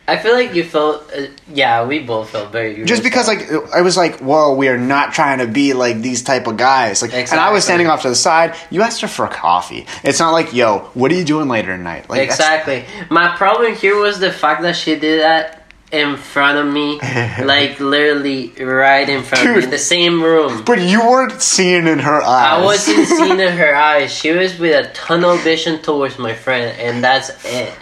I 0.08 0.18
feel 0.18 0.34
like 0.34 0.54
you 0.54 0.64
felt 0.64 1.10
uh, 1.16 1.28
yeah, 1.48 1.86
we 1.86 2.00
both 2.00 2.32
felt 2.32 2.52
very 2.52 2.84
Just 2.84 3.02
because 3.02 3.28
like 3.28 3.50
I 3.74 3.82
was 3.82 3.96
like, 3.96 4.20
"Whoa, 4.20 4.54
we 4.56 4.68
are 4.68 4.78
not 4.78 5.14
trying 5.14 5.40
to 5.40 5.48
be 5.48 5.74
like 5.74 6.02
these 6.02 6.22
type 6.22 6.48
of 6.48 6.58
guys." 6.58 7.02
Like, 7.02 7.14
and 7.14 7.40
I 7.40 7.52
was 7.52 7.64
standing 7.64 7.88
off 7.88 8.02
to 8.02 8.10
the 8.10 8.16
side. 8.16 8.56
You 8.70 8.82
asked 8.82 9.00
her 9.02 9.08
for 9.08 9.26
a 9.26 9.30
coffee. 9.30 9.86
It's 10.04 10.20
not 10.20 10.32
like, 10.32 10.54
"Yo, 10.54 10.90
what 10.96 11.12
are 11.12 11.16
you 11.16 11.24
doing 11.24 11.48
later 11.48 11.78
tonight?" 11.78 12.10
Like, 12.10 12.22
Exactly. 12.22 12.84
My 13.10 13.38
problem 13.38 13.74
here 13.76 13.98
was 13.98 14.20
the 14.20 14.34
fact 14.34 14.64
that 14.64 14.76
she 14.76 14.96
did 14.98 15.22
that 15.22 15.61
in 15.92 16.18
front 16.18 16.58
of 16.58 16.72
me, 16.72 17.00
like 17.44 17.80
literally 17.80 18.50
right 18.60 19.08
in 19.08 19.24
front 19.24 19.50
of 19.50 19.56
me, 19.58 19.64
in 19.64 19.70
the 19.70 19.78
same 19.78 20.24
room. 20.24 20.64
But 20.64 20.82
you 20.82 21.02
weren't 21.02 21.42
seeing 21.42 21.88
in 21.88 22.00
her 22.00 22.22
eyes. 22.22 22.62
I 22.62 22.64
wasn't 22.64 23.08
seeing 23.18 23.40
in 23.40 23.58
her 23.58 23.76
eyes. 23.76 24.14
She 24.14 24.32
was 24.32 24.58
with 24.58 24.86
a 24.86 24.92
tunnel 24.94 25.38
vision 25.38 25.82
towards 25.82 26.18
my 26.18 26.34
friend, 26.34 26.78
and 26.80 27.04
that's 27.04 27.30
it. 27.46 27.74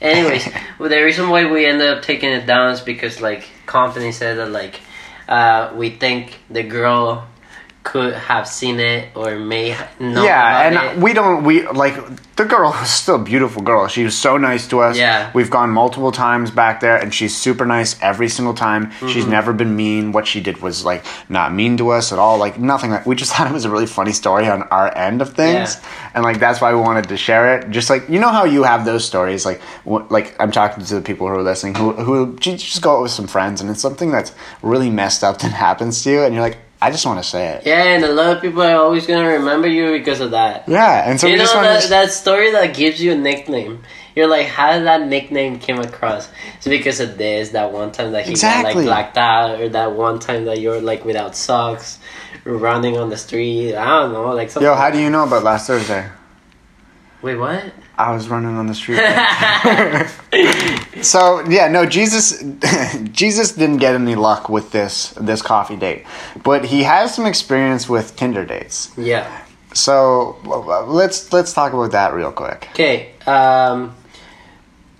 Anyways, 0.00 0.48
well, 0.78 0.88
the 0.88 1.02
reason 1.02 1.28
why 1.28 1.50
we 1.50 1.66
ended 1.66 1.88
up 1.88 2.02
taking 2.02 2.30
it 2.30 2.46
down 2.46 2.72
is 2.72 2.80
because 2.80 3.20
like 3.20 3.48
company 3.66 4.12
said 4.12 4.38
that 4.38 4.50
like 4.50 4.80
uh, 5.28 5.72
we 5.76 5.90
think 5.90 6.38
the 6.48 6.62
girl 6.62 7.28
could 7.82 8.12
have 8.14 8.46
seen 8.46 8.78
it 8.78 9.08
or 9.16 9.36
may 9.36 9.70
know 9.98 10.22
yeah, 10.22 10.66
and 10.66 10.74
it. 10.98 11.02
we 11.02 11.14
don't. 11.14 11.44
We 11.44 11.66
like 11.68 11.96
the 12.36 12.44
girl 12.44 12.72
is 12.82 12.90
still 12.90 13.16
a 13.16 13.18
beautiful 13.24 13.62
girl. 13.62 13.88
She 13.88 14.04
was 14.04 14.16
so 14.16 14.36
nice 14.36 14.68
to 14.68 14.80
us. 14.80 14.98
Yeah. 14.98 15.30
we've 15.34 15.50
gone 15.50 15.70
multiple 15.70 16.12
times 16.12 16.50
back 16.50 16.80
there, 16.80 16.96
and 16.98 17.12
she's 17.14 17.34
super 17.36 17.64
nice 17.64 17.96
every 18.02 18.28
single 18.28 18.52
time. 18.54 18.90
She's 19.08 19.22
Mm-hmm. 19.24 19.30
never 19.30 19.52
been 19.54 19.76
mean. 19.76 20.12
What 20.12 20.26
she 20.26 20.40
did 20.40 20.60
was 20.60 20.84
like 20.84 21.04
not 21.30 21.54
mean 21.54 21.78
to 21.78 21.88
us 21.90 22.12
at 22.12 22.18
all. 22.18 22.36
Like 22.38 22.58
nothing. 22.58 22.90
Like 22.90 23.06
we 23.06 23.16
just 23.16 23.32
thought 23.34 23.46
it 23.50 23.52
was 23.52 23.64
a 23.64 23.70
really 23.70 23.86
funny 23.86 24.12
story 24.12 24.46
on 24.46 24.62
our 24.64 24.94
end 24.96 25.22
of 25.22 25.32
things, 25.32 25.76
Yeah. 25.76 26.10
and 26.14 26.22
like 26.22 26.38
that's 26.38 26.60
why 26.60 26.74
we 26.74 26.80
wanted 26.80 27.08
to 27.08 27.16
share 27.16 27.58
it. 27.58 27.70
Just 27.70 27.88
like 27.88 28.08
you 28.10 28.20
know 28.20 28.28
how 28.30 28.44
you 28.44 28.62
have 28.62 28.84
those 28.84 29.04
stories. 29.06 29.46
Like 29.46 29.60
wh- 29.84 30.04
like 30.10 30.36
I'm 30.38 30.52
talking 30.52 30.84
to 30.84 30.94
the 30.94 31.00
people 31.02 31.26
who 31.28 31.34
are 31.34 31.42
listening 31.42 31.74
who 31.76 31.92
who 31.92 32.36
just 32.38 32.82
go 32.82 32.96
out 32.96 33.02
with 33.02 33.10
some 33.12 33.26
friends, 33.26 33.60
and 33.62 33.70
it's 33.70 33.80
something 33.80 34.10
that's 34.10 34.32
really 34.62 34.90
messed 34.90 35.24
up 35.24 35.38
that 35.38 35.52
happens 35.66 36.02
to 36.04 36.10
you, 36.10 36.22
and 36.24 36.34
you're 36.34 36.42
like. 36.44 36.58
I 36.82 36.90
just 36.90 37.04
want 37.04 37.22
to 37.22 37.28
say 37.28 37.48
it. 37.48 37.66
Yeah, 37.66 37.82
and 37.82 38.04
a 38.04 38.12
lot 38.12 38.36
of 38.36 38.42
people 38.42 38.62
are 38.62 38.76
always 38.76 39.06
gonna 39.06 39.28
remember 39.28 39.68
you 39.68 39.92
because 39.92 40.20
of 40.20 40.30
that. 40.30 40.66
Yeah, 40.66 41.08
and 41.08 41.20
so 41.20 41.26
you 41.26 41.36
know 41.36 41.44
that, 41.44 41.82
to. 41.82 41.88
that 41.90 42.10
story 42.10 42.52
that 42.52 42.74
gives 42.74 43.02
you 43.02 43.12
a 43.12 43.16
nickname. 43.16 43.82
You're 44.16 44.28
like, 44.28 44.46
how 44.46 44.72
did 44.72 44.84
that 44.86 45.06
nickname 45.06 45.58
came 45.58 45.78
across? 45.78 46.28
It's 46.56 46.66
because 46.66 47.00
of 47.00 47.18
this, 47.18 47.50
that 47.50 47.72
one 47.72 47.92
time 47.92 48.12
that 48.12 48.26
he 48.26 48.34
got 48.34 48.64
like 48.64 48.74
blacked 48.74 49.18
out, 49.18 49.60
or 49.60 49.68
that 49.68 49.92
one 49.92 50.18
time 50.18 50.46
that 50.46 50.60
you're 50.60 50.80
like 50.80 51.04
without 51.04 51.36
socks, 51.36 51.98
running 52.44 52.96
on 52.96 53.10
the 53.10 53.16
street. 53.16 53.74
I 53.74 54.00
don't 54.00 54.12
know, 54.12 54.34
like 54.34 54.50
something. 54.50 54.66
Yo, 54.66 54.74
how 54.74 54.90
do 54.90 54.98
you 54.98 55.10
know 55.10 55.24
about 55.24 55.44
last 55.44 55.66
Thursday? 55.66 56.08
Wait, 57.22 57.36
what? 57.36 57.64
I 57.98 58.12
was 58.12 58.28
running 58.28 58.56
on 58.56 58.66
the 58.66 58.74
street. 58.74 58.96
so 61.04 61.46
yeah, 61.48 61.68
no, 61.68 61.84
Jesus, 61.84 62.42
Jesus 63.12 63.52
didn't 63.52 63.76
get 63.78 63.94
any 63.94 64.14
luck 64.14 64.48
with 64.48 64.70
this 64.72 65.10
this 65.20 65.42
coffee 65.42 65.76
date, 65.76 66.06
but 66.42 66.64
he 66.64 66.82
has 66.84 67.14
some 67.14 67.26
experience 67.26 67.88
with 67.88 68.16
Tinder 68.16 68.46
dates. 68.46 68.90
Yeah. 68.96 69.28
So 69.74 70.38
let's 70.88 71.30
let's 71.32 71.52
talk 71.52 71.74
about 71.74 71.92
that 71.92 72.14
real 72.14 72.32
quick. 72.32 72.68
Okay. 72.72 73.12
Um, 73.26 73.94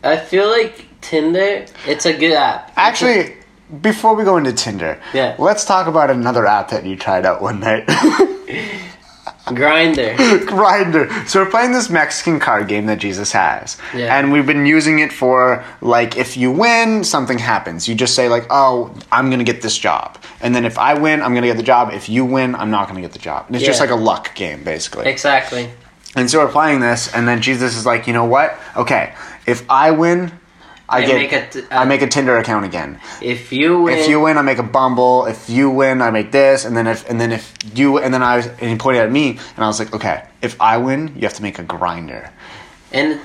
I 0.03 0.17
feel 0.19 0.49
like 0.49 0.87
Tinder. 1.01 1.65
It's 1.87 2.05
a 2.07 2.13
good 2.17 2.33
app. 2.35 2.73
Actually, 2.77 3.37
before 3.81 4.15
we 4.15 4.25
go 4.25 4.37
into 4.37 4.53
Tinder, 4.53 5.01
Yeah. 5.15 5.37
let's 5.39 5.65
talk 5.65 5.87
about 5.87 6.11
another 6.11 6.47
app 6.47 6.69
that 6.71 6.85
you 6.85 6.97
tried 6.97 7.25
out 7.25 7.41
one 7.41 7.61
night. 7.61 7.89
Grindr. 9.51 10.15
Grindr. 10.47 11.29
So 11.29 11.43
we're 11.45 11.51
playing 11.51 11.73
this 11.73 11.91
Mexican 11.91 12.41
card 12.41 12.69
game 12.69 12.87
that 12.87 12.99
Jesus 12.99 13.33
has, 13.33 13.77
Yeah. 13.95 14.17
and 14.19 14.33
we've 14.33 14.47
been 14.47 14.67
using 14.67 14.99
it 15.01 15.13
for 15.13 15.65
like 15.81 16.17
if 16.17 16.37
you 16.37 16.51
win, 16.51 17.05
something 17.05 17.39
happens. 17.39 17.89
You 17.89 17.95
just 17.95 18.15
say 18.15 18.29
like, 18.29 18.47
"Oh, 18.51 18.95
I'm 19.13 19.31
gonna 19.31 19.45
get 19.45 19.63
this 19.63 19.77
job," 19.79 20.19
and 20.41 20.55
then 20.55 20.65
if 20.65 20.79
I 20.79 20.95
win, 20.95 21.23
I'm 21.23 21.35
gonna 21.35 21.47
get 21.47 21.57
the 21.57 21.63
job. 21.63 21.93
If 21.93 22.09
you 22.09 22.25
win, 22.25 22.55
I'm 22.55 22.71
not 22.71 22.89
gonna 22.89 23.01
get 23.01 23.13
the 23.13 23.19
job. 23.19 23.45
And 23.49 23.57
it's 23.57 23.65
just 23.65 23.81
like 23.81 23.91
a 23.91 23.95
luck 23.97 24.35
game, 24.35 24.63
basically. 24.65 25.07
Exactly. 25.07 25.71
And 26.17 26.29
so 26.31 26.39
we're 26.45 26.51
playing 26.51 26.81
this, 26.81 27.13
and 27.15 27.27
then 27.29 27.41
Jesus 27.41 27.77
is 27.77 27.87
like, 27.87 28.07
"You 28.07 28.13
know 28.13 28.25
what? 28.25 28.59
Okay, 28.77 29.13
if 29.47 29.65
I 29.71 29.91
win." 29.93 30.33
I, 30.91 31.07
get. 31.07 31.15
make 31.15 31.33
a 31.33 31.49
t- 31.49 31.61
uh, 31.71 31.81
I 31.81 31.85
make 31.85 32.03
a 32.03 32.07
Tinder 32.09 32.37
account 32.37 32.65
again. 32.65 33.01
If 33.23 33.53
you 33.53 33.83
win, 33.83 33.99
If 33.99 34.09
you 34.09 34.21
win, 34.21 34.37
I 34.37 34.43
make 34.43 34.59
a 34.59 34.63
Bumble. 34.63 35.27
If 35.27 35.49
you 35.49 35.71
win, 35.71 36.03
I 36.03 36.11
make 36.11 36.33
this, 36.33 36.65
and 36.65 36.77
then 36.77 36.87
if 36.87 37.09
and 37.09 37.21
then 37.21 37.33
if 37.33 37.55
you 37.75 37.99
and 37.99 38.13
then 38.13 38.23
I 38.23 38.37
was 38.37 38.47
and 38.47 38.61
he 38.71 38.77
pointed 38.77 39.03
at 39.03 39.11
me, 39.13 39.31
and 39.31 39.65
I 39.65 39.67
was 39.67 39.79
like, 39.79 39.95
okay, 39.95 40.25
if 40.43 40.61
I 40.61 40.79
win, 40.79 41.15
you 41.15 41.23
have 41.23 41.35
to 41.35 41.43
make 41.43 41.59
a 41.59 41.65
Grindr. 41.65 42.31
And 42.93 43.21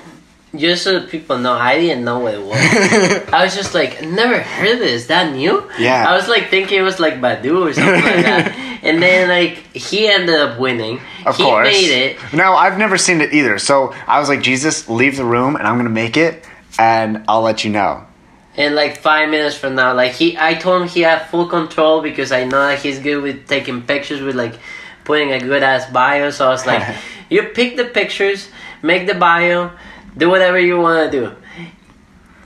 just 0.56 0.84
so 0.84 1.00
that 1.00 1.10
people 1.10 1.38
know, 1.38 1.54
I 1.54 1.80
didn't 1.80 2.06
know 2.06 2.20
what 2.20 2.34
it 2.36 2.42
was. 2.42 2.56
I 3.34 3.44
was 3.44 3.56
just 3.56 3.74
like, 3.74 4.02
never 4.04 4.40
heard 4.40 4.74
of 4.74 4.80
this. 4.80 5.02
Is 5.02 5.08
that 5.08 5.34
new? 5.34 5.70
Yeah. 5.78 6.06
I 6.08 6.16
was 6.16 6.28
like 6.28 6.50
thinking 6.50 6.80
it 6.80 6.84
was 6.84 7.00
like 7.00 7.16
Badoo 7.16 7.66
or 7.70 7.74
something 7.74 7.94
like 7.94 8.26
that. 8.26 8.56
And 8.86 9.02
then 9.02 9.30
like 9.30 9.58
he 9.76 10.08
ended 10.08 10.36
up 10.36 10.60
winning. 10.60 11.02
Of 11.26 11.38
he 11.38 11.44
course. 11.44 11.68
made 11.68 11.90
it. 11.90 12.18
No, 12.34 12.54
I've 12.54 12.78
never 12.78 13.00
seen 13.00 13.20
it 13.20 13.34
either. 13.34 13.58
So 13.58 13.96
I 14.06 14.20
was 14.20 14.30
like, 14.30 14.44
Jesus, 14.44 14.88
leave 14.88 15.18
the 15.18 15.26
room, 15.26 15.56
and 15.56 15.66
I'm 15.68 15.78
gonna 15.78 15.90
make 15.90 16.18
it, 16.18 16.46
and 16.80 17.26
I'll 17.28 17.42
let 17.42 17.64
you 17.64 17.72
know. 17.72 18.06
And 18.58 18.74
like 18.74 18.98
five 18.98 19.30
minutes 19.30 19.58
from 19.58 19.76
now, 19.76 19.94
like 19.94 20.14
he, 20.14 20.38
I 20.38 20.54
told 20.54 20.84
him 20.84 20.88
he 20.88 21.02
had 21.02 21.26
full 21.28 21.48
control 21.48 22.02
because 22.02 22.32
I 22.32 22.46
know 22.46 22.68
that 22.68 22.80
he's 22.80 23.00
good 23.00 23.22
with 23.22 23.48
taking 23.48 23.82
pictures 23.82 24.22
with 24.22 24.36
like 24.36 24.56
putting 25.04 25.32
a 25.32 25.40
good 25.40 25.62
ass 25.62 25.90
bio. 25.92 26.30
So 26.30 26.48
I 26.48 26.50
was 26.50 26.66
like, 26.66 26.96
you 27.30 27.44
pick 27.44 27.76
the 27.76 27.86
pictures, 27.86 28.50
make 28.82 29.08
the 29.08 29.14
bio, 29.14 29.72
do 30.18 30.30
whatever 30.30 30.60
you 30.60 30.80
want 30.80 31.12
to 31.12 31.20
do. 31.20 31.36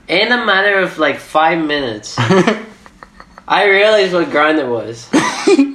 In 0.08 0.32
a 0.32 0.44
matter 0.44 0.80
of 0.80 0.98
like 0.98 1.18
five 1.18 1.64
minutes, 1.64 2.16
I 3.50 3.68
realized 3.68 4.12
what 4.12 4.28
Grindr 4.28 4.68
was. 4.68 5.08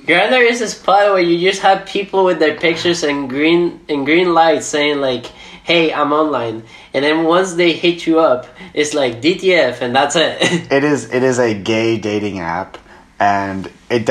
Grindr 0.05 0.49
is 0.49 0.61
a 0.61 0.67
spot 0.67 1.13
where 1.13 1.19
you 1.19 1.39
just 1.49 1.61
have 1.61 1.85
people 1.85 2.25
with 2.25 2.39
their 2.39 2.55
pictures 2.55 3.03
and 3.03 3.29
green 3.29 3.83
and 3.89 4.05
green 4.05 4.33
lights 4.33 4.65
saying 4.65 5.01
like, 5.01 5.25
"Hey, 5.25 5.93
I'm 5.93 6.13
online," 6.13 6.63
and 6.95 7.03
then 7.03 7.25
once 7.25 7.53
they 7.55 7.73
hit 7.73 8.07
you 8.07 8.19
up, 8.19 8.47
it's 8.73 8.93
like 8.93 9.21
DTF, 9.21 9.81
and 9.81 9.93
that's 9.93 10.15
it. 10.15 10.41
It 10.71 10.83
is 10.83 11.11
it 11.13 11.23
is 11.23 11.37
a 11.39 11.53
gay 11.53 11.97
dating 11.97 12.39
app, 12.39 12.77
and 13.19 13.69
it 13.89 14.09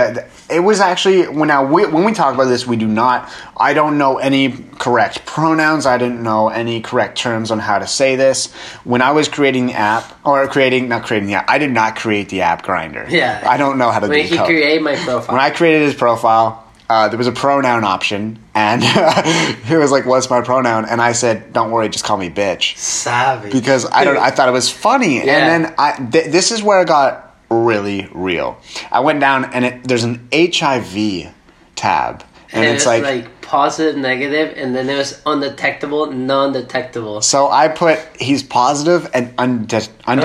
it 0.51 0.61
was 0.61 0.81
actually 0.81 1.27
when 1.29 1.49
now 1.49 1.64
we, 1.64 1.87
when 1.87 2.05
we 2.05 2.12
talk 2.12 2.35
about 2.35 2.44
this, 2.44 2.66
we 2.66 2.77
do 2.77 2.87
not. 2.87 3.33
I 3.57 3.73
don't 3.73 3.97
know 3.97 4.18
any 4.18 4.53
correct 4.79 5.25
pronouns. 5.25 5.87
I 5.87 5.97
didn't 5.97 6.23
know 6.23 6.49
any 6.49 6.83
correct 6.83 7.16
terms 7.18 7.51
on 7.51 7.59
how 7.59 7.79
to 7.79 7.87
say 7.87 8.16
this. 8.16 8.53
When 8.85 9.01
I 9.01 9.12
was 9.12 9.29
creating 9.29 9.66
the 9.66 9.75
app 9.75 10.05
or 10.25 10.47
creating 10.49 10.88
not 10.88 11.05
creating 11.05 11.29
the 11.29 11.35
app, 11.35 11.49
I 11.49 11.59
did 11.59 11.70
not 11.70 11.97
create 11.97 12.29
the 12.29 12.42
app 12.42 12.62
Grindr. 12.64 13.09
Yeah. 13.11 13.42
I 13.49 13.57
don't 13.57 13.79
know 13.79 13.90
how 13.90 14.01
to 14.01 14.09
when 14.09 14.23
do 14.23 14.29
he 14.29 14.37
code. 14.37 14.47
created 14.47 14.83
my 14.83 14.97
profile. 14.97 15.35
when 15.35 15.40
I 15.40 15.51
created 15.51 15.83
his 15.83 15.94
profile, 15.94 16.63
uh, 16.88 17.09
there 17.09 17.18
was 17.18 17.27
a 17.27 17.33
pronoun 17.33 17.85
option, 17.85 18.38
and 18.55 18.83
he 19.64 19.77
was 19.77 19.90
like, 19.90 20.05
"What's 20.07 20.29
my 20.29 20.42
pronoun?" 20.42 20.85
And 20.85 21.01
I 21.01 21.12
said, 21.12 21.53
"Don't 21.53 21.70
worry, 21.70 21.88
just 21.88 22.05
call 22.05 22.16
me 22.16 22.29
bitch." 22.31 22.77
Savage. 22.77 23.53
because 23.53 23.87
I 23.90 24.05
don't. 24.05 24.18
I 24.18 24.31
thought 24.31 24.49
it 24.49 24.53
was 24.53 24.70
funny, 24.70 25.16
Yeah. 25.25 25.38
and 25.38 25.64
then 25.64 25.75
I. 25.79 25.92
Th- 26.11 26.27
this 26.31 26.51
is 26.51 26.62
where 26.62 26.83
it 26.83 26.88
got 26.88 27.37
really 27.51 28.09
real. 28.12 28.59
I 28.90 29.01
went 29.01 29.20
down, 29.20 29.47
and 29.53 29.64
it, 29.64 29.85
there's 29.85 30.05
an 30.05 30.29
HIV 30.33 31.33
tab, 31.75 32.25
and, 32.53 32.64
and 32.64 32.75
it's 32.75 32.83
it's 32.83 32.87
like, 32.87 33.03
like, 33.03 33.40
positive, 33.40 33.97
negative, 33.97 34.55
and 34.57 34.75
then 34.77 34.88
it 34.88 34.97
was 34.97 35.23
undetectable, 35.25 36.11
non-detectable. 36.12 37.23
So 37.23 37.49
I 37.51 37.68
put 37.68 37.99
he's 38.18 38.42
positive 38.42 39.11
and 39.14 39.33
unde- 39.38 39.88
undetectable. 40.07 40.16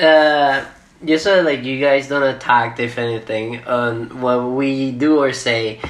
uh, 0.00 0.64
just 1.06 1.24
so 1.24 1.42
like 1.42 1.62
you 1.64 1.80
guys 1.80 2.08
don't 2.08 2.22
attack 2.22 2.80
if 2.80 2.98
anything 2.98 3.64
on 3.64 4.20
what 4.20 4.42
we 4.52 4.90
do 4.90 5.18
or 5.18 5.32
say. 5.32 5.80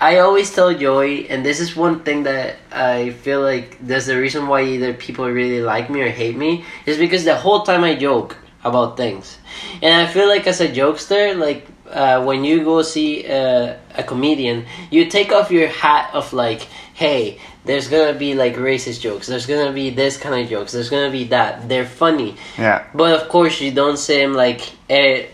I 0.00 0.18
always 0.18 0.52
tell 0.52 0.74
Joey, 0.74 1.28
and 1.30 1.46
this 1.46 1.60
is 1.60 1.76
one 1.76 2.00
thing 2.00 2.24
that 2.24 2.56
I 2.72 3.10
feel 3.10 3.40
like 3.40 3.78
there's 3.80 4.06
the 4.06 4.18
reason 4.18 4.48
why 4.48 4.62
either 4.62 4.94
people 4.94 5.30
really 5.30 5.60
like 5.60 5.90
me 5.90 6.02
or 6.02 6.08
hate 6.08 6.36
me 6.36 6.64
is 6.86 6.98
because 6.98 7.24
the 7.24 7.36
whole 7.36 7.62
time 7.62 7.84
I 7.84 7.94
joke 7.94 8.36
about 8.64 8.96
things, 8.96 9.38
and 9.80 9.94
I 9.94 10.10
feel 10.12 10.26
like 10.26 10.46
as 10.48 10.60
a 10.60 10.68
jokester, 10.68 11.38
like 11.38 11.66
uh, 11.88 12.24
when 12.24 12.42
you 12.42 12.64
go 12.64 12.82
see 12.82 13.26
uh, 13.30 13.76
a 13.94 14.02
comedian, 14.02 14.66
you 14.90 15.06
take 15.06 15.30
off 15.30 15.52
your 15.52 15.68
hat 15.68 16.10
of 16.14 16.32
like, 16.32 16.62
hey, 16.94 17.38
there's 17.64 17.88
gonna 17.88 18.18
be 18.18 18.34
like 18.34 18.56
racist 18.56 19.00
jokes, 19.00 19.26
there's 19.26 19.46
gonna 19.46 19.72
be 19.72 19.90
this 19.90 20.16
kind 20.16 20.42
of 20.42 20.48
jokes, 20.50 20.72
there's 20.72 20.90
gonna 20.90 21.10
be 21.12 21.24
that. 21.24 21.68
They're 21.68 21.86
funny, 21.86 22.36
Yeah. 22.58 22.84
but 22.94 23.20
of 23.20 23.28
course 23.28 23.60
you 23.60 23.70
don't 23.70 23.96
say 23.98 24.22
them 24.22 24.34
like, 24.34 24.60
eh, 24.90 25.26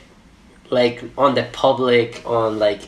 like 0.71 1.03
on 1.17 1.35
the 1.35 1.45
public 1.53 2.23
on 2.27 2.59
like 2.59 2.81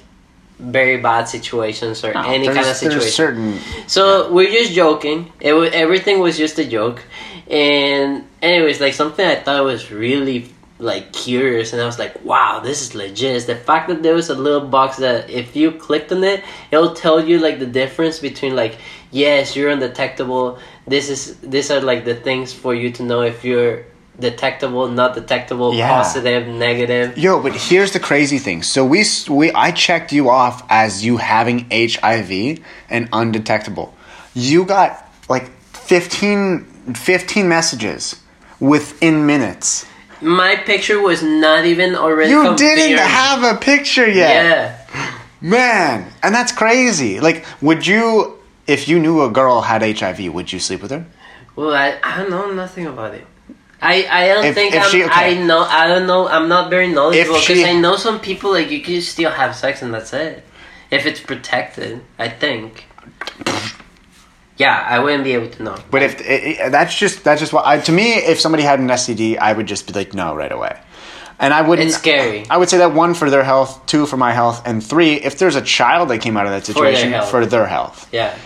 very 0.59 0.99
bad 0.99 1.25
situations 1.25 2.05
or 2.05 2.15
any 2.19 2.47
kind 2.47 2.59
of 2.59 2.77
situation. 2.77 2.99
There's 2.99 3.15
certain. 3.15 3.59
So 3.87 4.31
we're 4.31 4.51
just 4.51 4.73
joking. 4.73 5.33
It 5.41 5.55
was, 5.55 5.71
everything 5.73 6.21
was 6.21 6.37
just 6.37 6.59
a 6.59 6.67
joke, 6.67 7.03
and 7.51 8.27
anyways, 8.43 8.79
like 8.81 8.93
something 8.93 9.25
I 9.27 9.37
thought 9.37 9.65
was 9.65 9.91
really 9.91 10.51
like 10.81 11.13
curious, 11.13 11.73
and 11.73 11.81
I 11.81 11.87
was 11.87 11.99
like, 11.99 12.25
"Wow, 12.25 12.61
this 12.61 12.81
is 12.83 12.95
legit." 12.95 13.47
The 13.47 13.57
fact 13.57 13.89
that 13.89 14.03
there 14.03 14.15
was 14.15 14.31
a 14.31 14.35
little 14.35 14.67
box 14.67 14.97
that 14.97 15.29
if 15.31 15.55
you 15.55 15.73
clicked 15.73 16.11
on 16.13 16.25
it, 16.25 16.43
it'll 16.71 16.95
tell 16.95 17.21
you 17.25 17.39
like 17.39 17.59
the 17.59 17.67
difference 17.67 18.19
between 18.19 18.57
like, 18.57 18.79
yes, 19.11 19.55
you're 19.57 19.71
undetectable. 19.71 20.59
This 20.87 21.09
is 21.11 21.37
these 21.39 21.71
are 21.71 21.81
like 21.81 22.05
the 22.05 22.15
things 22.15 22.53
for 22.53 22.75
you 22.75 22.91
to 22.93 23.03
know 23.03 23.23
if 23.23 23.45
you're 23.45 23.85
detectable, 24.19 24.89
not 24.89 25.15
detectable, 25.15 25.75
Yeah. 25.75 25.89
positive, 25.89 26.47
negative. 26.47 27.17
Yo, 27.17 27.41
but 27.41 27.55
here's 27.55 27.93
the 27.93 28.01
crazy 28.01 28.39
thing. 28.39 28.63
So 28.63 28.85
we 28.85 29.05
we 29.29 29.53
I 29.53 29.71
checked 29.71 30.13
you 30.13 30.29
off 30.31 30.63
as 30.69 31.05
you 31.05 31.17
having 31.19 31.67
HIV 31.71 32.59
and 32.89 33.09
undetectable. 33.13 33.95
You 34.35 34.65
got 34.65 35.09
like 35.29 35.51
15, 35.73 36.65
15 36.95 37.49
messages 37.49 38.17
within 38.61 39.27
minutes. 39.27 39.87
My 40.23 40.57
picture 40.57 41.01
was 41.01 41.23
not 41.23 41.65
even 41.65 41.95
already. 41.95 42.31
You 42.31 42.55
didn't 42.57 42.99
have 42.99 43.43
a 43.43 43.59
picture 43.59 44.09
yet. 44.09 44.45
Yeah. 44.95 45.17
Man, 45.41 46.13
and 46.23 46.35
that's 46.35 46.53
crazy. 46.53 47.19
Like, 47.21 47.47
would 47.63 47.87
you, 47.87 48.39
if 48.67 48.89
you 48.89 48.99
knew 48.99 49.23
a 49.23 49.31
girl 49.31 49.63
had 49.63 49.83
HIV, 49.83 50.33
would 50.35 50.53
you 50.53 50.59
sleep 50.61 50.83
with 50.83 50.91
her? 50.91 51.07
Well, 51.57 51.73
I, 51.73 51.99
I 52.03 52.29
know 52.29 52.53
nothing 52.53 52.87
about 52.87 53.15
it. 53.15 53.27
I, 53.83 54.07
I 54.11 54.29
don't 54.29 54.45
If- 54.45 54.55
think 54.55 54.75
if 54.75 54.83
I'm, 54.83 54.91
she- 54.91 55.05
okay. 55.05 55.41
I 55.41 55.43
know 55.43 55.61
I 55.61 55.87
don't 55.87 56.07
know 56.07 56.29
I'm 56.29 56.49
not 56.51 56.69
very 56.69 56.89
knowledgeable 56.93 57.41
because 57.41 57.63
I 57.65 57.73
know 57.73 57.97
some 57.97 58.21
people 58.21 58.51
like 58.53 58.71
you 58.71 58.83
can 58.83 59.01
still 59.01 59.31
have 59.31 59.57
sex 59.57 59.81
and 59.81 59.95
that's 59.95 60.13
it 60.13 60.45
if 60.91 61.07
it's 61.07 61.19
protected 61.19 62.03
I 62.19 62.29
think 62.29 62.85
yeah 64.65 64.87
I 64.95 64.97
wouldn't 65.03 65.25
be 65.25 65.33
able 65.39 65.51
to 65.57 65.63
know 65.67 65.77
But 65.91 66.03
if 66.03 66.13
it, 66.21 66.43
it- 66.61 66.73
that's 66.77 66.95
just 67.03 67.25
that's 67.25 67.41
just 67.41 67.53
what 67.53 67.65
I, 67.67 67.81
to 67.89 67.93
me, 67.93 68.07
if 68.33 68.39
somebody 68.45 68.63
had 68.71 68.79
an 68.81 68.89
STD, 68.89 69.39
I 69.49 69.51
would 69.57 69.67
just 69.67 69.87
be 69.87 69.93
like, 70.01 70.11
no, 70.15 70.27
right 70.43 70.53
away. 70.59 70.75
And 71.43 71.55
I 71.55 71.63
wouldn't. 71.63 71.89
It's 71.89 71.97
scary. 71.97 72.45
I 72.51 72.57
would 72.59 72.69
say 72.69 72.79
that 72.85 72.93
one 72.93 73.15
for 73.15 73.31
their 73.31 73.43
health, 73.53 73.71
two 73.87 74.05
for 74.07 74.19
my 74.19 74.33
health, 74.41 74.59
and 74.69 74.85
three 74.85 75.15
if 75.29 75.39
there's 75.39 75.57
a 75.57 75.63
child 75.79 76.11
that 76.11 76.19
came 76.21 76.37
out 76.37 76.45
of 76.45 76.53
that 76.53 76.65
their 76.65 76.75
situation 76.75 77.13
health. 77.13 77.31
for 77.31 77.47
their 77.47 77.67
health. 77.67 78.07
yeah 78.13 78.37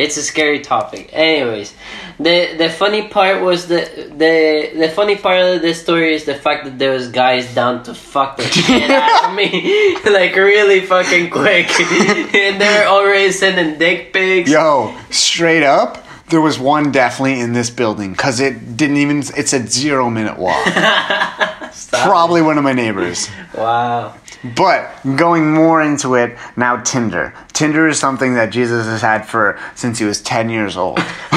It's 0.00 0.16
a 0.16 0.22
scary 0.22 0.60
topic. 0.60 1.10
Anyways, 1.12 1.74
the 2.18 2.54
the 2.56 2.70
funny 2.70 3.08
part 3.08 3.42
was 3.42 3.68
the 3.68 3.82
the 4.16 4.72
the 4.82 4.88
funny 4.88 5.16
part 5.16 5.40
of 5.40 5.62
this 5.62 5.82
story 5.82 6.14
is 6.14 6.24
the 6.24 6.34
fact 6.34 6.64
that 6.64 6.78
there 6.78 6.92
was 6.92 7.08
guys 7.08 7.54
down 7.54 7.82
to 7.84 7.92
fuck 7.94 8.36
the 8.38 8.44
shit 8.44 8.90
out 8.90 9.28
of 9.28 9.34
me, 9.40 9.96
like 10.04 10.34
really 10.34 10.80
fucking 10.80 11.30
quick, 11.30 11.68
and 12.34 12.60
they're 12.60 12.88
already 12.88 13.30
sending 13.30 13.78
dick 13.78 14.12
pics. 14.12 14.50
Yo, 14.50 14.96
straight 15.10 15.62
up, 15.62 16.02
there 16.30 16.40
was 16.40 16.58
one 16.58 16.90
definitely 16.92 17.40
in 17.40 17.52
this 17.52 17.70
building 17.70 18.12
because 18.12 18.40
it 18.40 18.76
didn't 18.76 18.96
even. 18.98 19.18
It's 19.36 19.52
a 19.52 19.66
zero 19.66 20.08
minute 20.10 20.38
walk. 20.38 20.64
Probably 21.92 22.42
one 22.42 22.56
of 22.58 22.64
my 22.64 22.72
neighbors. 22.72 23.28
Wow. 23.54 24.14
But 24.56 24.90
going 25.16 25.52
more 25.52 25.82
into 25.82 26.14
it 26.14 26.36
now, 26.56 26.76
Tinder. 26.82 27.34
Tinder 27.52 27.86
is 27.88 27.98
something 27.98 28.34
that 28.34 28.50
Jesus 28.50 28.86
has 28.86 29.02
had 29.02 29.26
for 29.26 29.58
since 29.74 29.98
he 29.98 30.04
was 30.06 30.20
ten 30.22 30.48
years 30.48 30.76
old. 30.76 30.98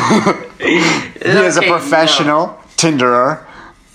he 0.59 0.77
is 0.77 1.57
a 1.57 1.59
Okay, 1.59 1.67
no. 1.69 1.77
professional 1.77 2.47
Tinderer. 2.77 3.45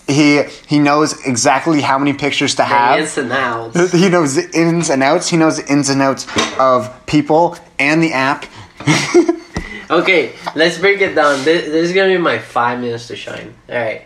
He 0.06 0.42
he 0.66 0.78
knows 0.78 1.24
exactly 1.26 1.80
how 1.80 1.98
many 1.98 2.12
pictures 2.12 2.52
to 2.52 2.56
The 2.58 2.64
have. 2.64 3.00
ins 3.00 3.16
and 3.18 3.32
outs. 3.32 3.92
He 3.92 4.08
knows 4.08 4.34
the 4.34 4.50
ins 4.58 4.90
and 4.90 5.02
outs. 5.02 5.28
He 5.28 5.36
knows 5.36 5.56
the 5.62 5.70
ins 5.72 5.88
and 5.90 6.02
outs 6.02 6.26
of 6.58 6.90
people 7.06 7.56
and 7.78 8.02
the 8.02 8.12
app. 8.12 8.44
Okay, 9.90 10.32
let's 10.54 10.78
break 10.78 11.00
it 11.00 11.14
down. 11.14 11.44
This, 11.44 11.66
this 11.66 11.88
is 11.88 11.92
gonna 11.94 12.08
be 12.14 12.18
my 12.18 12.38
five 12.38 12.80
minutes 12.80 13.08
to 13.08 13.16
shine. 13.16 13.54
All 13.68 13.76
right, 13.76 14.02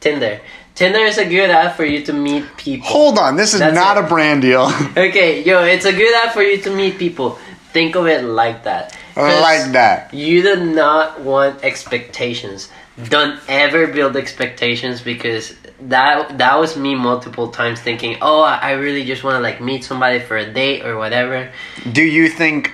Tinder. 0.00 0.40
Tinder 0.74 1.00
is 1.00 1.18
a 1.18 1.28
good 1.28 1.50
app 1.50 1.76
for 1.76 1.84
you 1.84 2.02
to 2.06 2.12
meet 2.12 2.44
people. 2.56 2.86
Hold 2.88 3.18
on, 3.18 3.36
this 3.36 3.52
is 3.52 3.60
That's 3.60 3.74
not 3.74 3.96
it. 3.96 4.04
a 4.04 4.08
brand 4.08 4.42
deal. 4.42 4.70
Okay, 4.96 5.42
yo, 5.44 5.62
it's 5.64 5.84
a 5.84 5.92
good 5.92 6.14
app 6.24 6.32
for 6.32 6.42
you 6.42 6.58
to 6.62 6.70
meet 6.74 6.98
people. 6.98 7.38
Think 7.72 7.94
of 7.96 8.06
it 8.06 8.24
like 8.24 8.64
that. 8.64 8.96
like 9.16 9.72
that. 9.72 10.12
You 10.14 10.42
do 10.42 10.64
not 10.64 11.20
want 11.20 11.62
expectations. 11.62 12.68
Don't 13.08 13.38
ever 13.48 13.86
build 13.86 14.16
expectations 14.16 15.00
because 15.00 15.54
that 15.82 16.38
that 16.38 16.58
was 16.58 16.76
me 16.76 16.94
multiple 16.94 17.48
times 17.48 17.80
thinking, 17.80 18.16
oh, 18.20 18.40
I 18.42 18.56
I 18.56 18.70
really 18.72 19.04
just 19.04 19.22
want 19.22 19.36
to 19.36 19.40
like 19.40 19.60
meet 19.60 19.84
somebody 19.84 20.18
for 20.18 20.36
a 20.36 20.50
date 20.52 20.84
or 20.84 20.96
whatever. 20.96 21.50
Do 21.92 22.02
you 22.02 22.28
think? 22.28 22.72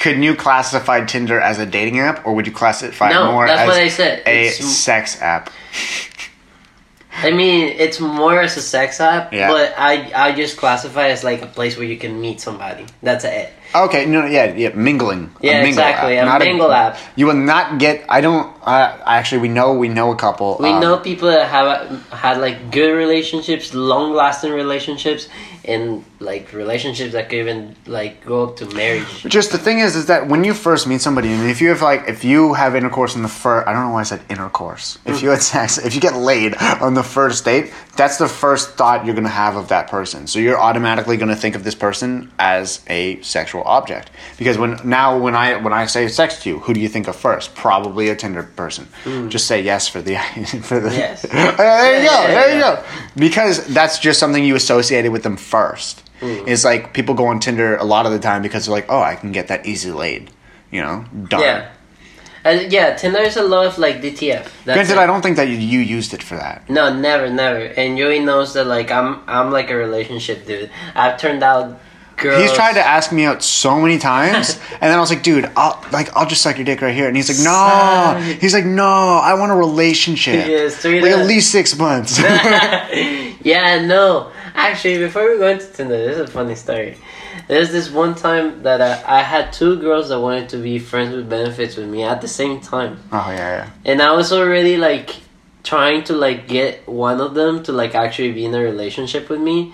Could 0.00 0.22
you 0.22 0.34
classify 0.34 1.04
Tinder 1.04 1.40
as 1.40 1.58
a 1.58 1.64
dating 1.66 1.98
app, 1.98 2.26
or 2.26 2.34
would 2.34 2.46
you 2.46 2.52
classify 2.52 3.10
it 3.10 3.14
No, 3.14 3.32
more 3.32 3.46
that's 3.46 3.62
as 3.62 3.68
what 3.68 3.76
I 3.78 3.88
said. 3.88 4.22
a 4.26 4.46
It's- 4.48 4.58
sex 4.64 5.20
app? 5.22 5.50
I 7.22 7.30
mean, 7.30 7.74
it's 7.78 8.00
more 8.00 8.40
as 8.40 8.56
a 8.56 8.62
sex 8.62 9.00
app, 9.00 9.32
Yeah. 9.32 9.48
but 9.48 9.74
I 9.78 10.10
I 10.14 10.32
just 10.32 10.56
classify 10.56 11.06
it 11.08 11.12
as 11.12 11.24
like 11.24 11.42
a 11.42 11.46
place 11.46 11.76
where 11.76 11.86
you 11.86 11.96
can 11.96 12.20
meet 12.20 12.40
somebody. 12.40 12.84
That's 13.02 13.24
it. 13.24 13.52
Okay, 13.74 14.06
no, 14.06 14.26
yeah, 14.26 14.54
yeah, 14.54 14.70
mingling. 14.74 15.30
Yeah, 15.40 15.62
mingle 15.62 15.68
exactly, 15.68 16.16
a 16.16 16.24
not 16.24 16.40
mingle 16.40 16.72
app. 16.72 16.98
You 17.16 17.26
will 17.26 17.34
not 17.34 17.78
get. 17.78 18.04
I 18.08 18.20
don't. 18.20 18.54
Uh, 18.62 18.98
actually, 19.04 19.40
we 19.42 19.48
know 19.48 19.74
we 19.74 19.88
know 19.88 20.12
a 20.12 20.16
couple. 20.16 20.56
We 20.60 20.68
um, 20.68 20.80
know 20.80 20.98
people 20.98 21.28
that 21.28 21.48
have 21.48 22.06
had 22.10 22.38
like 22.38 22.70
good 22.70 22.92
relationships, 22.92 23.74
long 23.74 24.12
lasting 24.12 24.52
relationships, 24.52 25.28
and 25.64 26.04
like 26.20 26.52
relationships 26.52 27.12
that 27.12 27.28
could 27.28 27.38
even 27.38 27.76
like 27.86 28.24
go 28.26 28.44
up 28.44 28.56
to 28.56 28.66
marriage. 28.66 29.22
Just 29.22 29.52
the 29.52 29.58
thing 29.58 29.78
is, 29.78 29.96
is 29.96 30.06
that 30.06 30.28
when 30.28 30.44
you 30.44 30.54
first 30.54 30.86
meet 30.86 31.00
somebody, 31.00 31.28
and 31.28 31.48
if 31.48 31.60
you 31.60 31.70
have 31.70 31.82
like, 31.82 32.08
if 32.08 32.24
you 32.24 32.54
have 32.54 32.76
intercourse 32.76 33.16
in 33.16 33.22
the 33.22 33.28
first, 33.28 33.66
I 33.66 33.72
don't 33.72 33.86
know 33.86 33.92
why 33.92 34.00
I 34.00 34.04
said 34.04 34.20
intercourse. 34.28 34.98
If 35.06 35.22
you 35.22 35.30
had 35.30 35.42
sex, 35.42 35.78
if 35.78 35.94
you 35.94 36.00
get 36.00 36.14
laid 36.14 36.56
on 36.56 36.94
the 36.94 37.02
first 37.02 37.44
date, 37.44 37.72
that's 37.94 38.16
the 38.16 38.28
first 38.28 38.70
thought 38.70 39.04
you're 39.04 39.14
gonna 39.14 39.28
have 39.28 39.56
of 39.56 39.68
that 39.68 39.88
person. 39.88 40.26
So 40.26 40.38
you're 40.38 40.58
automatically 40.58 41.16
gonna 41.16 41.36
think 41.36 41.54
of 41.54 41.62
this 41.64 41.74
person 41.74 42.32
as 42.38 42.82
a 42.88 43.20
sexual 43.20 43.62
object. 43.64 44.10
Because 44.38 44.56
when 44.56 44.78
now 44.84 45.18
when 45.18 45.34
I 45.34 45.56
when 45.56 45.72
I 45.72 45.86
say 45.86 46.08
sex 46.08 46.42
to 46.42 46.48
you, 46.48 46.58
who 46.60 46.72
do 46.72 46.80
you 46.80 46.88
think 46.88 47.06
of 47.08 47.16
first? 47.16 47.54
Probably 47.54 48.08
a 48.08 48.16
Tinder 48.16 48.42
person. 48.42 48.88
Just 49.28 49.46
say 49.46 49.60
yes 49.60 49.88
for 49.88 50.00
the 50.00 50.16
for 50.62 50.80
the. 50.80 50.90
Yes. 50.90 51.26
There 51.62 52.02
you 52.02 52.08
go. 52.08 52.26
there 52.26 52.54
you 52.54 52.60
go. 52.60 52.84
Because 53.16 53.66
that's 53.66 53.98
just 53.98 54.18
something 54.18 54.42
you 54.42 54.56
associated 54.56 55.12
with 55.12 55.22
them 55.22 55.36
first. 55.36 56.00
Hmm. 56.20 56.44
It's 56.46 56.64
like 56.64 56.94
people 56.94 57.14
go 57.14 57.26
on 57.26 57.40
Tinder 57.40 57.76
a 57.76 57.84
lot 57.84 58.06
of 58.06 58.12
the 58.12 58.18
time 58.18 58.42
because 58.42 58.66
they're 58.66 58.74
like, 58.74 58.86
oh, 58.88 59.02
I 59.02 59.16
can 59.16 59.32
get 59.32 59.48
that 59.48 59.66
easy 59.66 59.90
laid. 59.90 60.30
You 60.70 60.80
know, 60.82 61.04
done. 61.28 61.40
Yeah. 61.40 61.70
And 62.44 62.72
yeah, 62.72 62.96
Tinder 62.96 63.20
is 63.20 63.36
a 63.36 63.42
lot 63.42 63.66
of 63.66 63.78
like 63.78 64.02
DTF. 64.02 64.64
Granted, 64.64 64.92
it. 64.92 64.98
I 64.98 65.06
don't 65.06 65.22
think 65.22 65.36
that 65.36 65.48
you, 65.48 65.56
you 65.56 65.78
used 65.78 66.12
it 66.12 66.22
for 66.22 66.36
that. 66.36 66.68
No, 66.68 66.92
never, 66.92 67.30
never. 67.30 67.58
And 67.60 67.96
Joey 67.96 68.18
knows 68.18 68.54
that 68.54 68.66
like 68.66 68.90
I'm 68.90 69.20
I'm 69.28 69.50
like 69.50 69.70
a 69.70 69.76
relationship 69.76 70.46
dude. 70.46 70.70
I've 70.94 71.18
turned 71.18 71.42
out 71.42 71.78
girls. 72.16 72.42
He's 72.42 72.52
tried 72.52 72.74
to 72.74 72.84
ask 72.84 73.12
me 73.12 73.24
out 73.24 73.42
so 73.42 73.80
many 73.80 73.98
times, 73.98 74.58
and 74.72 74.82
then 74.82 74.96
I 74.96 75.00
was 75.00 75.10
like, 75.10 75.22
"Dude, 75.22 75.50
I'll 75.56 75.84
like 75.92 76.14
I'll 76.16 76.26
just 76.26 76.42
suck 76.42 76.56
your 76.56 76.64
dick 76.64 76.80
right 76.80 76.94
here." 76.94 77.08
And 77.08 77.16
he's 77.16 77.28
like, 77.28 77.38
"No." 77.38 78.20
Son. 78.20 78.38
He's 78.40 78.54
like, 78.54 78.64
"No, 78.64 78.84
I 79.22 79.34
want 79.34 79.52
a 79.52 79.56
relationship. 79.56 80.46
Yeah, 80.46 80.68
like 80.84 81.12
at 81.12 81.26
least 81.26 81.52
six 81.52 81.76
months." 81.78 82.18
yeah, 82.20 83.84
no. 83.86 84.32
Actually, 84.54 84.98
before 84.98 85.30
we 85.30 85.38
go 85.38 85.48
into 85.48 85.66
Tinder, 85.66 85.96
this 85.96 86.18
is 86.18 86.28
a 86.28 86.32
funny 86.32 86.54
story. 86.54 86.96
There's 87.48 87.70
this 87.72 87.90
one 87.90 88.14
time 88.14 88.62
that 88.62 88.80
I, 88.80 89.18
I 89.18 89.22
had 89.22 89.52
two 89.52 89.78
girls 89.80 90.08
that 90.08 90.20
wanted 90.20 90.48
to 90.50 90.56
be 90.58 90.78
friends 90.78 91.14
with 91.14 91.28
benefits 91.28 91.76
with 91.76 91.88
me 91.88 92.02
at 92.02 92.20
the 92.20 92.28
same 92.28 92.60
time. 92.60 93.00
oh 93.12 93.26
yeah, 93.30 93.36
yeah. 93.36 93.70
And 93.84 94.00
I 94.00 94.12
was 94.12 94.32
already 94.32 94.76
like 94.76 95.16
trying 95.64 96.04
to 96.04 96.14
like 96.14 96.48
get 96.48 96.86
one 96.88 97.20
of 97.20 97.34
them 97.34 97.62
to 97.64 97.72
like 97.72 97.94
actually 97.94 98.32
be 98.32 98.44
in 98.44 98.54
a 98.54 98.60
relationship 98.60 99.28
with 99.28 99.40
me. 99.40 99.72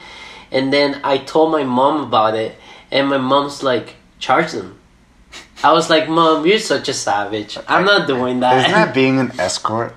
And 0.51 0.73
then 0.73 1.01
I 1.05 1.19
told 1.19 1.53
my 1.53 1.65
mom 1.65 2.05
about 2.05 2.35
it 2.35 2.57
and 2.91 3.09
my 3.09 3.19
mom's 3.19 3.63
like, 3.63 3.97
charge 4.19 4.53
them. 4.53 4.79
I 5.63 5.73
was 5.73 5.91
like, 5.91 6.09
Mom, 6.09 6.47
you're 6.47 6.59
such 6.61 6.89
a 6.89 6.95
savage. 6.95 7.59
I'm 7.67 7.85
not 7.85 8.07
doing 8.07 8.41
that. 8.41 8.59
Isn't 8.59 8.73
that 8.73 8.95
being 9.01 9.19
an 9.19 9.33
escort 9.41 9.95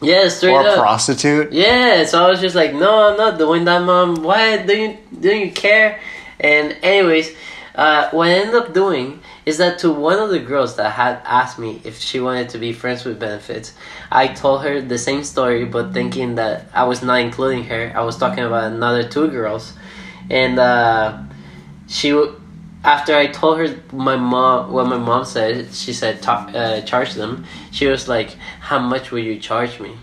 yeah, 0.00 0.28
straight 0.28 0.52
or 0.54 0.62
a 0.66 0.70
up. 0.70 0.78
prostitute? 0.78 1.52
Yeah, 1.52 2.04
so 2.04 2.24
I 2.24 2.30
was 2.30 2.40
just 2.40 2.54
like, 2.54 2.74
no, 2.74 3.10
I'm 3.10 3.16
not 3.16 3.38
doing 3.38 3.64
that, 3.66 3.82
mom. 3.82 4.22
Why 4.22 4.64
do 4.64 4.76
you 4.76 4.98
do 5.20 5.28
you 5.34 5.52
care? 5.52 6.00
And 6.40 6.76
anyways, 6.82 7.34
uh, 7.74 8.10
what 8.10 8.28
I 8.28 8.32
ended 8.32 8.54
up 8.54 8.72
doing 8.72 9.20
is 9.46 9.58
that 9.58 9.78
to 9.80 9.90
one 9.90 10.18
of 10.18 10.30
the 10.30 10.38
girls 10.38 10.76
that 10.76 10.90
had 10.92 11.20
asked 11.24 11.58
me 11.58 11.80
if 11.84 11.98
she 11.98 12.20
wanted 12.20 12.48
to 12.50 12.58
be 12.58 12.72
friends 12.72 13.04
with 13.04 13.18
benefits, 13.18 13.74
I 14.10 14.28
told 14.28 14.62
her 14.62 14.80
the 14.80 14.98
same 14.98 15.24
story, 15.24 15.64
but 15.64 15.92
thinking 15.92 16.36
that 16.36 16.66
I 16.72 16.84
was 16.84 17.02
not 17.02 17.20
including 17.20 17.64
her. 17.64 17.92
I 17.94 18.02
was 18.02 18.16
talking 18.16 18.44
about 18.44 18.72
another 18.72 19.02
two 19.08 19.28
girls, 19.28 19.72
and 20.30 20.58
uh, 20.58 21.18
she. 21.88 22.10
w- 22.10 22.40
After 22.84 23.16
I 23.16 23.28
told 23.32 23.56
her 23.64 23.80
my 23.96 24.16
mom 24.16 24.70
what 24.70 24.86
my 24.86 24.98
mom 24.98 25.24
said, 25.24 25.72
she 25.72 25.94
said 25.94 26.20
uh, 26.28 26.82
charge 26.84 27.14
them. 27.14 27.46
She 27.72 27.86
was 27.88 28.08
like, 28.08 28.36
"How 28.60 28.78
much 28.78 29.10
will 29.10 29.24
you 29.24 29.40
charge 29.40 29.80
me?" 29.80 29.96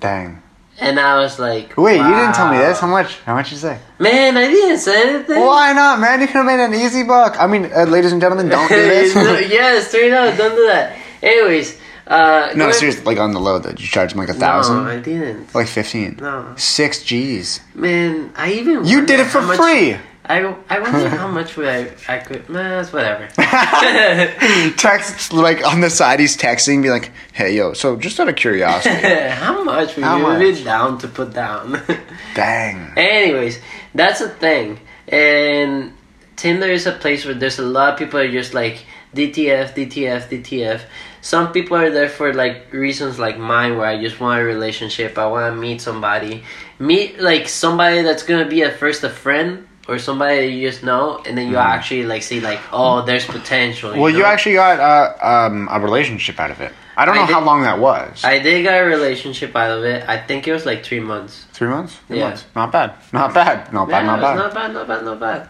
Dang. 0.00 0.40
And 0.80 0.98
I 0.98 1.20
was 1.20 1.38
like, 1.38 1.76
Wait, 1.76 1.98
you 1.98 2.02
didn't 2.14 2.34
tell 2.34 2.50
me 2.50 2.58
this. 2.58 2.80
How 2.80 2.86
much? 2.88 3.18
How 3.20 3.34
much 3.34 3.52
you 3.52 3.58
say? 3.58 3.78
Man, 3.98 4.36
I 4.36 4.46
didn't 4.48 4.78
say 4.78 5.10
anything. 5.14 5.40
Why 5.40 5.72
not, 5.72 6.00
man? 6.00 6.20
You 6.20 6.26
could 6.26 6.36
have 6.36 6.46
made 6.46 6.60
an 6.64 6.74
easy 6.74 7.04
buck. 7.04 7.36
I 7.38 7.46
mean, 7.46 7.70
uh, 7.72 7.84
ladies 7.84 8.10
and 8.12 8.20
gentlemen, 8.20 8.48
don't 8.48 8.68
do 8.68 8.74
this. 8.74 9.14
Yeah, 9.52 9.80
straight 9.80 10.12
up, 10.12 10.36
don't 10.36 10.56
do 10.56 10.66
that. 10.66 10.96
Anyways, 11.22 11.78
uh, 12.06 12.52
no, 12.56 12.72
seriously, 12.72 13.04
like 13.04 13.18
on 13.18 13.32
the 13.32 13.38
low, 13.38 13.58
though, 13.60 13.70
you 13.70 13.76
charge 13.86 14.10
them 14.10 14.18
like 14.18 14.28
a 14.30 14.34
thousand? 14.34 14.84
No, 14.84 14.90
I 14.90 14.98
didn't. 14.98 15.54
like 15.54 15.68
fifteen, 15.68 16.16
No. 16.20 16.52
six 16.56 17.04
G's. 17.04 17.60
Man, 17.74 18.32
I 18.34 18.52
even 18.52 18.84
You 18.84 19.06
did 19.06 19.20
it 19.20 19.26
for 19.26 19.40
how 19.40 19.46
much- 19.48 19.56
free. 19.58 19.96
I, 20.24 20.54
I 20.70 20.78
wonder 20.78 21.08
how 21.08 21.26
much 21.26 21.56
would 21.56 21.66
I 21.66 21.90
I 22.08 22.18
could. 22.18 22.48
Nah, 22.48 22.80
it's 22.80 22.92
whatever. 22.92 23.28
Text 24.76 25.32
like 25.32 25.66
on 25.66 25.80
the 25.80 25.90
side, 25.90 26.20
he's 26.20 26.36
texting, 26.36 26.82
be 26.82 26.90
like, 26.90 27.10
"Hey, 27.32 27.56
yo, 27.56 27.72
so 27.72 27.96
just 27.96 28.20
out 28.20 28.28
of 28.28 28.36
curiosity, 28.36 28.94
how 29.30 29.64
much 29.64 29.96
would 29.96 30.04
How 30.04 30.18
you 30.18 30.22
much? 30.22 30.38
be 30.40 30.64
down 30.64 30.98
to 30.98 31.08
put 31.08 31.32
down? 31.32 31.82
dang." 32.34 32.92
Anyways, 32.96 33.58
that's 33.94 34.20
a 34.20 34.28
thing. 34.28 34.78
And 35.08 35.92
Tinder 36.36 36.68
is 36.68 36.86
a 36.86 36.92
place 36.92 37.24
where 37.24 37.34
there's 37.34 37.58
a 37.58 37.62
lot 37.66 37.92
of 37.94 37.98
people 37.98 38.20
are 38.20 38.30
just 38.30 38.54
like 38.54 38.84
DTF, 39.16 39.74
DTF, 39.74 40.28
DTF. 40.28 40.82
Some 41.20 41.52
people 41.52 41.76
are 41.76 41.90
there 41.90 42.08
for 42.08 42.32
like 42.32 42.72
reasons 42.72 43.18
like 43.18 43.38
mine 43.38 43.76
where 43.76 43.86
I 43.86 44.00
just 44.00 44.20
want 44.20 44.40
a 44.40 44.44
relationship, 44.44 45.18
I 45.18 45.26
want 45.26 45.52
to 45.52 45.60
meet 45.60 45.80
somebody. 45.80 46.44
Meet 46.78 47.20
like 47.20 47.48
somebody 47.48 48.02
that's 48.02 48.22
going 48.22 48.42
to 48.42 48.48
be 48.48 48.62
at 48.62 48.76
first 48.76 49.02
a 49.02 49.10
friend 49.10 49.66
or 49.88 49.98
somebody 49.98 50.36
that 50.36 50.48
you 50.52 50.68
just 50.68 50.82
know 50.84 51.20
and 51.26 51.36
then 51.36 51.48
you 51.48 51.56
actually 51.56 52.04
like 52.04 52.22
see 52.22 52.40
like 52.40 52.60
oh 52.72 53.02
there's 53.04 53.26
potential. 53.26 53.90
Mm-hmm. 53.90 54.00
Well, 54.00 54.10
you 54.10 54.24
actually 54.24 54.54
got 54.54 54.78
uh, 54.78 55.26
um, 55.26 55.68
a 55.70 55.80
relationship 55.80 56.38
out 56.38 56.50
of 56.50 56.60
it. 56.60 56.72
I 56.96 57.04
don't 57.06 57.16
I 57.16 57.20
know 57.20 57.26
how 57.26 57.44
long 57.44 57.62
that 57.62 57.78
was. 57.78 58.22
I 58.22 58.38
did 58.38 58.62
get 58.62 58.80
a 58.80 58.84
relationship 58.84 59.56
out 59.56 59.78
of 59.78 59.84
it. 59.84 60.06
I 60.08 60.18
think 60.18 60.46
it 60.46 60.52
was 60.52 60.66
like 60.66 60.84
3 60.84 61.00
months. 61.00 61.46
Three 61.52 61.68
months. 61.68 61.98
Three 62.06 62.18
Yeah. 62.18 62.28
months. 62.28 62.44
Not 62.54 62.70
bad. 62.70 62.94
Not 63.12 63.32
bad. 63.34 63.72
Not 63.72 63.88
bad. 63.88 64.00
Yeah, 64.04 64.06
Not 64.06 64.20
bad. 64.20 64.36
Not 64.36 64.54
bad, 64.54 64.72
not 64.74 64.88
bad, 64.88 65.04
not 65.04 65.20
bad. 65.20 65.48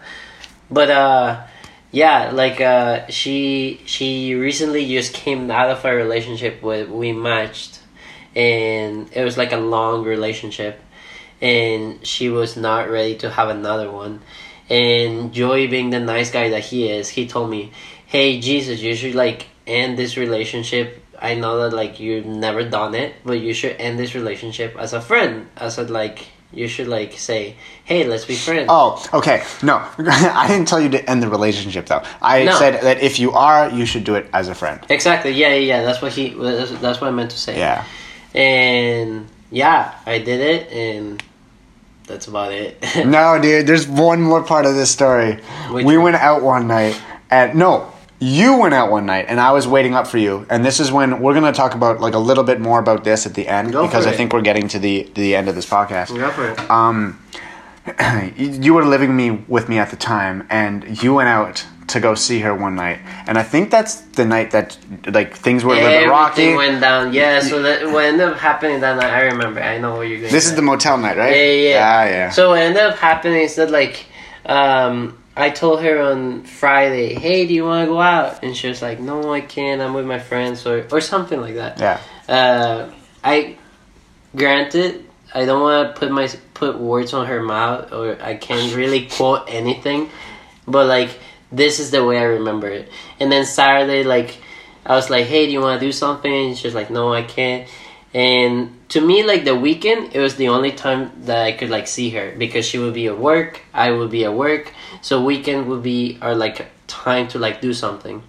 But 0.71 0.89
uh 0.89 1.41
yeah, 1.91 2.31
like 2.31 2.59
uh 2.59 3.05
she 3.09 3.81
she 3.85 4.33
recently 4.33 4.87
just 4.87 5.13
came 5.13 5.51
out 5.51 5.69
of 5.69 5.83
a 5.85 5.93
relationship 5.93 6.63
with 6.63 6.89
we 6.89 7.11
matched 7.11 7.81
and 8.35 9.09
it 9.13 9.23
was 9.23 9.37
like 9.37 9.51
a 9.51 9.57
long 9.57 10.03
relationship 10.03 10.79
and 11.43 12.05
she 12.07 12.29
was 12.29 12.55
not 12.55 12.89
ready 12.89 13.15
to 13.17 13.29
have 13.29 13.49
another 13.49 13.91
one. 13.91 14.21
And 14.69 15.33
Joey 15.33 15.67
being 15.67 15.89
the 15.89 15.99
nice 15.99 16.31
guy 16.31 16.49
that 16.51 16.61
he 16.63 16.87
is, 16.89 17.09
he 17.09 17.27
told 17.27 17.49
me, 17.51 17.71
hey 18.07 18.39
Jesus, 18.39 18.81
you 18.81 18.95
should 18.95 19.13
like 19.13 19.47
end 19.67 19.97
this 19.97 20.15
relationship. 20.15 21.03
I 21.19 21.35
know 21.35 21.59
that 21.69 21.75
like 21.75 21.99
you've 21.99 22.25
never 22.25 22.63
done 22.63 22.95
it, 22.95 23.15
but 23.25 23.33
you 23.33 23.53
should 23.53 23.75
end 23.77 23.99
this 23.99 24.15
relationship 24.15 24.75
as 24.77 24.93
a 24.93 25.01
friend. 25.01 25.49
As 25.57 25.77
a 25.77 25.83
like 25.83 26.27
you 26.53 26.67
should 26.69 26.87
like 26.87 27.13
say, 27.13 27.55
hey, 27.83 28.05
let's 28.05 28.23
be 28.25 28.35
friends. 28.35 28.67
Oh, 28.69 29.03
okay. 29.13 29.43
No, 29.61 29.83
I 29.99 30.47
didn't 30.47 30.67
tell 30.69 30.79
you 30.79 30.89
to 30.89 31.09
end 31.09 31.21
the 31.21 31.27
relationship 31.29 31.87
though. 31.87 32.03
I 32.21 32.45
No. 32.45 32.57
said 32.57 32.81
that 32.83 33.01
if 33.01 33.19
you 33.19 33.31
are, 33.33 33.69
you 33.69 33.85
should 33.85 34.05
do 34.05 34.15
it 34.15 34.29
as 34.31 34.47
a 34.47 34.55
friend. 34.55 34.79
Exactly. 34.89 35.31
Yeah, 35.31 35.49
yeah, 35.49 35.55
yeah. 35.75 35.83
That's 35.83 36.01
what 36.01 36.13
he. 36.13 36.29
That's, 36.29 36.71
that's 36.79 37.01
what 37.01 37.07
I 37.09 37.11
meant 37.11 37.31
to 37.31 37.37
say. 37.37 37.57
Yeah. 37.57 37.83
And 38.33 39.27
yeah, 39.51 39.93
I 40.05 40.19
did 40.19 40.39
it, 40.39 40.71
and 40.71 41.21
that's 42.07 42.27
about 42.27 42.51
it. 42.51 42.77
No, 43.05 43.39
dude. 43.41 43.65
There's 43.67 43.87
one 43.87 44.21
more 44.21 44.43
part 44.43 44.65
of 44.65 44.75
this 44.75 44.91
story. 44.91 45.35
Which 45.71 45.85
we 45.85 45.95
one? 45.97 46.03
went 46.05 46.15
out 46.17 46.41
one 46.43 46.67
night, 46.67 46.99
and 47.29 47.55
no, 47.57 47.91
you 48.19 48.57
went 48.57 48.73
out 48.73 48.89
one 48.91 49.05
night, 49.05 49.25
and 49.29 49.39
I 49.39 49.51
was 49.51 49.67
waiting 49.67 49.93
up 49.95 50.07
for 50.07 50.17
you. 50.17 50.45
And 50.49 50.63
this 50.63 50.79
is 50.79 50.91
when 50.91 51.19
we're 51.21 51.33
gonna 51.33 51.51
talk 51.53 51.73
about 51.75 51.99
like 51.99 52.13
a 52.13 52.19
little 52.19 52.43
bit 52.43 52.59
more 52.61 52.79
about 52.79 53.03
this 53.03 53.25
at 53.25 53.33
the 53.33 53.47
end 53.47 53.71
Go 53.73 53.85
because 53.85 54.05
I 54.07 54.11
it. 54.11 54.15
think 54.17 54.31
we're 54.33 54.41
getting 54.41 54.67
to 54.69 54.79
the 54.79 55.09
the 55.15 55.35
end 55.35 55.49
of 55.49 55.55
this 55.55 55.65
podcast. 55.69 56.15
Go 56.15 56.29
for 56.31 56.49
it. 56.51 56.59
um, 56.69 57.19
you 58.37 58.73
were 58.73 58.85
living 58.85 59.15
me 59.15 59.31
with 59.47 59.67
me 59.67 59.77
at 59.77 59.89
the 59.89 59.97
time, 59.97 60.47
and 60.49 61.01
you 61.03 61.13
went 61.15 61.29
out 61.29 61.65
to 61.87 61.99
go 61.99 62.15
see 62.15 62.39
her 62.39 62.53
one 62.55 62.75
night, 62.75 62.99
and 63.27 63.37
I 63.37 63.43
think 63.43 63.69
that's 63.69 63.95
the 64.15 64.25
night 64.25 64.51
that 64.51 64.77
like 65.07 65.35
things 65.35 65.63
were 65.63 65.73
a 65.73 65.75
little 65.75 65.89
bit 65.89 66.09
rocky. 66.09 66.41
Everything 66.43 66.55
went 66.57 66.81
down. 66.81 67.13
Yeah. 67.13 67.39
So 67.39 67.61
that 67.61 67.85
what 67.87 68.05
ended 68.05 68.27
up 68.27 68.37
happening 68.37 68.79
that 68.81 68.95
night, 68.97 69.11
I 69.11 69.21
remember. 69.23 69.61
I 69.61 69.77
know 69.79 69.95
what 69.97 70.07
you're 70.07 70.19
going. 70.19 70.31
this 70.31 70.45
is 70.45 70.55
the 70.55 70.61
motel 70.61 70.97
night, 70.97 71.17
right? 71.17 71.35
Yeah, 71.35 71.43
yeah, 71.43 71.69
yeah. 71.69 71.79
Ah, 71.79 72.03
yeah. 72.05 72.29
So 72.31 72.49
what 72.49 72.59
ended 72.59 72.81
up 72.83 72.97
happening 72.97 73.41
is 73.41 73.55
that 73.55 73.69
like, 73.71 74.05
um, 74.45 75.17
I 75.35 75.49
told 75.49 75.81
her 75.81 76.01
on 76.01 76.43
Friday, 76.43 77.13
"Hey, 77.15 77.45
do 77.47 77.53
you 77.53 77.65
want 77.65 77.87
to 77.87 77.91
go 77.91 77.99
out?" 78.01 78.43
And 78.43 78.55
she 78.55 78.67
was 78.67 78.81
like, 78.81 78.99
"No, 78.99 79.33
I 79.33 79.41
can't. 79.41 79.81
I'm 79.81 79.93
with 79.93 80.05
my 80.05 80.19
friends," 80.19 80.65
or 80.65 80.85
or 80.91 81.01
something 81.01 81.41
like 81.41 81.55
that. 81.55 81.79
yeah, 81.79 81.99
Uh, 82.29 82.89
I 83.23 83.57
granted 84.35 85.05
I 85.35 85.45
don't 85.45 85.61
want 85.61 85.95
to 85.95 85.99
put 85.99 86.11
my 86.11 86.29
put 86.53 86.77
words 86.79 87.13
on 87.13 87.25
her 87.27 87.41
mouth 87.41 87.91
or 87.91 88.17
I 88.21 88.35
can't 88.35 88.75
really 88.75 89.07
quote 89.07 89.43
anything, 89.47 90.09
but 90.67 90.85
like 90.87 91.19
this 91.53 91.79
is 91.79 91.91
the 91.91 92.03
way 92.03 92.17
I 92.17 92.23
remember 92.23 92.67
it. 92.67 92.91
And 93.19 93.31
then 93.31 93.45
Saturday, 93.45 94.03
like 94.03 94.37
I 94.85 94.95
was 94.95 95.09
like, 95.09 95.27
"Hey, 95.27 95.45
do 95.45 95.51
you 95.51 95.61
want 95.61 95.79
to 95.79 95.85
do 95.85 95.91
something?" 95.91 96.33
And 96.33 96.57
she's 96.57 96.73
like, 96.73 96.89
"No, 96.89 97.13
I 97.13 97.21
can't." 97.21 97.69
And 98.13 98.77
to 98.89 99.01
me, 99.01 99.23
like 99.23 99.43
the 99.45 99.55
weekend, 99.55 100.15
it 100.15 100.19
was 100.19 100.35
the 100.35 100.49
only 100.49 100.71
time 100.71 101.11
that 101.25 101.45
I 101.45 101.51
could 101.53 101.69
like 101.69 101.87
see 101.87 102.09
her 102.11 102.33
because 102.37 102.65
she 102.65 102.77
would 102.77 102.93
be 102.93 103.07
at 103.07 103.17
work, 103.17 103.61
I 103.73 103.91
would 103.91 104.11
be 104.11 104.25
at 104.25 104.33
work, 104.33 104.73
so 105.01 105.23
weekend 105.23 105.67
would 105.67 105.81
be 105.81 106.17
our 106.21 106.35
like 106.35 106.67
time 106.87 107.27
to 107.29 107.39
like 107.39 107.61
do 107.61 107.73
something. 107.73 108.21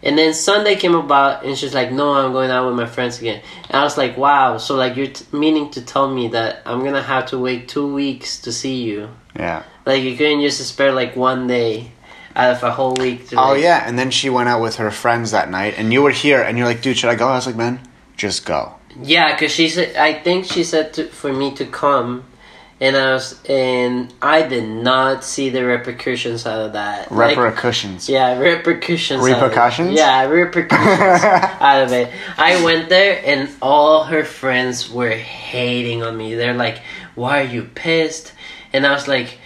And 0.00 0.16
then 0.16 0.32
Sunday 0.32 0.76
came 0.76 0.94
about, 0.94 1.44
and 1.44 1.58
she's 1.58 1.74
like, 1.74 1.90
"No, 1.90 2.14
I'm 2.14 2.32
going 2.32 2.50
out 2.50 2.66
with 2.66 2.76
my 2.76 2.86
friends 2.86 3.18
again." 3.18 3.42
And 3.68 3.76
I 3.80 3.82
was 3.82 3.96
like, 3.96 4.16
"Wow!" 4.16 4.58
So 4.58 4.76
like 4.76 4.96
you're 4.96 5.08
t- 5.08 5.24
meaning 5.32 5.70
to 5.70 5.82
tell 5.82 6.08
me 6.08 6.28
that 6.28 6.62
I'm 6.66 6.84
gonna 6.84 7.02
have 7.02 7.26
to 7.26 7.38
wait 7.38 7.68
two 7.68 7.92
weeks 7.92 8.40
to 8.42 8.52
see 8.52 8.82
you? 8.82 9.08
yeah. 9.38 9.62
Like 9.86 10.02
you 10.02 10.16
couldn't 10.16 10.42
just 10.42 10.64
spare 10.66 10.92
like 10.92 11.16
one 11.16 11.46
day 11.46 11.92
out 12.38 12.56
of 12.56 12.62
a 12.62 12.70
whole 12.70 12.94
week? 12.94 13.28
To, 13.28 13.36
Oh 13.36 13.52
like- 13.52 13.62
yeah, 13.62 13.82
and 13.86 13.98
then 13.98 14.10
she 14.10 14.30
went 14.30 14.48
out 14.48 14.62
with 14.62 14.76
her 14.76 14.90
friends 14.90 15.32
that 15.32 15.50
night, 15.50 15.74
and 15.76 15.92
you 15.92 16.02
were 16.02 16.10
here, 16.12 16.40
and 16.40 16.56
you're 16.56 16.66
like, 16.66 16.80
"Dude, 16.80 16.96
should 16.96 17.10
I 17.10 17.16
go?" 17.16 17.28
I 17.28 17.34
was 17.34 17.46
like, 17.46 17.56
"Man, 17.56 17.80
just 18.16 18.46
go." 18.46 18.74
Yeah, 19.02 19.34
because 19.34 19.52
she 19.52 19.68
said, 19.68 19.94
I 19.96 20.12
think 20.14 20.44
she 20.46 20.64
said 20.64 20.92
to, 20.94 21.04
for 21.08 21.32
me 21.32 21.52
to 21.56 21.64
come, 21.66 22.24
and 22.80 22.96
I 22.96 23.12
was, 23.12 23.38
and 23.48 24.12
I 24.22 24.42
did 24.42 24.68
not 24.68 25.22
see 25.24 25.50
the 25.50 25.64
repercussions 25.64 26.46
out 26.46 26.60
of 26.66 26.72
that. 26.72 27.12
Like, 27.12 27.36
Repercussions. 27.36 28.08
yeah, 28.08 28.38
repercussions. 28.38 29.20
out 29.20 29.30
of 29.30 29.36
it. 29.42 29.42
Repercussions? 29.44 29.96
Yeah, 29.96 30.24
repercussions 30.26 31.22
out 31.60 31.82
of 31.82 31.92
it. 31.92 32.10
I 32.38 32.62
went 32.64 32.88
there, 32.88 33.20
and 33.24 33.50
all 33.62 34.04
her 34.04 34.24
friends 34.24 34.90
were 34.90 35.10
hating 35.10 36.02
on 36.02 36.16
me. 36.16 36.34
They're 36.34 36.54
like, 36.54 36.78
"Why 37.14 37.40
are 37.40 37.44
you 37.46 37.64
pissed?" 37.74 38.32
And 38.72 38.86
I 38.86 38.92
was 38.92 39.06
like, 39.08 39.38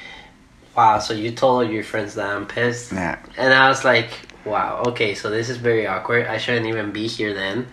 "Wow, 0.77 0.99
so 0.99 1.15
you 1.15 1.33
told 1.33 1.65
all 1.65 1.73
your 1.73 1.85
friends 1.85 2.15
that 2.15 2.29
I'm 2.29 2.47
pissed?" 2.47 2.93
Yeah. 2.93 3.19
And 3.37 3.53
I 3.53 3.69
was 3.69 3.85
like, 3.85 4.11
wow, 4.45 4.83
okay, 4.89 5.15
so 5.15 5.31
this 5.31 5.49
is 5.49 5.57
very 5.57 5.87
awkward. 5.87 6.27
I 6.27 6.39
shouldn't 6.39 6.67
even 6.67 6.93
be 6.93 7.07
here 7.07 7.35
then. 7.35 7.69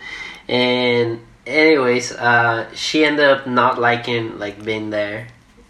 And 0.47 1.21
anyways, 1.45 2.11
uh, 2.11 2.69
she 2.73 3.03
ended 3.05 3.25
up 3.25 3.47
not 3.47 3.79
liking 3.79 4.39
like 4.39 4.63
being 4.63 4.89
there 4.89 5.27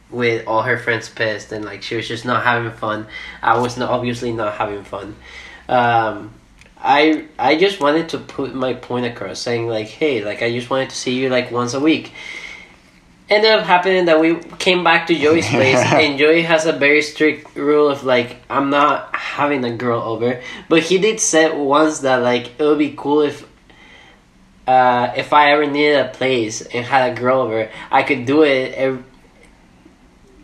with 0.09 0.47
all 0.47 0.63
her 0.63 0.77
friends 0.77 1.07
pissed 1.09 1.51
and 1.51 1.63
like 1.63 1.83
she 1.83 1.95
was 1.95 2.07
just 2.07 2.25
not 2.25 2.43
having 2.43 2.71
fun. 2.71 3.07
I 3.41 3.59
was 3.59 3.77
not, 3.77 3.89
obviously 3.89 4.31
not 4.31 4.55
having 4.55 4.83
fun. 4.83 5.15
Um, 5.67 6.33
I 6.81 7.25
I 7.37 7.57
just 7.57 7.79
wanted 7.79 8.09
to 8.09 8.17
put 8.17 8.55
my 8.55 8.73
point 8.73 9.05
across, 9.05 9.39
saying 9.39 9.67
like, 9.67 9.87
hey, 9.87 10.23
like 10.23 10.41
I 10.41 10.51
just 10.51 10.69
wanted 10.69 10.89
to 10.89 10.95
see 10.95 11.19
you 11.19 11.29
like 11.29 11.51
once 11.51 11.73
a 11.73 11.79
week. 11.79 12.13
Ended 13.29 13.51
up 13.51 13.63
happening 13.65 14.05
that 14.05 14.19
we 14.19 14.37
came 14.57 14.83
back 14.83 15.05
to 15.07 15.15
Joey's 15.15 15.47
place, 15.57 15.77
and 15.77 16.17
Joey 16.17 16.41
has 16.41 16.65
a 16.65 16.71
very 16.73 17.01
strict 17.03 17.55
rule 17.55 17.87
of 17.89 18.03
like 18.03 18.37
I'm 18.49 18.69
not 18.71 19.15
having 19.15 19.63
a 19.63 19.75
girl 19.75 20.01
over. 20.01 20.41
But 20.67 20.81
he 20.81 20.97
did 20.97 21.19
say 21.19 21.55
once 21.55 21.99
that 21.99 22.17
like 22.23 22.59
it 22.59 22.63
would 22.63 22.79
be 22.79 22.95
cool 22.97 23.21
if 23.21 23.45
uh, 24.67 25.13
if 25.15 25.31
I 25.31 25.51
ever 25.51 25.65
needed 25.67 25.99
a 26.05 26.09
place 26.09 26.61
and 26.61 26.85
had 26.85 27.11
a 27.15 27.19
girl 27.21 27.41
over, 27.41 27.69
I 27.91 28.01
could 28.03 28.25
do 28.25 28.41
it 28.43 28.73
ev- 28.73 29.03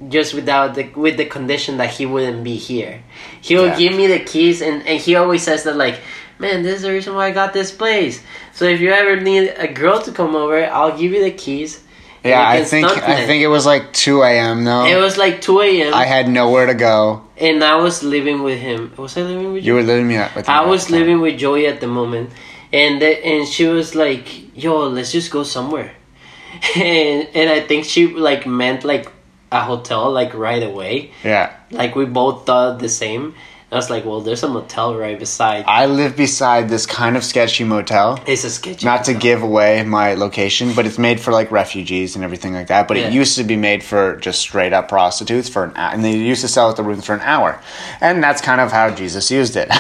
just 0.10 0.34
without 0.34 0.76
the 0.76 0.84
with 0.96 1.18
the 1.18 1.26
condition 1.26 1.78
that 1.78 1.90
he 1.90 2.06
wouldn't 2.06 2.44
be 2.44 2.56
here. 2.56 3.02
He 3.42 3.56
will 3.56 3.68
Yeah. 3.68 3.78
give 3.78 3.96
me 3.96 4.08
the 4.08 4.20
keys, 4.20 4.62
and, 4.62 4.86
and 4.86 5.00
he 5.02 5.16
always 5.16 5.42
says 5.42 5.64
that 5.64 5.76
like, 5.76 6.02
man, 6.38 6.64
this 6.64 6.78
is 6.78 6.82
the 6.84 6.92
reason 6.92 7.16
why 7.16 7.28
I 7.28 7.32
got 7.32 7.54
this 7.54 7.72
place. 7.72 8.22
So 8.54 8.66
if 8.66 8.80
you 8.80 8.92
ever 8.92 9.20
need 9.20 9.54
a 9.58 9.68
girl 9.68 10.02
to 10.04 10.12
come 10.12 10.36
over, 10.36 10.66
I'll 10.66 10.96
give 10.98 11.12
you 11.14 11.24
the 11.24 11.32
keys. 11.32 11.82
Yeah, 12.26 12.48
I 12.48 12.64
think 12.64 12.88
I 12.88 13.22
it. 13.22 13.26
think 13.28 13.44
it 13.44 13.48
was 13.48 13.66
like 13.66 13.94
2 13.94 14.24
a.m. 14.24 14.64
though. 14.66 14.86
it 14.86 14.98
was 15.00 15.18
like 15.18 15.42
two 15.42 15.62
a.m. 15.62 15.94
I 15.94 16.06
had 16.06 16.28
nowhere 16.28 16.66
to 16.66 16.74
go. 16.74 17.22
and 17.38 17.64
I 17.64 17.76
was 17.76 18.02
living 18.04 18.42
with 18.44 18.60
him. 18.60 18.92
Was 18.98 19.18
I 19.18 19.22
living 19.22 19.54
with 19.54 19.64
You 19.64 19.74
You 19.74 19.76
were 19.76 19.84
living 19.84 20.08
with. 20.08 20.50
I 20.50 20.66
was 20.66 20.90
living 20.90 21.20
with 21.22 21.38
Joey 21.38 21.68
at 21.68 21.80
the 21.82 21.88
moment, 21.88 22.32
and 22.74 23.02
the, 23.02 23.12
and 23.26 23.48
she 23.48 23.66
was 23.68 23.94
like, 23.94 24.26
"Yo, 24.58 24.88
let's 24.90 25.12
just 25.12 25.30
go 25.32 25.44
somewhere," 25.44 25.92
and 26.76 27.28
and 27.34 27.50
I 27.50 27.60
think 27.62 27.86
she 27.86 28.08
like 28.08 28.48
meant 28.48 28.84
like 28.84 29.12
a 29.52 29.62
hotel 29.62 30.12
like 30.12 30.34
right 30.34 30.64
away. 30.64 31.12
Yeah, 31.24 31.54
Like 31.72 31.96
we 31.96 32.06
both 32.06 32.46
thought 32.46 32.80
the 32.80 32.90
same. 32.90 33.36
I 33.76 33.78
was 33.78 33.90
like, 33.90 34.06
"Well, 34.06 34.22
there's 34.22 34.42
a 34.42 34.48
motel 34.48 34.96
right 34.96 35.20
beside." 35.20 35.66
I 35.68 35.86
live 35.88 36.16
beside 36.16 36.70
this 36.70 36.86
kind 36.86 37.18
of 37.18 37.24
sketchy 37.26 37.66
motel. 37.66 38.20
It's 38.26 38.46
a 38.46 38.50
sketchy. 38.50 38.86
Not 38.86 39.04
to 39.06 39.14
give 39.14 39.44
away 39.44 39.84
my 39.84 40.14
location, 40.14 40.74
but 40.74 40.86
it's 40.86 40.98
made 40.98 41.20
for 41.20 41.32
like 41.34 41.52
refugees 41.52 42.16
and 42.16 42.24
everything 42.24 42.54
like 42.54 42.68
that. 42.68 42.88
But 42.88 42.96
it 42.96 43.12
used 43.12 43.38
to 43.38 43.44
be 43.44 43.58
made 43.58 43.84
for 43.84 44.16
just 44.18 44.40
straight 44.40 44.72
up 44.72 44.88
prostitutes 44.88 45.50
for 45.50 45.66
an 45.66 45.74
hour, 45.76 45.94
and 45.94 46.06
they 46.06 46.16
used 46.16 46.40
to 46.42 46.48
sell 46.48 46.70
at 46.70 46.78
the 46.78 46.84
rooms 46.84 47.06
for 47.06 47.14
an 47.16 47.22
hour, 47.22 47.60
and 48.00 48.24
that's 48.24 48.42
kind 48.42 48.62
of 48.62 48.72
how 48.72 48.90
Jesus 48.92 49.30
used 49.30 49.56
it. 49.58 49.68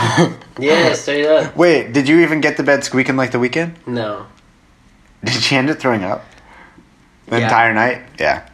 Yeah, 0.59 0.93
straight 0.93 1.25
up. 1.25 1.55
Wait, 1.57 1.91
did 1.91 2.07
you 2.07 2.19
even 2.21 2.39
get 2.39 2.55
the 2.55 2.63
bed 2.63 2.83
squeaking 2.85 3.17
like 3.17 3.31
the 3.31 3.39
weekend? 3.39 3.75
No. 3.85 4.25
Did 5.23 5.33
she 5.43 5.55
end 5.57 5.69
up 5.69 5.79
throwing 5.79 6.03
up 6.03 6.23
the 7.27 7.39
Yeah. 7.39 7.43
entire 7.43 7.73
night? 7.73 8.01
Yeah, 8.19 8.47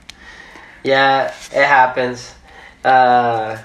Yeah, 0.84 1.32
it 1.54 1.66
happens. 1.66 2.34
Uh, 2.84 3.58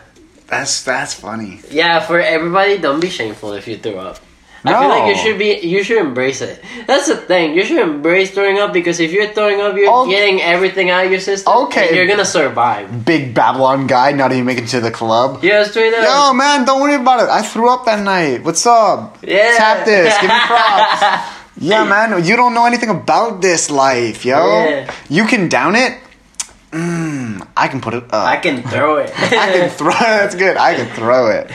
that's 0.47 0.83
that's 0.85 1.15
funny. 1.15 1.61
yeah, 1.71 2.01
for 2.01 2.21
everybody, 2.21 2.79
don't 2.79 3.01
be 3.01 3.11
shameful 3.11 3.53
if 3.53 3.67
you 3.69 3.77
throw 3.79 3.99
up. 3.99 4.19
No. 4.65 4.75
I 4.75 4.81
feel 4.81 4.89
like 4.89 5.07
you 5.15 5.23
should 5.23 5.39
be. 5.39 5.61
You 5.69 5.85
should 5.85 5.99
embrace 5.99 6.41
it. 6.43 6.59
That's 6.89 7.07
the 7.07 7.15
thing. 7.17 7.55
You 7.55 7.63
should 7.65 7.79
embrace 7.79 8.33
throwing 8.35 8.59
up 8.59 8.73
because 8.73 8.99
if 8.99 9.13
you're 9.13 9.29
throwing 9.33 9.61
up, 9.61 9.77
you're 9.77 9.89
Okay. 9.93 10.11
getting 10.11 10.43
everything 10.43 10.91
out 10.91 11.05
of 11.07 11.11
your 11.13 11.21
system. 11.21 11.53
Okay. 11.71 11.87
and 11.89 11.97
you're 11.97 12.07
gonna 12.09 12.25
survive. 12.25 13.05
Big 13.05 13.33
Babylon 13.33 13.87
guy, 13.87 14.11
not 14.11 14.33
even 14.33 14.45
making 14.45 14.65
it 14.65 14.71
to 14.71 14.81
the 14.81 14.91
club. 14.91 15.45
Yeah, 15.45 15.63
straight 15.65 15.95
up. 15.95 16.03
Yo, 16.03 16.33
man, 16.35 16.65
don't 16.65 16.81
worry 16.83 16.97
about 16.97 17.21
it. 17.23 17.29
I 17.31 17.43
threw 17.43 17.71
up 17.71 17.85
that 17.87 18.03
night. 18.03 18.43
What's 18.43 18.67
up? 18.67 19.19
Yeah. 19.23 19.55
Tap 19.57 19.85
this. 19.87 20.13
Give 20.21 20.31
me 20.31 20.41
props. 20.51 21.23
yeah, 21.59 21.85
man, 21.85 22.25
you 22.25 22.35
don't 22.35 22.53
know 22.55 22.67
anything 22.67 22.91
about 22.91 23.41
this 23.41 23.71
life, 23.71 24.25
yo. 24.25 24.35
Yeah. 24.43 24.93
You 25.09 25.27
can 25.27 25.49
down 25.49 25.77
it. 25.77 25.93
Mm, 26.73 27.47
I 27.57 27.69
can 27.69 27.81
put 27.81 27.95
it 27.95 28.05
up. 28.05 28.13
I 28.27 28.37
can 28.39 28.63
throw 28.63 28.97
it. 28.99 29.11
I 29.17 29.29
can 29.53 29.71
throw. 29.71 29.91
it. 29.91 29.99
That's 30.01 30.35
good. 30.35 30.57
I 30.57 30.75
can 30.75 30.89
throw 30.95 31.31
it. 31.31 31.51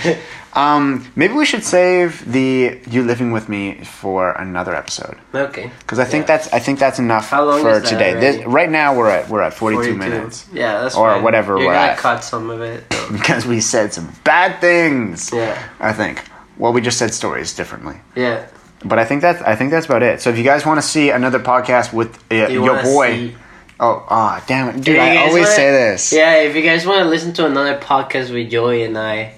Um, 0.53 1.09
maybe 1.15 1.33
we 1.33 1.45
should 1.45 1.63
save 1.63 2.29
the 2.29 2.77
"You 2.89 3.03
Living 3.03 3.31
with 3.31 3.47
Me" 3.47 3.83
for 3.85 4.31
another 4.33 4.75
episode 4.75 5.17
okay. 5.33 5.71
because 5.79 5.97
I 5.97 6.03
think 6.03 6.23
Yeah. 6.23 6.37
that's 6.37 6.51
I 6.53 6.59
think 6.59 6.77
that's 6.77 6.99
enough 6.99 7.29
for 7.29 7.63
that 7.63 7.85
today. 7.85 8.19
This, 8.19 8.45
right 8.45 8.69
now 8.69 8.93
we're 8.97 9.09
at 9.09 9.29
we're 9.29 9.41
at 9.41 9.53
42, 9.53 9.95
42. 9.95 9.97
minutes 9.97 10.45
Yeah, 10.51 10.81
that's 10.81 10.95
Or 10.95 11.11
fine. 11.13 11.23
whatever 11.23 11.57
You're 11.57 11.67
we're 11.67 11.73
gonna 11.73 11.91
at. 11.93 11.97
cut 11.99 12.23
some 12.25 12.49
of 12.49 12.59
it. 12.61 12.83
because 13.13 13.45
we 13.53 13.61
said 13.61 13.93
some 13.93 14.11
bad 14.25 14.59
things. 14.59 15.31
Yeah. 15.33 15.57
I 15.79 15.93
think. 15.93 16.21
Well, 16.57 16.73
we 16.73 16.81
just 16.81 16.97
said 16.97 17.13
stories 17.13 17.53
differently. 17.55 17.95
Yeah. 18.15 18.45
But 18.83 18.99
I 18.99 19.05
think 19.05 19.21
that's 19.21 19.41
I 19.43 19.55
think 19.55 19.71
that's 19.71 19.85
about 19.85 20.03
it. 20.03 20.19
So 20.21 20.31
if 20.31 20.37
you 20.37 20.43
guys 20.43 20.65
want 20.65 20.79
to 20.81 20.85
see 20.85 21.11
another 21.11 21.39
podcast 21.39 21.93
with 21.93 22.17
uh, 22.29 22.47
You 22.49 22.65
your 22.65 22.83
boy, 22.83 23.13
see- 23.15 23.35
oh 23.81 24.05
ah 24.09 24.41
damn 24.47 24.69
it, 24.69 24.83
dude, 24.83 24.97
I 24.97 25.17
always 25.17 25.43
wanna- 25.43 25.45
say 25.47 25.71
this. 25.71 26.13
Yeah, 26.13 26.35
if 26.43 26.55
you 26.55 26.61
guys 26.61 26.85
want 26.85 27.03
to 27.03 27.09
listen 27.09 27.33
to 27.33 27.45
another 27.45 27.77
podcast 27.79 28.33
with 28.33 28.49
Joey 28.49 28.83
and 28.83 28.97
I, 28.97 29.33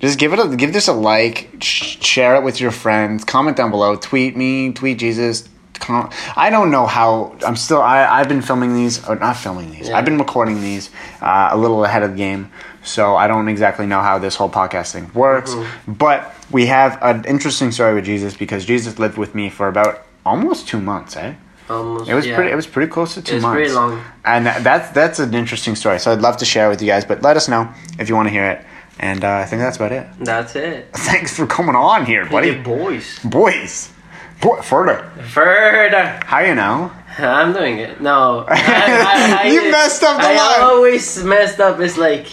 Just 0.00 0.18
give 0.18 0.32
it 0.32 0.38
a 0.38 0.56
give 0.56 0.72
this 0.72 0.88
a 0.88 0.92
like, 0.92 1.50
sh- 1.60 1.98
share 2.02 2.36
it 2.36 2.42
with 2.42 2.60
your 2.60 2.70
friends, 2.70 3.24
comment 3.24 3.56
down 3.56 3.70
below, 3.70 3.96
tweet 3.96 4.36
me, 4.36 4.72
tweet 4.72 4.98
Jesus. 4.98 5.48
Com- 5.80 6.08
I 6.36 6.50
don't 6.50 6.70
know 6.70 6.86
how. 6.86 7.36
I'm 7.44 7.56
still. 7.56 7.82
I 7.82 8.06
I've 8.06 8.28
been 8.28 8.42
filming 8.42 8.74
these 8.74 9.04
or 9.08 9.16
not 9.16 9.36
filming 9.36 9.70
these. 9.72 9.88
Yeah. 9.88 9.98
I've 9.98 10.04
been 10.04 10.18
recording 10.18 10.60
these 10.62 10.88
uh, 11.20 11.48
a 11.50 11.56
little 11.58 11.84
ahead 11.84 12.02
of 12.04 12.12
the 12.12 12.16
game, 12.16 12.50
so 12.84 13.16
I 13.16 13.26
don't 13.26 13.48
exactly 13.48 13.84
know 13.84 14.00
how 14.00 14.18
this 14.20 14.36
whole 14.36 14.48
podcast 14.48 14.92
thing 14.92 15.10
works. 15.14 15.50
Mm-hmm. 15.52 15.92
But 15.94 16.32
we 16.50 16.66
have 16.66 16.96
an 17.02 17.24
interesting 17.24 17.72
story 17.72 17.92
with 17.94 18.04
Jesus 18.04 18.36
because 18.36 18.64
Jesus 18.64 18.98
lived 19.00 19.18
with 19.18 19.34
me 19.34 19.50
for 19.50 19.66
about 19.66 20.06
almost 20.24 20.68
two 20.68 20.80
months, 20.80 21.16
eh? 21.16 21.34
Almost. 21.68 22.10
It 22.10 22.14
was 22.14 22.26
yeah. 22.26 22.34
pretty. 22.36 22.50
It 22.52 22.56
was 22.56 22.66
pretty 22.66 22.90
close 22.90 23.14
to 23.14 23.22
two 23.22 23.40
months. 23.40 23.54
pretty 23.54 23.72
long. 23.72 24.02
and 24.24 24.44
that, 24.46 24.62
that's 24.62 24.90
that's 24.90 25.18
an 25.18 25.32
interesting 25.34 25.74
story. 25.76 25.98
So 25.98 26.12
I'd 26.12 26.20
love 26.20 26.36
to 26.38 26.44
share 26.44 26.68
with 26.68 26.82
you 26.82 26.88
guys. 26.88 27.04
But 27.04 27.22
let 27.22 27.36
us 27.36 27.48
know 27.48 27.72
if 27.98 28.08
you 28.08 28.14
want 28.14 28.26
to 28.28 28.32
hear 28.32 28.44
it. 28.44 28.64
And 29.00 29.24
uh, 29.24 29.32
I 29.38 29.44
think 29.46 29.60
that's 29.60 29.76
about 29.76 29.92
it. 29.92 30.06
That's 30.20 30.54
it. 30.54 30.88
Thanks 30.92 31.34
for 31.36 31.46
coming 31.46 31.74
on 31.74 32.06
here, 32.06 32.26
buddy. 32.26 32.52
Hey, 32.52 32.62
boys. 32.62 33.18
Boys, 33.24 33.92
Boy, 34.40 34.60
further. 34.62 35.10
Further. 35.30 36.20
How 36.24 36.40
you 36.40 36.54
know? 36.54 36.92
I'm 37.18 37.52
doing 37.52 37.78
it. 37.78 38.00
No. 38.00 38.44
I, 38.48 38.54
I, 38.54 39.40
I, 39.44 39.50
You 39.50 39.70
messed 39.70 40.02
up 40.02 40.20
the 40.20 40.26
I 40.28 40.36
line. 40.36 40.60
always 40.60 41.24
messed 41.24 41.60
up. 41.60 41.80
It's 41.80 41.96
like, 41.96 42.26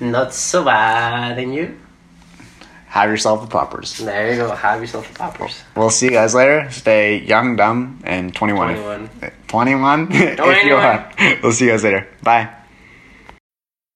not 0.00 0.32
so 0.32 0.64
bad. 0.64 1.38
And 1.38 1.54
you? 1.54 1.78
Have 2.90 3.08
yourself 3.08 3.44
a 3.44 3.46
poppers. 3.46 3.98
There 3.98 4.32
you 4.32 4.36
go. 4.36 4.50
Have 4.50 4.80
yourself 4.80 5.08
a 5.14 5.14
poppers. 5.14 5.62
We'll 5.76 5.90
see 5.90 6.06
you 6.06 6.12
guys 6.12 6.34
later. 6.34 6.68
Stay 6.72 7.22
young, 7.22 7.54
dumb, 7.54 8.00
and 8.02 8.34
21. 8.34 8.74
21. 8.74 9.10
21? 9.46 10.08
if 10.10 10.30
you 10.30 10.36
21. 10.36 10.84
are. 10.84 11.12
We'll 11.40 11.52
see 11.52 11.66
you 11.66 11.70
guys 11.70 11.84
later. 11.84 12.08
Bye. 12.20 12.59